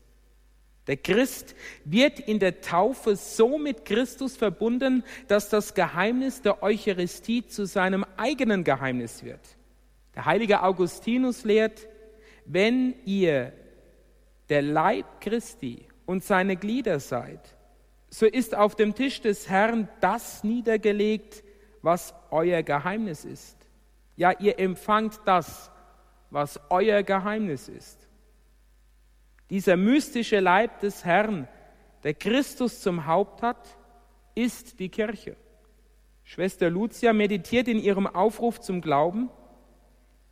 Der 0.88 0.98
Christ 0.98 1.56
wird 1.86 2.20
in 2.20 2.40
der 2.40 2.62
Taufe 2.62 3.16
so 3.16 3.58
mit 3.58 3.86
Christus 3.86 4.36
verbunden, 4.36 5.04
dass 5.28 5.50
das 5.50 5.74
Geheimnis 5.74 6.42
der 6.42 6.64
Eucharistie 6.64 7.46
zu 7.46 7.66
seinem 7.66 8.06
eigenen 8.18 8.64
Geheimnis 8.64 9.24
wird. 9.24 9.40
Der 10.16 10.26
heilige 10.26 10.64
Augustinus 10.64 11.44
lehrt, 11.44 11.88
wenn 12.46 12.96
ihr 13.06 13.54
der 14.50 14.62
Leib 14.62 15.22
Christi 15.22 15.88
und 16.06 16.24
seine 16.24 16.58
Glieder 16.58 17.00
seid, 17.00 17.40
so 18.10 18.26
ist 18.26 18.56
auf 18.56 18.76
dem 18.76 18.94
Tisch 18.96 19.22
des 19.22 19.50
Herrn 19.50 19.88
das 20.02 20.44
niedergelegt, 20.44 21.44
was 21.82 22.14
euer 22.30 22.64
Geheimnis 22.64 23.24
ist. 23.24 23.58
Ja, 24.18 24.32
ihr 24.38 24.60
empfangt 24.60 25.22
das, 25.26 25.72
was 26.32 26.60
euer 26.70 27.04
Geheimnis 27.04 27.68
ist. 27.68 28.08
Dieser 29.50 29.76
mystische 29.78 30.40
Leib 30.40 30.80
des 30.80 31.06
Herrn, 31.06 31.48
der 32.04 32.14
Christus 32.14 32.82
zum 32.82 33.06
Haupt 33.06 33.42
hat, 33.42 33.78
ist 34.34 34.80
die 34.80 34.90
Kirche. 34.90 35.36
Schwester 36.24 36.70
Lucia 36.70 37.12
meditiert 37.12 37.68
in 37.68 37.78
ihrem 37.78 38.08
Aufruf 38.08 38.62
zum 38.62 38.82
Glauben, 38.82 39.30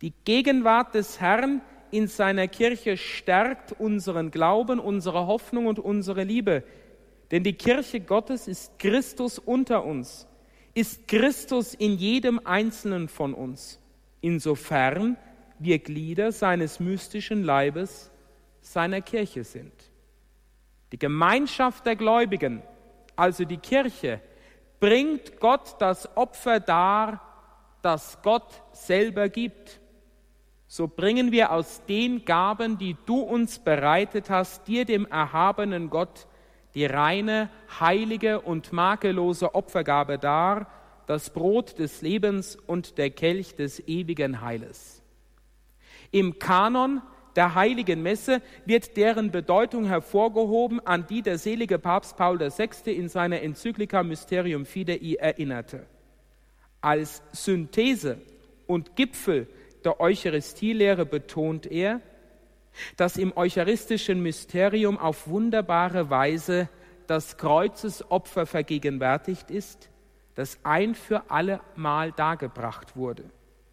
die 0.00 0.14
Gegenwart 0.24 0.94
des 0.94 1.20
Herrn 1.20 1.60
in 1.90 2.06
seiner 2.06 2.48
Kirche 2.48 2.96
stärkt 2.96 3.72
unseren 3.72 4.30
Glauben, 4.30 4.78
unsere 4.78 5.26
Hoffnung 5.26 5.66
und 5.66 5.78
unsere 5.78 6.24
Liebe. 6.24 6.64
Denn 7.30 7.42
die 7.42 7.52
Kirche 7.52 8.00
Gottes 8.00 8.48
ist 8.48 8.78
Christus 8.78 9.38
unter 9.38 9.84
uns, 9.84 10.26
ist 10.72 11.06
Christus 11.06 11.74
in 11.74 11.98
jedem 11.98 12.40
Einzelnen 12.44 13.08
von 13.08 13.34
uns, 13.34 13.78
insofern 14.22 15.18
wir 15.60 15.78
Glieder 15.78 16.32
seines 16.32 16.80
mystischen 16.80 17.44
Leibes 17.44 18.10
seiner 18.60 19.00
Kirche 19.00 19.44
sind. 19.44 19.72
Die 20.90 20.98
Gemeinschaft 20.98 21.86
der 21.86 21.96
Gläubigen, 21.96 22.62
also 23.14 23.44
die 23.44 23.58
Kirche, 23.58 24.20
bringt 24.80 25.38
Gott 25.38 25.76
das 25.78 26.16
Opfer 26.16 26.58
dar, 26.58 27.20
das 27.82 28.18
Gott 28.22 28.62
selber 28.72 29.28
gibt. 29.28 29.80
So 30.66 30.88
bringen 30.88 31.30
wir 31.30 31.52
aus 31.52 31.84
den 31.86 32.24
Gaben, 32.24 32.78
die 32.78 32.96
du 33.06 33.20
uns 33.20 33.58
bereitet 33.58 34.30
hast, 34.30 34.66
dir 34.66 34.84
dem 34.84 35.06
erhabenen 35.06 35.90
Gott 35.90 36.26
die 36.74 36.86
reine, 36.86 37.50
heilige 37.80 38.40
und 38.40 38.72
makellose 38.72 39.54
Opfergabe 39.54 40.18
dar, 40.18 40.68
das 41.06 41.30
Brot 41.30 41.78
des 41.78 42.02
Lebens 42.02 42.56
und 42.56 42.96
der 42.98 43.10
Kelch 43.10 43.56
des 43.56 43.80
ewigen 43.88 44.40
Heiles. 44.40 44.99
Im 46.10 46.38
Kanon 46.38 47.02
der 47.36 47.54
heiligen 47.54 48.02
Messe 48.02 48.42
wird 48.66 48.96
deren 48.96 49.30
Bedeutung 49.30 49.86
hervorgehoben, 49.86 50.84
an 50.84 51.06
die 51.06 51.22
der 51.22 51.38
selige 51.38 51.78
Papst 51.78 52.16
Paul 52.16 52.40
VI. 52.40 52.90
in 52.90 53.08
seiner 53.08 53.40
Enzyklika 53.42 54.02
Mysterium 54.02 54.66
Fidei 54.66 55.16
erinnerte. 55.18 55.86
Als 56.80 57.22
Synthese 57.32 58.18
und 58.66 58.96
Gipfel 58.96 59.46
der 59.84 60.00
Eucharistielehre 60.00 61.06
betont 61.06 61.66
er, 61.66 62.00
dass 62.96 63.16
im 63.16 63.36
eucharistischen 63.36 64.22
Mysterium 64.22 64.98
auf 64.98 65.28
wunderbare 65.28 66.10
Weise 66.10 66.68
das 67.06 67.36
Kreuzesopfer 67.36 68.46
vergegenwärtigt 68.46 69.50
ist, 69.50 69.90
das 70.34 70.58
ein 70.62 70.94
für 70.94 71.30
alle 71.30 71.60
Mal 71.74 72.12
dargebracht 72.12 72.96
wurde. 72.96 73.24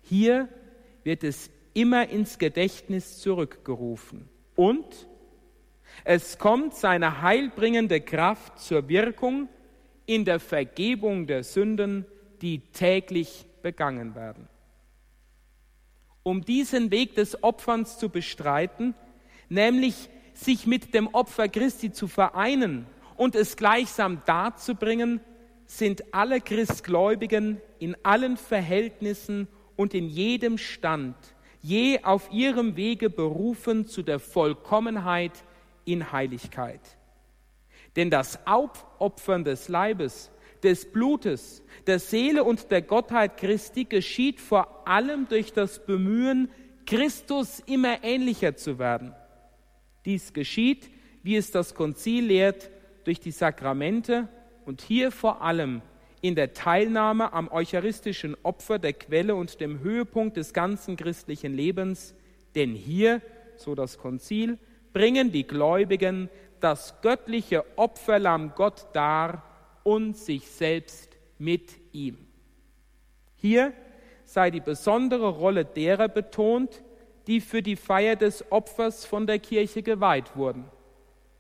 Hier 0.02 0.50
wird 1.04 1.24
es 1.24 1.52
immer 1.78 2.10
ins 2.10 2.40
Gedächtnis 2.40 3.20
zurückgerufen. 3.20 4.28
Und 4.56 5.08
es 6.04 6.40
kommt 6.40 6.74
seine 6.74 7.22
heilbringende 7.22 8.02
Kraft 8.02 8.58
zur 8.60 8.90
Wirkung 8.90 9.48
in 10.08 10.26
der 10.26 10.40
Vergebung 10.40 11.28
der 11.28 11.44
Sünden, 11.44 12.08
die 12.42 12.62
täglich 12.72 13.46
begangen 13.62 14.16
werden. 14.16 14.48
Um 16.24 16.44
diesen 16.44 16.90
Weg 16.90 17.14
des 17.14 17.44
Opferns 17.44 18.00
zu 18.00 18.10
bestreiten, 18.10 18.96
nämlich 19.48 20.10
sich 20.34 20.66
mit 20.66 20.96
dem 20.96 21.08
Opfer 21.08 21.48
Christi 21.48 21.92
zu 21.92 22.08
vereinen 22.08 22.88
und 23.18 23.36
es 23.36 23.56
gleichsam 23.56 24.24
darzubringen, 24.26 25.22
sind 25.68 26.12
alle 26.12 26.42
Christgläubigen 26.42 27.62
in 27.78 27.96
allen 28.04 28.36
Verhältnissen 28.36 29.48
und 29.76 29.94
in 29.94 30.10
jedem 30.10 30.58
Stand 30.58 31.16
je 31.68 32.04
auf 32.04 32.32
ihrem 32.32 32.78
Wege 32.78 33.10
berufen 33.10 33.88
zu 33.88 34.02
der 34.02 34.20
Vollkommenheit 34.20 35.44
in 35.84 36.12
Heiligkeit. 36.12 36.80
Denn 37.96 38.10
das 38.10 38.40
Aufopfern 38.48 39.44
des 39.44 39.68
Leibes, 39.68 40.32
des 40.64 40.90
Blutes, 40.92 41.64
der 41.86 42.00
Seele 42.00 42.44
und 42.44 42.72
der 42.72 42.82
Gottheit 42.82 43.38
Christi 43.38 43.84
geschieht 43.84 44.40
vor 44.40 44.88
allem 44.88 45.28
durch 45.28 45.52
das 45.52 45.86
Bemühen, 45.86 46.50
Christus 46.86 47.60
immer 47.66 48.04
ähnlicher 48.04 48.56
zu 48.56 48.80
werden. 48.80 49.14
Dies 50.06 50.32
geschieht, 50.32 50.90
wie 51.22 51.36
es 51.36 51.52
das 51.52 51.76
Konzil 51.76 52.28
lehrt, 52.28 52.70
durch 53.04 53.20
die 53.20 53.32
Sakramente 53.32 54.30
und 54.66 54.82
hier 54.82 55.12
vor 55.12 55.42
allem 55.42 55.82
in 56.22 56.36
der 56.36 56.54
Teilnahme 56.54 57.34
am 57.34 57.50
eucharistischen 57.50 58.36
Opfer 58.44 58.80
der 58.80 58.94
Quelle 58.94 59.36
und 59.36 59.62
dem 59.62 59.80
Höhepunkt 59.80 60.38
des 60.38 60.54
ganzen 60.54 60.98
christlichen 60.98 61.56
Lebens, 61.56 62.16
denn 62.56 62.74
hier, 62.74 63.22
so 63.56 63.76
das 63.76 63.98
Konzil, 63.98 64.58
bringen 64.94 65.32
die 65.32 65.46
Gläubigen 65.46 66.30
das 66.60 67.02
göttliche 67.02 67.64
Opferlamm 67.78 68.54
Gott 68.56 68.88
dar 68.94 69.44
und 69.84 70.18
sich 70.18 70.48
selbst 70.48 71.18
mit 71.38 71.72
ihm. 71.92 72.18
Hier 73.36 73.74
sei 74.26 74.50
die 74.50 74.60
besondere 74.60 75.30
Rolle 75.30 75.66
derer 75.66 76.08
betont, 76.08 76.84
die 77.28 77.42
für 77.42 77.62
die 77.62 77.76
Feier 77.76 78.16
des 78.16 78.52
Opfers 78.52 79.06
von 79.06 79.28
der 79.28 79.40
Kirche 79.40 79.84
geweiht 79.84 80.36
wurden. 80.36 80.66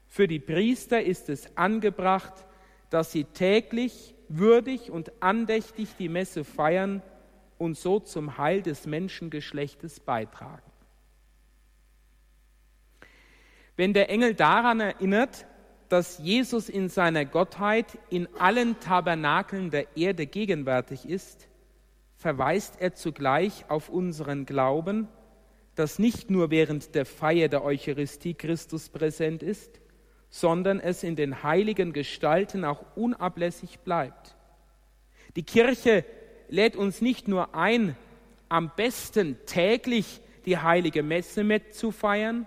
Für 0.06 0.28
die 0.28 0.40
Priester 0.40 1.02
ist 1.02 1.30
es 1.30 1.58
angebracht, 1.58 2.46
dass 2.90 3.12
sie 3.12 3.26
täglich 3.26 4.16
würdig 4.30 4.92
und 4.92 5.12
andächtig 5.22 5.90
die 5.98 6.10
Messe 6.10 6.44
feiern 6.44 7.02
und 7.58 7.78
so 7.78 8.00
zum 8.00 8.38
Heil 8.38 8.62
des 8.62 8.86
Menschengeschlechtes 8.86 10.00
beitragen. 10.00 10.62
Wenn 13.76 13.94
der 13.94 14.10
Engel 14.10 14.34
daran 14.34 14.80
erinnert, 14.80 15.46
dass 15.90 16.18
Jesus 16.20 16.68
in 16.68 16.90
seiner 16.90 17.26
Gottheit 17.26 17.98
in 18.10 18.28
allen 18.38 18.80
Tabernakeln 18.80 19.70
der 19.70 19.96
Erde 19.96 20.26
gegenwärtig 20.26 21.08
ist, 21.08 21.48
verweist 22.18 22.82
er 22.82 22.96
zugleich 22.96 23.70
auf 23.70 23.90
unseren 23.90 24.46
Glauben, 24.46 25.08
dass 25.76 26.00
nicht 26.00 26.32
nur 26.32 26.50
während 26.50 26.96
der 26.96 27.06
Feier 27.06 27.48
der 27.48 27.64
Eucharistie 27.64 28.34
Christus 28.34 28.90
präsent 28.90 29.44
ist, 29.44 29.80
sondern 30.30 30.80
es 30.80 31.04
in 31.04 31.16
den 31.16 31.44
heiligen 31.44 31.94
Gestalten 31.94 32.66
auch 32.66 32.84
unablässig 32.96 33.80
bleibt. 33.80 34.36
Die 35.36 35.44
Kirche 35.44 36.06
lädt 36.50 36.76
uns 36.76 37.02
nicht 37.02 37.28
nur 37.28 37.56
ein, 37.56 37.96
am 38.50 38.72
besten 38.76 39.38
täglich 39.46 40.22
die 40.46 40.58
heilige 40.58 41.04
Messe 41.04 41.44
mitzufeiern, 41.44 42.46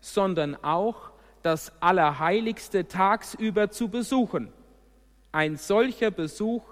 sondern 0.00 0.54
auch 0.62 1.10
das 1.42 1.72
Allerheiligste 1.80 2.88
tagsüber 2.88 3.70
zu 3.70 3.88
besuchen. 3.88 4.52
Ein 5.32 5.56
solcher 5.56 6.10
Besuch 6.10 6.62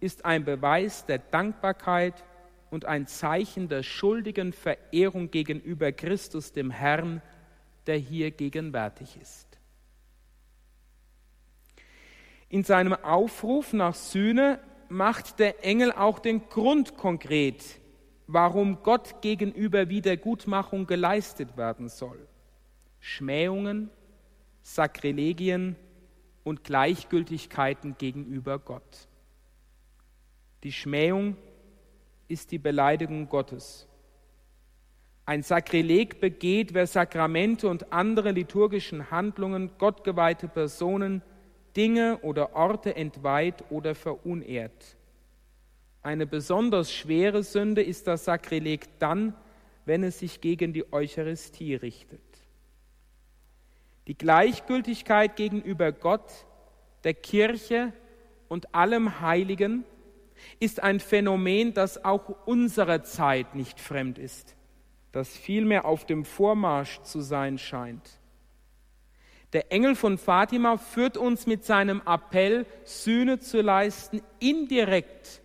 ist 0.00 0.24
ein 0.24 0.44
Beweis 0.44 1.06
der 1.06 1.18
Dankbarkeit 1.18 2.24
und 2.70 2.84
ein 2.84 3.06
Zeichen 3.06 3.68
der 3.68 3.82
schuldigen 3.82 4.52
Verehrung 4.52 5.30
gegenüber 5.30 5.92
Christus, 5.92 6.52
dem 6.52 6.70
Herrn, 6.70 7.22
der 7.86 7.96
hier 7.96 8.30
gegenwärtig 8.30 9.18
ist. 9.20 9.49
In 12.50 12.64
seinem 12.64 12.94
Aufruf 12.94 13.72
nach 13.72 13.94
Sühne 13.94 14.58
macht 14.88 15.38
der 15.38 15.64
Engel 15.64 15.92
auch 15.92 16.18
den 16.18 16.48
Grund 16.48 16.96
konkret, 16.96 17.62
warum 18.26 18.82
Gott 18.82 19.22
gegenüber 19.22 19.88
Wiedergutmachung 19.88 20.88
geleistet 20.88 21.56
werden 21.56 21.88
soll. 21.88 22.26
Schmähungen, 22.98 23.88
Sakrilegien 24.62 25.76
und 26.42 26.64
Gleichgültigkeiten 26.64 27.96
gegenüber 27.96 28.58
Gott. 28.58 29.08
Die 30.64 30.72
Schmähung 30.72 31.36
ist 32.26 32.50
die 32.50 32.58
Beleidigung 32.58 33.28
Gottes. 33.28 33.86
Ein 35.24 35.44
Sakrileg 35.44 36.20
begeht, 36.20 36.74
wer 36.74 36.88
Sakramente 36.88 37.68
und 37.68 37.92
andere 37.92 38.32
liturgischen 38.32 39.12
Handlungen 39.12 39.70
gottgeweihte 39.78 40.48
Personen 40.48 41.22
Dinge 41.76 42.18
oder 42.22 42.54
Orte 42.54 42.96
entweiht 42.96 43.64
oder 43.70 43.94
verunehrt. 43.94 44.96
Eine 46.02 46.26
besonders 46.26 46.92
schwere 46.92 47.42
Sünde 47.42 47.82
ist 47.82 48.06
das 48.06 48.24
Sakrileg 48.24 48.98
dann, 48.98 49.34
wenn 49.84 50.02
es 50.02 50.18
sich 50.18 50.40
gegen 50.40 50.72
die 50.72 50.92
Eucharistie 50.92 51.74
richtet. 51.74 52.20
Die 54.06 54.16
Gleichgültigkeit 54.16 55.36
gegenüber 55.36 55.92
Gott, 55.92 56.46
der 57.04 57.14
Kirche 57.14 57.92
und 58.48 58.74
allem 58.74 59.20
Heiligen 59.20 59.84
ist 60.58 60.82
ein 60.82 61.00
Phänomen, 61.00 61.74
das 61.74 62.04
auch 62.04 62.46
unserer 62.46 63.02
Zeit 63.02 63.54
nicht 63.54 63.78
fremd 63.78 64.18
ist, 64.18 64.56
das 65.12 65.36
vielmehr 65.36 65.84
auf 65.84 66.06
dem 66.06 66.24
Vormarsch 66.24 67.02
zu 67.02 67.20
sein 67.20 67.58
scheint. 67.58 68.19
Der 69.52 69.72
Engel 69.72 69.96
von 69.96 70.16
Fatima 70.16 70.76
führt 70.76 71.16
uns 71.16 71.46
mit 71.46 71.64
seinem 71.64 72.00
Appell, 72.06 72.66
Sühne 72.84 73.40
zu 73.40 73.60
leisten, 73.60 74.22
indirekt 74.38 75.40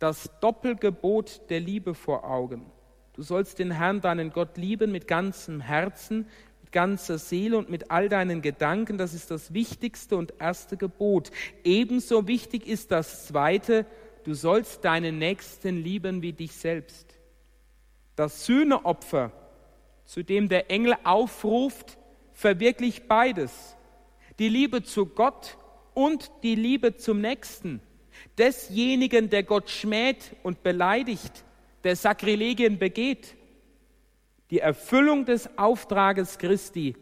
das 0.00 0.30
Doppelgebot 0.40 1.42
der 1.50 1.60
Liebe 1.60 1.94
vor 1.94 2.28
Augen. 2.28 2.66
Du 3.14 3.22
sollst 3.22 3.60
den 3.60 3.70
Herrn, 3.70 4.00
deinen 4.00 4.32
Gott, 4.32 4.56
lieben 4.56 4.90
mit 4.90 5.06
ganzem 5.06 5.60
Herzen, 5.60 6.26
mit 6.62 6.72
ganzer 6.72 7.18
Seele 7.18 7.56
und 7.56 7.70
mit 7.70 7.92
all 7.92 8.08
deinen 8.08 8.42
Gedanken. 8.42 8.98
Das 8.98 9.14
ist 9.14 9.30
das 9.30 9.54
wichtigste 9.54 10.16
und 10.16 10.34
erste 10.40 10.76
Gebot. 10.76 11.30
Ebenso 11.62 12.26
wichtig 12.26 12.66
ist 12.66 12.90
das 12.90 13.26
zweite, 13.26 13.86
du 14.24 14.34
sollst 14.34 14.84
deinen 14.84 15.18
Nächsten 15.18 15.80
lieben 15.80 16.22
wie 16.22 16.32
dich 16.32 16.52
selbst. 16.52 17.14
Das 18.16 18.46
Sühneopfer, 18.46 19.30
zu 20.04 20.24
dem 20.24 20.48
der 20.48 20.72
Engel 20.72 20.96
aufruft, 21.04 21.98
verwirklicht 22.34 23.08
beides. 23.08 23.76
Die 24.38 24.48
Liebe 24.48 24.82
zu 24.82 25.06
Gott 25.06 25.56
und 25.94 26.30
die 26.42 26.54
Liebe 26.54 26.96
zum 26.96 27.20
Nächsten. 27.20 27.80
Desjenigen, 28.36 29.30
der 29.30 29.44
Gott 29.44 29.70
schmäht 29.70 30.36
und 30.42 30.62
beleidigt, 30.62 31.44
der 31.84 31.96
Sakrilegien 31.96 32.78
begeht. 32.78 33.36
Die 34.50 34.58
Erfüllung 34.58 35.24
des 35.24 35.58
Auftrages 35.58 36.38
Christi. 36.38 36.96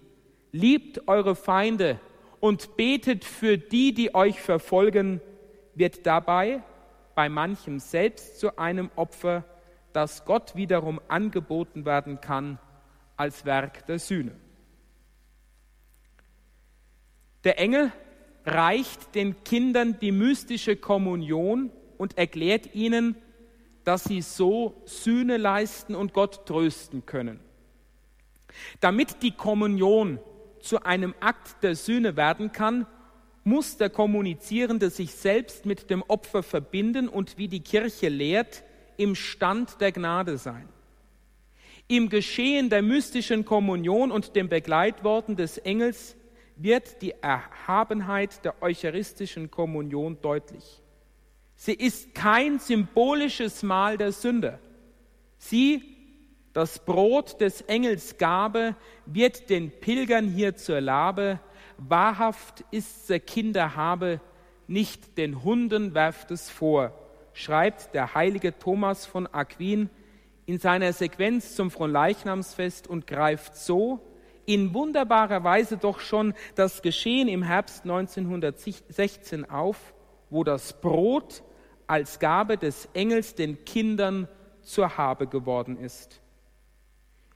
Liebt 0.52 1.08
eure 1.08 1.34
Feinde 1.34 1.98
und 2.40 2.76
betet 2.76 3.24
für 3.24 3.56
die, 3.56 3.94
die 3.94 4.14
euch 4.14 4.40
verfolgen, 4.40 5.20
wird 5.74 6.06
dabei 6.06 6.62
bei 7.14 7.28
manchem 7.28 7.78
selbst 7.78 8.38
zu 8.38 8.58
einem 8.58 8.90
Opfer, 8.96 9.44
das 9.92 10.24
Gott 10.24 10.56
wiederum 10.56 11.00
angeboten 11.08 11.84
werden 11.84 12.20
kann 12.20 12.58
als 13.16 13.44
Werk 13.44 13.86
der 13.86 13.98
Sühne. 13.98 14.32
Der 17.44 17.58
Engel 17.58 17.92
reicht 18.44 19.14
den 19.14 19.42
Kindern 19.44 19.98
die 20.00 20.12
mystische 20.12 20.76
Kommunion 20.76 21.70
und 21.98 22.18
erklärt 22.18 22.74
ihnen, 22.74 23.16
dass 23.84 24.04
sie 24.04 24.22
so 24.22 24.82
Sühne 24.84 25.36
leisten 25.36 25.94
und 25.94 26.12
Gott 26.12 26.46
trösten 26.46 27.04
können. 27.06 27.40
Damit 28.80 29.22
die 29.22 29.32
Kommunion 29.32 30.20
zu 30.60 30.82
einem 30.84 31.14
Akt 31.20 31.62
der 31.62 31.74
Sühne 31.74 32.16
werden 32.16 32.52
kann, 32.52 32.86
muss 33.44 33.76
der 33.76 33.90
Kommunizierende 33.90 34.90
sich 34.90 35.12
selbst 35.14 35.66
mit 35.66 35.90
dem 35.90 36.02
Opfer 36.02 36.42
verbinden 36.42 37.08
und 37.08 37.38
wie 37.38 37.48
die 37.48 37.62
Kirche 37.62 38.08
lehrt, 38.08 38.62
im 38.96 39.16
Stand 39.16 39.80
der 39.80 39.90
Gnade 39.90 40.38
sein. 40.38 40.68
Im 41.88 42.08
Geschehen 42.08 42.70
der 42.70 42.82
mystischen 42.82 43.44
Kommunion 43.44 44.12
und 44.12 44.36
dem 44.36 44.48
Begleitworten 44.48 45.34
des 45.34 45.58
Engels 45.58 46.16
wird 46.56 47.02
die 47.02 47.14
Erhabenheit 47.20 48.44
der 48.44 48.62
eucharistischen 48.62 49.50
Kommunion 49.50 50.18
deutlich. 50.20 50.82
Sie 51.54 51.74
ist 51.74 52.14
kein 52.14 52.58
symbolisches 52.58 53.62
Mahl 53.62 53.96
der 53.96 54.12
Sünde. 54.12 54.58
Sie, 55.38 55.82
das 56.52 56.84
Brot 56.84 57.40
des 57.40 57.62
Engels 57.62 58.18
Gabe, 58.18 58.76
wird 59.06 59.48
den 59.48 59.70
Pilgern 59.70 60.28
hier 60.28 60.56
zur 60.56 60.80
Labe. 60.80 61.40
Wahrhaft 61.78 62.64
ist 62.70 63.08
der 63.08 63.20
Kinderhabe, 63.20 64.20
nicht 64.66 65.18
den 65.18 65.42
Hunden 65.42 65.94
werft 65.94 66.30
es 66.30 66.50
vor, 66.50 66.92
schreibt 67.32 67.94
der 67.94 68.14
heilige 68.14 68.58
Thomas 68.58 69.06
von 69.06 69.26
Aquin 69.26 69.90
in 70.46 70.58
seiner 70.58 70.92
Sequenz 70.92 71.54
zum 71.54 71.70
Fronleichnamsfest 71.70 72.86
und 72.86 73.06
greift 73.06 73.56
so 73.56 74.00
in 74.46 74.74
wunderbarer 74.74 75.44
Weise 75.44 75.76
doch 75.76 76.00
schon 76.00 76.34
das 76.54 76.82
Geschehen 76.82 77.28
im 77.28 77.42
Herbst 77.42 77.84
1916 77.84 79.48
auf, 79.48 79.94
wo 80.30 80.44
das 80.44 80.80
Brot 80.80 81.42
als 81.86 82.18
Gabe 82.18 82.56
des 82.56 82.88
Engels 82.94 83.34
den 83.34 83.64
Kindern 83.64 84.28
zur 84.62 84.96
Habe 84.96 85.26
geworden 85.26 85.76
ist. 85.76 86.20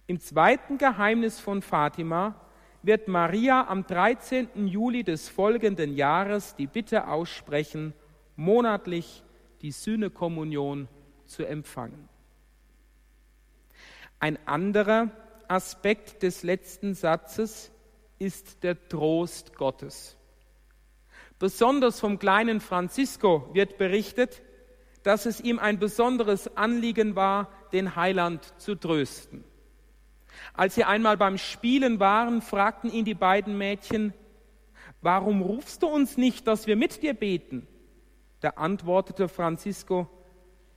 Im 0.07 0.21
zweiten 0.21 0.79
Geheimnis 0.79 1.41
von 1.41 1.63
Fatima 1.63 2.41
wird 2.83 3.09
Maria 3.09 3.67
am 3.69 3.85
13. 3.87 4.69
Juli 4.69 5.03
des 5.03 5.29
folgenden 5.29 5.95
Jahres 5.95 6.55
die 6.55 6.69
Bitte 6.69 7.09
aussprechen, 7.09 7.93
monatlich 8.37 9.25
die 9.63 9.73
Sühnekommunion 9.73 10.89
zu 11.27 11.45
empfangen. 11.45 12.09
Ein 14.21 14.39
anderer 14.47 15.11
Aspekt 15.51 16.23
des 16.23 16.43
letzten 16.43 16.95
Satzes 16.95 17.71
ist 18.19 18.63
der 18.63 18.89
Trost 18.89 19.55
Gottes. 19.57 20.17
Besonders 21.39 22.01
vom 22.01 22.19
kleinen 22.19 22.61
Francisco 22.61 23.51
wird 23.53 23.77
berichtet, 23.79 24.43
dass 25.03 25.27
es 25.27 25.41
ihm 25.41 25.59
ein 25.59 25.79
besonderes 25.79 26.57
Anliegen 26.57 27.15
war, 27.15 27.49
den 27.73 27.95
Heiland 27.95 28.55
zu 28.59 28.75
trösten. 28.75 29.45
Als 30.55 30.75
sie 30.75 30.85
einmal 30.85 31.17
beim 31.17 31.39
Spielen 31.39 32.01
waren, 32.01 32.43
fragten 32.43 32.91
ihn 32.91 33.05
die 33.05 33.15
beiden 33.15 33.59
Mädchen, 33.59 34.15
warum 35.03 35.43
rufst 35.43 35.83
du 35.83 35.89
uns 35.89 36.17
nicht, 36.17 36.47
dass 36.47 36.67
wir 36.67 36.77
mit 36.77 37.03
dir 37.03 37.15
beten? 37.15 37.67
Da 38.41 38.51
antwortete 38.51 39.29
Francisco, 39.29 40.09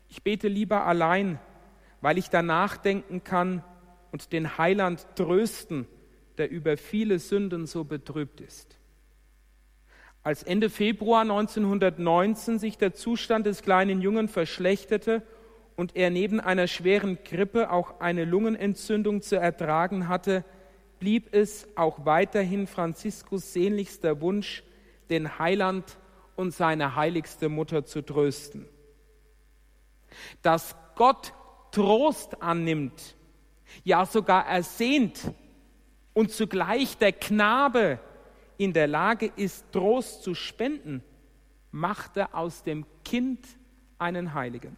ich 0.08 0.24
bete 0.24 0.48
lieber 0.48 0.86
allein, 0.86 1.40
weil 2.02 2.18
ich 2.18 2.30
danach 2.30 2.78
denken 2.78 3.24
kann, 3.24 3.64
und 4.12 4.34
den 4.34 4.58
Heiland 4.58 5.06
trösten, 5.16 5.88
der 6.38 6.50
über 6.50 6.78
viele 6.78 7.20
Sünden 7.20 7.66
so 7.66 7.84
betrübt 7.84 8.42
ist. 8.42 8.78
Als 10.24 10.44
Ende 10.44 10.70
Februar 10.70 11.22
1919 11.22 12.60
sich 12.60 12.78
der 12.78 12.94
Zustand 12.94 13.46
des 13.46 13.62
kleinen 13.62 14.02
Jungen 14.02 14.28
verschlechterte 14.28 15.24
und 15.76 15.96
er 15.96 16.10
neben 16.10 16.40
einer 16.40 16.68
schweren 16.68 17.20
Grippe 17.24 17.72
auch 17.72 18.00
eine 18.02 18.26
Lungenentzündung 18.26 19.22
zu 19.22 19.38
ertragen 19.38 20.10
hatte, 20.10 20.44
blieb 21.00 21.34
es 21.34 21.68
auch 21.76 22.06
weiterhin 22.06 22.68
Franziskus 22.68 23.54
sehnlichster 23.54 24.20
Wunsch, 24.20 24.64
den 25.10 25.40
Heiland 25.40 25.98
und 26.36 26.54
seine 26.54 26.96
heiligste 26.96 27.50
Mutter 27.50 27.86
zu 27.86 28.02
trösten. 28.02 28.66
Dass 30.42 30.76
Gott 30.96 31.34
Trost 31.72 32.42
annimmt, 32.42 33.16
ja 33.84 34.06
sogar 34.06 34.46
ersehnt 34.46 35.32
und 36.14 36.32
zugleich 36.32 36.98
der 36.98 37.14
Knabe 37.14 38.00
in 38.58 38.74
der 38.74 38.88
Lage 38.88 39.32
ist, 39.36 39.72
Trost 39.72 40.24
zu 40.24 40.36
spenden, 40.36 41.04
machte 41.72 42.34
aus 42.34 42.64
dem 42.64 42.86
Kind 43.04 43.46
einen 43.98 44.34
Heiligen. 44.34 44.76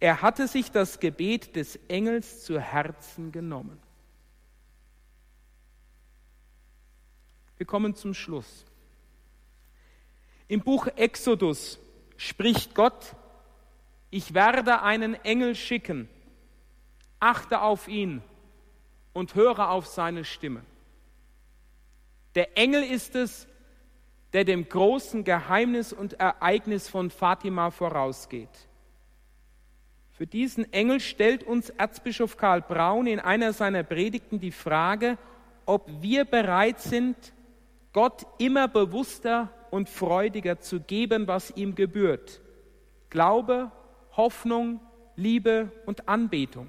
Er 0.00 0.22
hatte 0.22 0.48
sich 0.48 0.70
das 0.70 0.98
Gebet 0.98 1.54
des 1.56 1.76
Engels 1.88 2.44
zu 2.44 2.58
Herzen 2.60 3.30
genommen. 3.32 3.78
Wir 7.56 7.66
kommen 7.66 7.94
zum 7.94 8.14
Schluss. 8.14 8.64
Im 10.46 10.60
Buch 10.60 10.86
Exodus 10.96 11.78
spricht 12.16 12.74
Gott, 12.74 13.14
ich 14.10 14.32
werde 14.32 14.82
einen 14.82 15.14
Engel 15.14 15.54
schicken, 15.54 16.08
achte 17.20 17.60
auf 17.62 17.88
ihn 17.88 18.22
und 19.12 19.34
höre 19.34 19.70
auf 19.70 19.86
seine 19.86 20.24
Stimme. 20.24 20.62
Der 22.34 22.56
Engel 22.56 22.84
ist 22.84 23.14
es, 23.14 23.48
der 24.32 24.44
dem 24.44 24.68
großen 24.68 25.24
Geheimnis 25.24 25.92
und 25.92 26.14
Ereignis 26.14 26.88
von 26.88 27.10
Fatima 27.10 27.70
vorausgeht. 27.70 28.68
Für 30.12 30.26
diesen 30.26 30.72
Engel 30.72 31.00
stellt 31.00 31.44
uns 31.44 31.70
Erzbischof 31.70 32.36
Karl 32.36 32.60
Braun 32.60 33.06
in 33.06 33.20
einer 33.20 33.52
seiner 33.52 33.84
Predigten 33.84 34.40
die 34.40 34.50
Frage, 34.50 35.16
ob 35.64 35.88
wir 36.02 36.24
bereit 36.24 36.80
sind, 36.80 37.16
Gott 37.92 38.26
immer 38.38 38.68
bewusster 38.68 39.52
und 39.70 39.88
freudiger 39.88 40.60
zu 40.60 40.80
geben, 40.80 41.26
was 41.26 41.56
ihm 41.56 41.74
gebührt. 41.74 42.40
Glaube, 43.10 43.70
Hoffnung, 44.16 44.80
Liebe 45.16 45.70
und 45.86 46.08
Anbetung. 46.08 46.68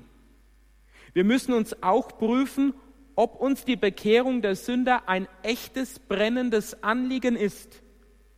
Wir 1.14 1.24
müssen 1.24 1.53
uns 1.53 1.82
auch 1.82 2.18
prüfen, 2.18 2.74
ob 3.16 3.36
uns 3.36 3.66
die 3.66 3.76
Bekehrung 3.76 4.41
der 4.41 4.55
Sünder 4.55 5.10
ein 5.10 5.28
echtes, 5.43 5.99
brennendes 5.99 6.84
Anliegen 6.84 7.36
ist 7.36 7.82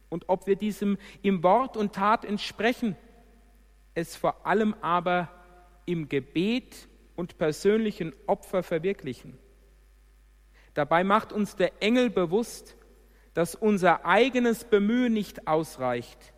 und 0.10 0.28
ob 0.28 0.48
wir 0.48 0.56
diesem 0.56 0.98
im 1.22 1.44
Wort 1.44 1.78
und 1.78 1.94
Tat 1.94 2.26
entsprechen, 2.26 2.96
es 3.94 4.16
vor 4.16 4.46
allem 4.46 4.74
aber 4.82 5.30
im 5.86 6.10
Gebet 6.10 6.88
und 7.16 7.38
persönlichen 7.38 8.14
Opfer 8.26 8.64
verwirklichen. 8.64 9.38
Dabei 10.74 11.04
macht 11.04 11.34
uns 11.34 11.56
der 11.56 11.82
Engel 11.82 12.10
bewusst, 12.10 12.76
dass 13.34 13.56
unser 13.56 14.06
eigenes 14.06 14.64
Bemühen 14.64 15.14
nicht 15.14 15.48
ausreicht. 15.48 16.34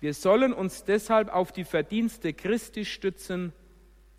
Wir 0.00 0.14
sollen 0.14 0.52
uns 0.52 0.84
deshalb 0.84 1.32
auf 1.32 1.52
die 1.52 1.64
Verdienste 1.64 2.32
Christi 2.32 2.84
stützen 2.84 3.52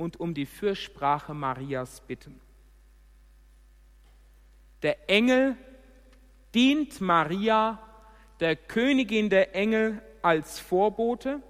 und 0.01 0.19
um 0.19 0.33
die 0.33 0.45
Fürsprache 0.45 1.33
Marias 1.33 2.01
bitten. 2.01 2.39
Der 4.81 5.09
Engel 5.09 5.55
dient 6.55 6.99
Maria, 6.99 7.79
der 8.39 8.55
Königin 8.55 9.29
der 9.29 9.55
Engel, 9.55 10.01
als 10.23 10.59
Vorbote 10.59 11.41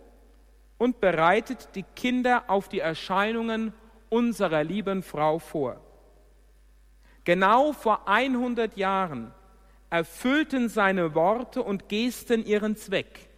und 0.78 0.99
bereitet 0.99 1.70
die 1.76 1.84
Kinder 1.84 2.45
auf 2.49 2.68
die 2.68 2.80
Erscheinungen 2.80 3.74
unserer 4.10 4.64
lieben 4.64 5.02
Frau 5.02 5.39
vor. 5.39 5.80
Genau 7.24 7.72
vor 7.72 8.08
100 8.08 8.76
Jahren 8.78 9.34
erfüllten 9.89 10.70
seine 10.70 11.16
Worte 11.16 11.64
und 11.64 11.88
Gesten 11.88 12.45
ihren 12.45 12.76
Zweck. 12.76 13.31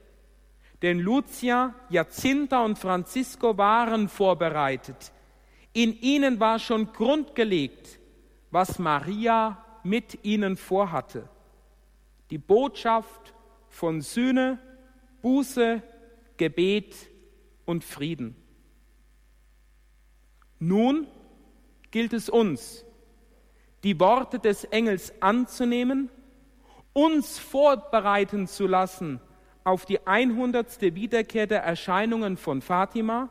Denn 0.84 1.00
Lucia, 1.00 1.74
Jacinta 1.90 2.66
und 2.66 2.78
Francisco 2.78 3.58
waren 3.58 4.10
vorbereitet. 4.10 5.14
In 5.72 5.98
ihnen 6.02 6.42
war 6.42 6.60
schon 6.60 6.92
grundgelegt, 6.92 8.00
was 8.52 8.80
Maria 8.80 9.64
mit 9.84 10.26
ihnen 10.26 10.58
vorhatte. 10.58 11.30
Die 12.32 12.38
Botschaft 12.38 13.34
von 13.70 14.02
Sühne, 14.02 14.60
Buße, 15.22 15.82
Gebet 16.36 16.94
und 17.64 17.86
Frieden. 17.86 18.36
Nun 20.60 21.08
gilt 21.92 22.12
es 22.12 22.28
uns, 22.28 22.86
die 23.86 23.98
Worte 24.02 24.38
des 24.38 24.66
Engels 24.66 25.14
anzunehmen, 25.22 26.10
uns 26.92 27.40
vorbereiten 27.40 28.48
zu 28.48 28.68
lassen 28.68 29.22
auf 29.64 29.86
die 29.86 30.06
100. 30.06 30.82
Wiederkehr 30.96 31.48
der 31.48 31.64
Erscheinungen 31.64 32.38
von 32.38 32.62
Fatima, 32.62 33.30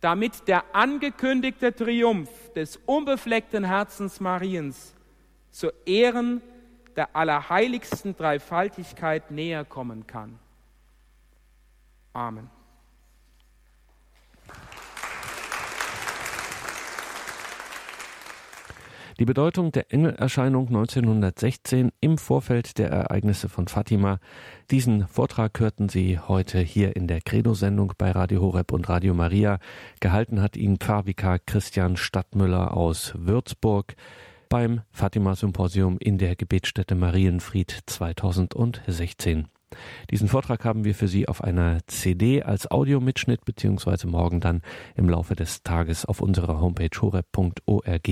damit 0.00 0.48
der 0.48 0.74
angekündigte 0.74 1.74
Triumph 1.74 2.52
des 2.52 2.76
unbefleckten 2.86 3.64
Herzens 3.64 4.20
Mariens 4.20 4.94
zu 5.50 5.70
Ehren 5.86 6.42
der 6.96 7.16
allerheiligsten 7.16 8.16
Dreifaltigkeit 8.16 9.30
näher 9.30 9.64
kommen 9.64 10.06
kann. 10.06 10.38
Amen. 12.12 12.50
Die 19.20 19.26
Bedeutung 19.26 19.70
der 19.70 19.92
Engelerscheinung 19.92 20.66
1916 20.66 21.92
im 22.00 22.18
Vorfeld 22.18 22.78
der 22.78 22.90
Ereignisse 22.90 23.48
von 23.48 23.68
Fatima. 23.68 24.18
Diesen 24.72 25.06
Vortrag 25.06 25.60
hörten 25.60 25.88
Sie 25.88 26.18
heute 26.18 26.58
hier 26.58 26.96
in 26.96 27.06
der 27.06 27.20
Credo-Sendung 27.20 27.92
bei 27.96 28.10
Radio 28.10 28.40
Horeb 28.40 28.72
und 28.72 28.88
Radio 28.88 29.14
Maria. 29.14 29.60
Gehalten 30.00 30.42
hat 30.42 30.56
ihn 30.56 30.78
Pfarrvikar 30.78 31.38
Christian 31.38 31.96
Stadtmüller 31.96 32.76
aus 32.76 33.12
Würzburg 33.16 33.94
beim 34.48 34.80
Fatima-Symposium 34.90 35.96
in 36.00 36.18
der 36.18 36.34
Gebetsstätte 36.34 36.96
Marienfried 36.96 37.82
2016. 37.86 39.46
Diesen 40.10 40.28
Vortrag 40.28 40.64
haben 40.64 40.84
wir 40.84 40.94
für 40.94 41.08
Sie 41.08 41.28
auf 41.28 41.42
einer 41.42 41.78
CD 41.86 42.42
als 42.42 42.70
Audiomitschnitt 42.70 43.44
beziehungsweise 43.44 44.06
morgen 44.06 44.40
dann 44.40 44.62
im 44.94 45.08
Laufe 45.08 45.34
des 45.34 45.62
Tages 45.62 46.04
auf 46.04 46.20
unserer 46.20 46.60
Homepage 46.60 46.90
horeb.org 47.00 48.08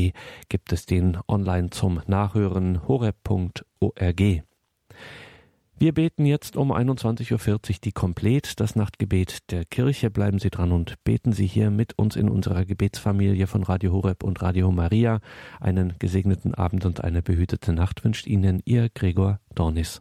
gibt 0.49 0.73
es 0.73 0.87
den 0.87 1.19
online 1.29 1.71
zum 1.71 2.01
Nachhören 2.07 2.87
horeb.org. 2.87 4.43
Wir 5.83 5.93
beten 5.93 6.27
jetzt 6.27 6.57
um 6.57 6.71
21.40 6.71 7.33
Uhr 7.33 7.77
die 7.83 7.91
Komplet, 7.91 8.61
das 8.61 8.77
Nachtgebet 8.77 9.51
der 9.51 9.65
Kirche. 9.65 10.11
Bleiben 10.11 10.39
Sie 10.39 10.49
dran 10.49 10.71
und 10.71 11.03
beten 11.03 11.33
Sie 11.33 11.49
hier 11.49 11.73
mit 11.73 11.99
uns 11.99 12.15
in 12.15 12.29
unserer 12.29 12.65
Gebetsfamilie 12.65 13.49
von 13.49 13.65
Radio 13.65 13.91
Horeb 13.91 14.23
und 14.23 14.41
Radio 14.43 14.71
Maria. 14.71 15.19
Einen 15.59 15.95
gesegneten 15.99 16.55
Abend 16.55 16.85
und 16.85 17.03
eine 17.03 17.21
behütete 17.21 17.73
Nacht 17.73 18.05
wünscht 18.05 18.29
Ihnen 18.29 18.63
Ihr 18.65 18.91
Gregor 18.95 19.41
Dornis. 19.57 20.01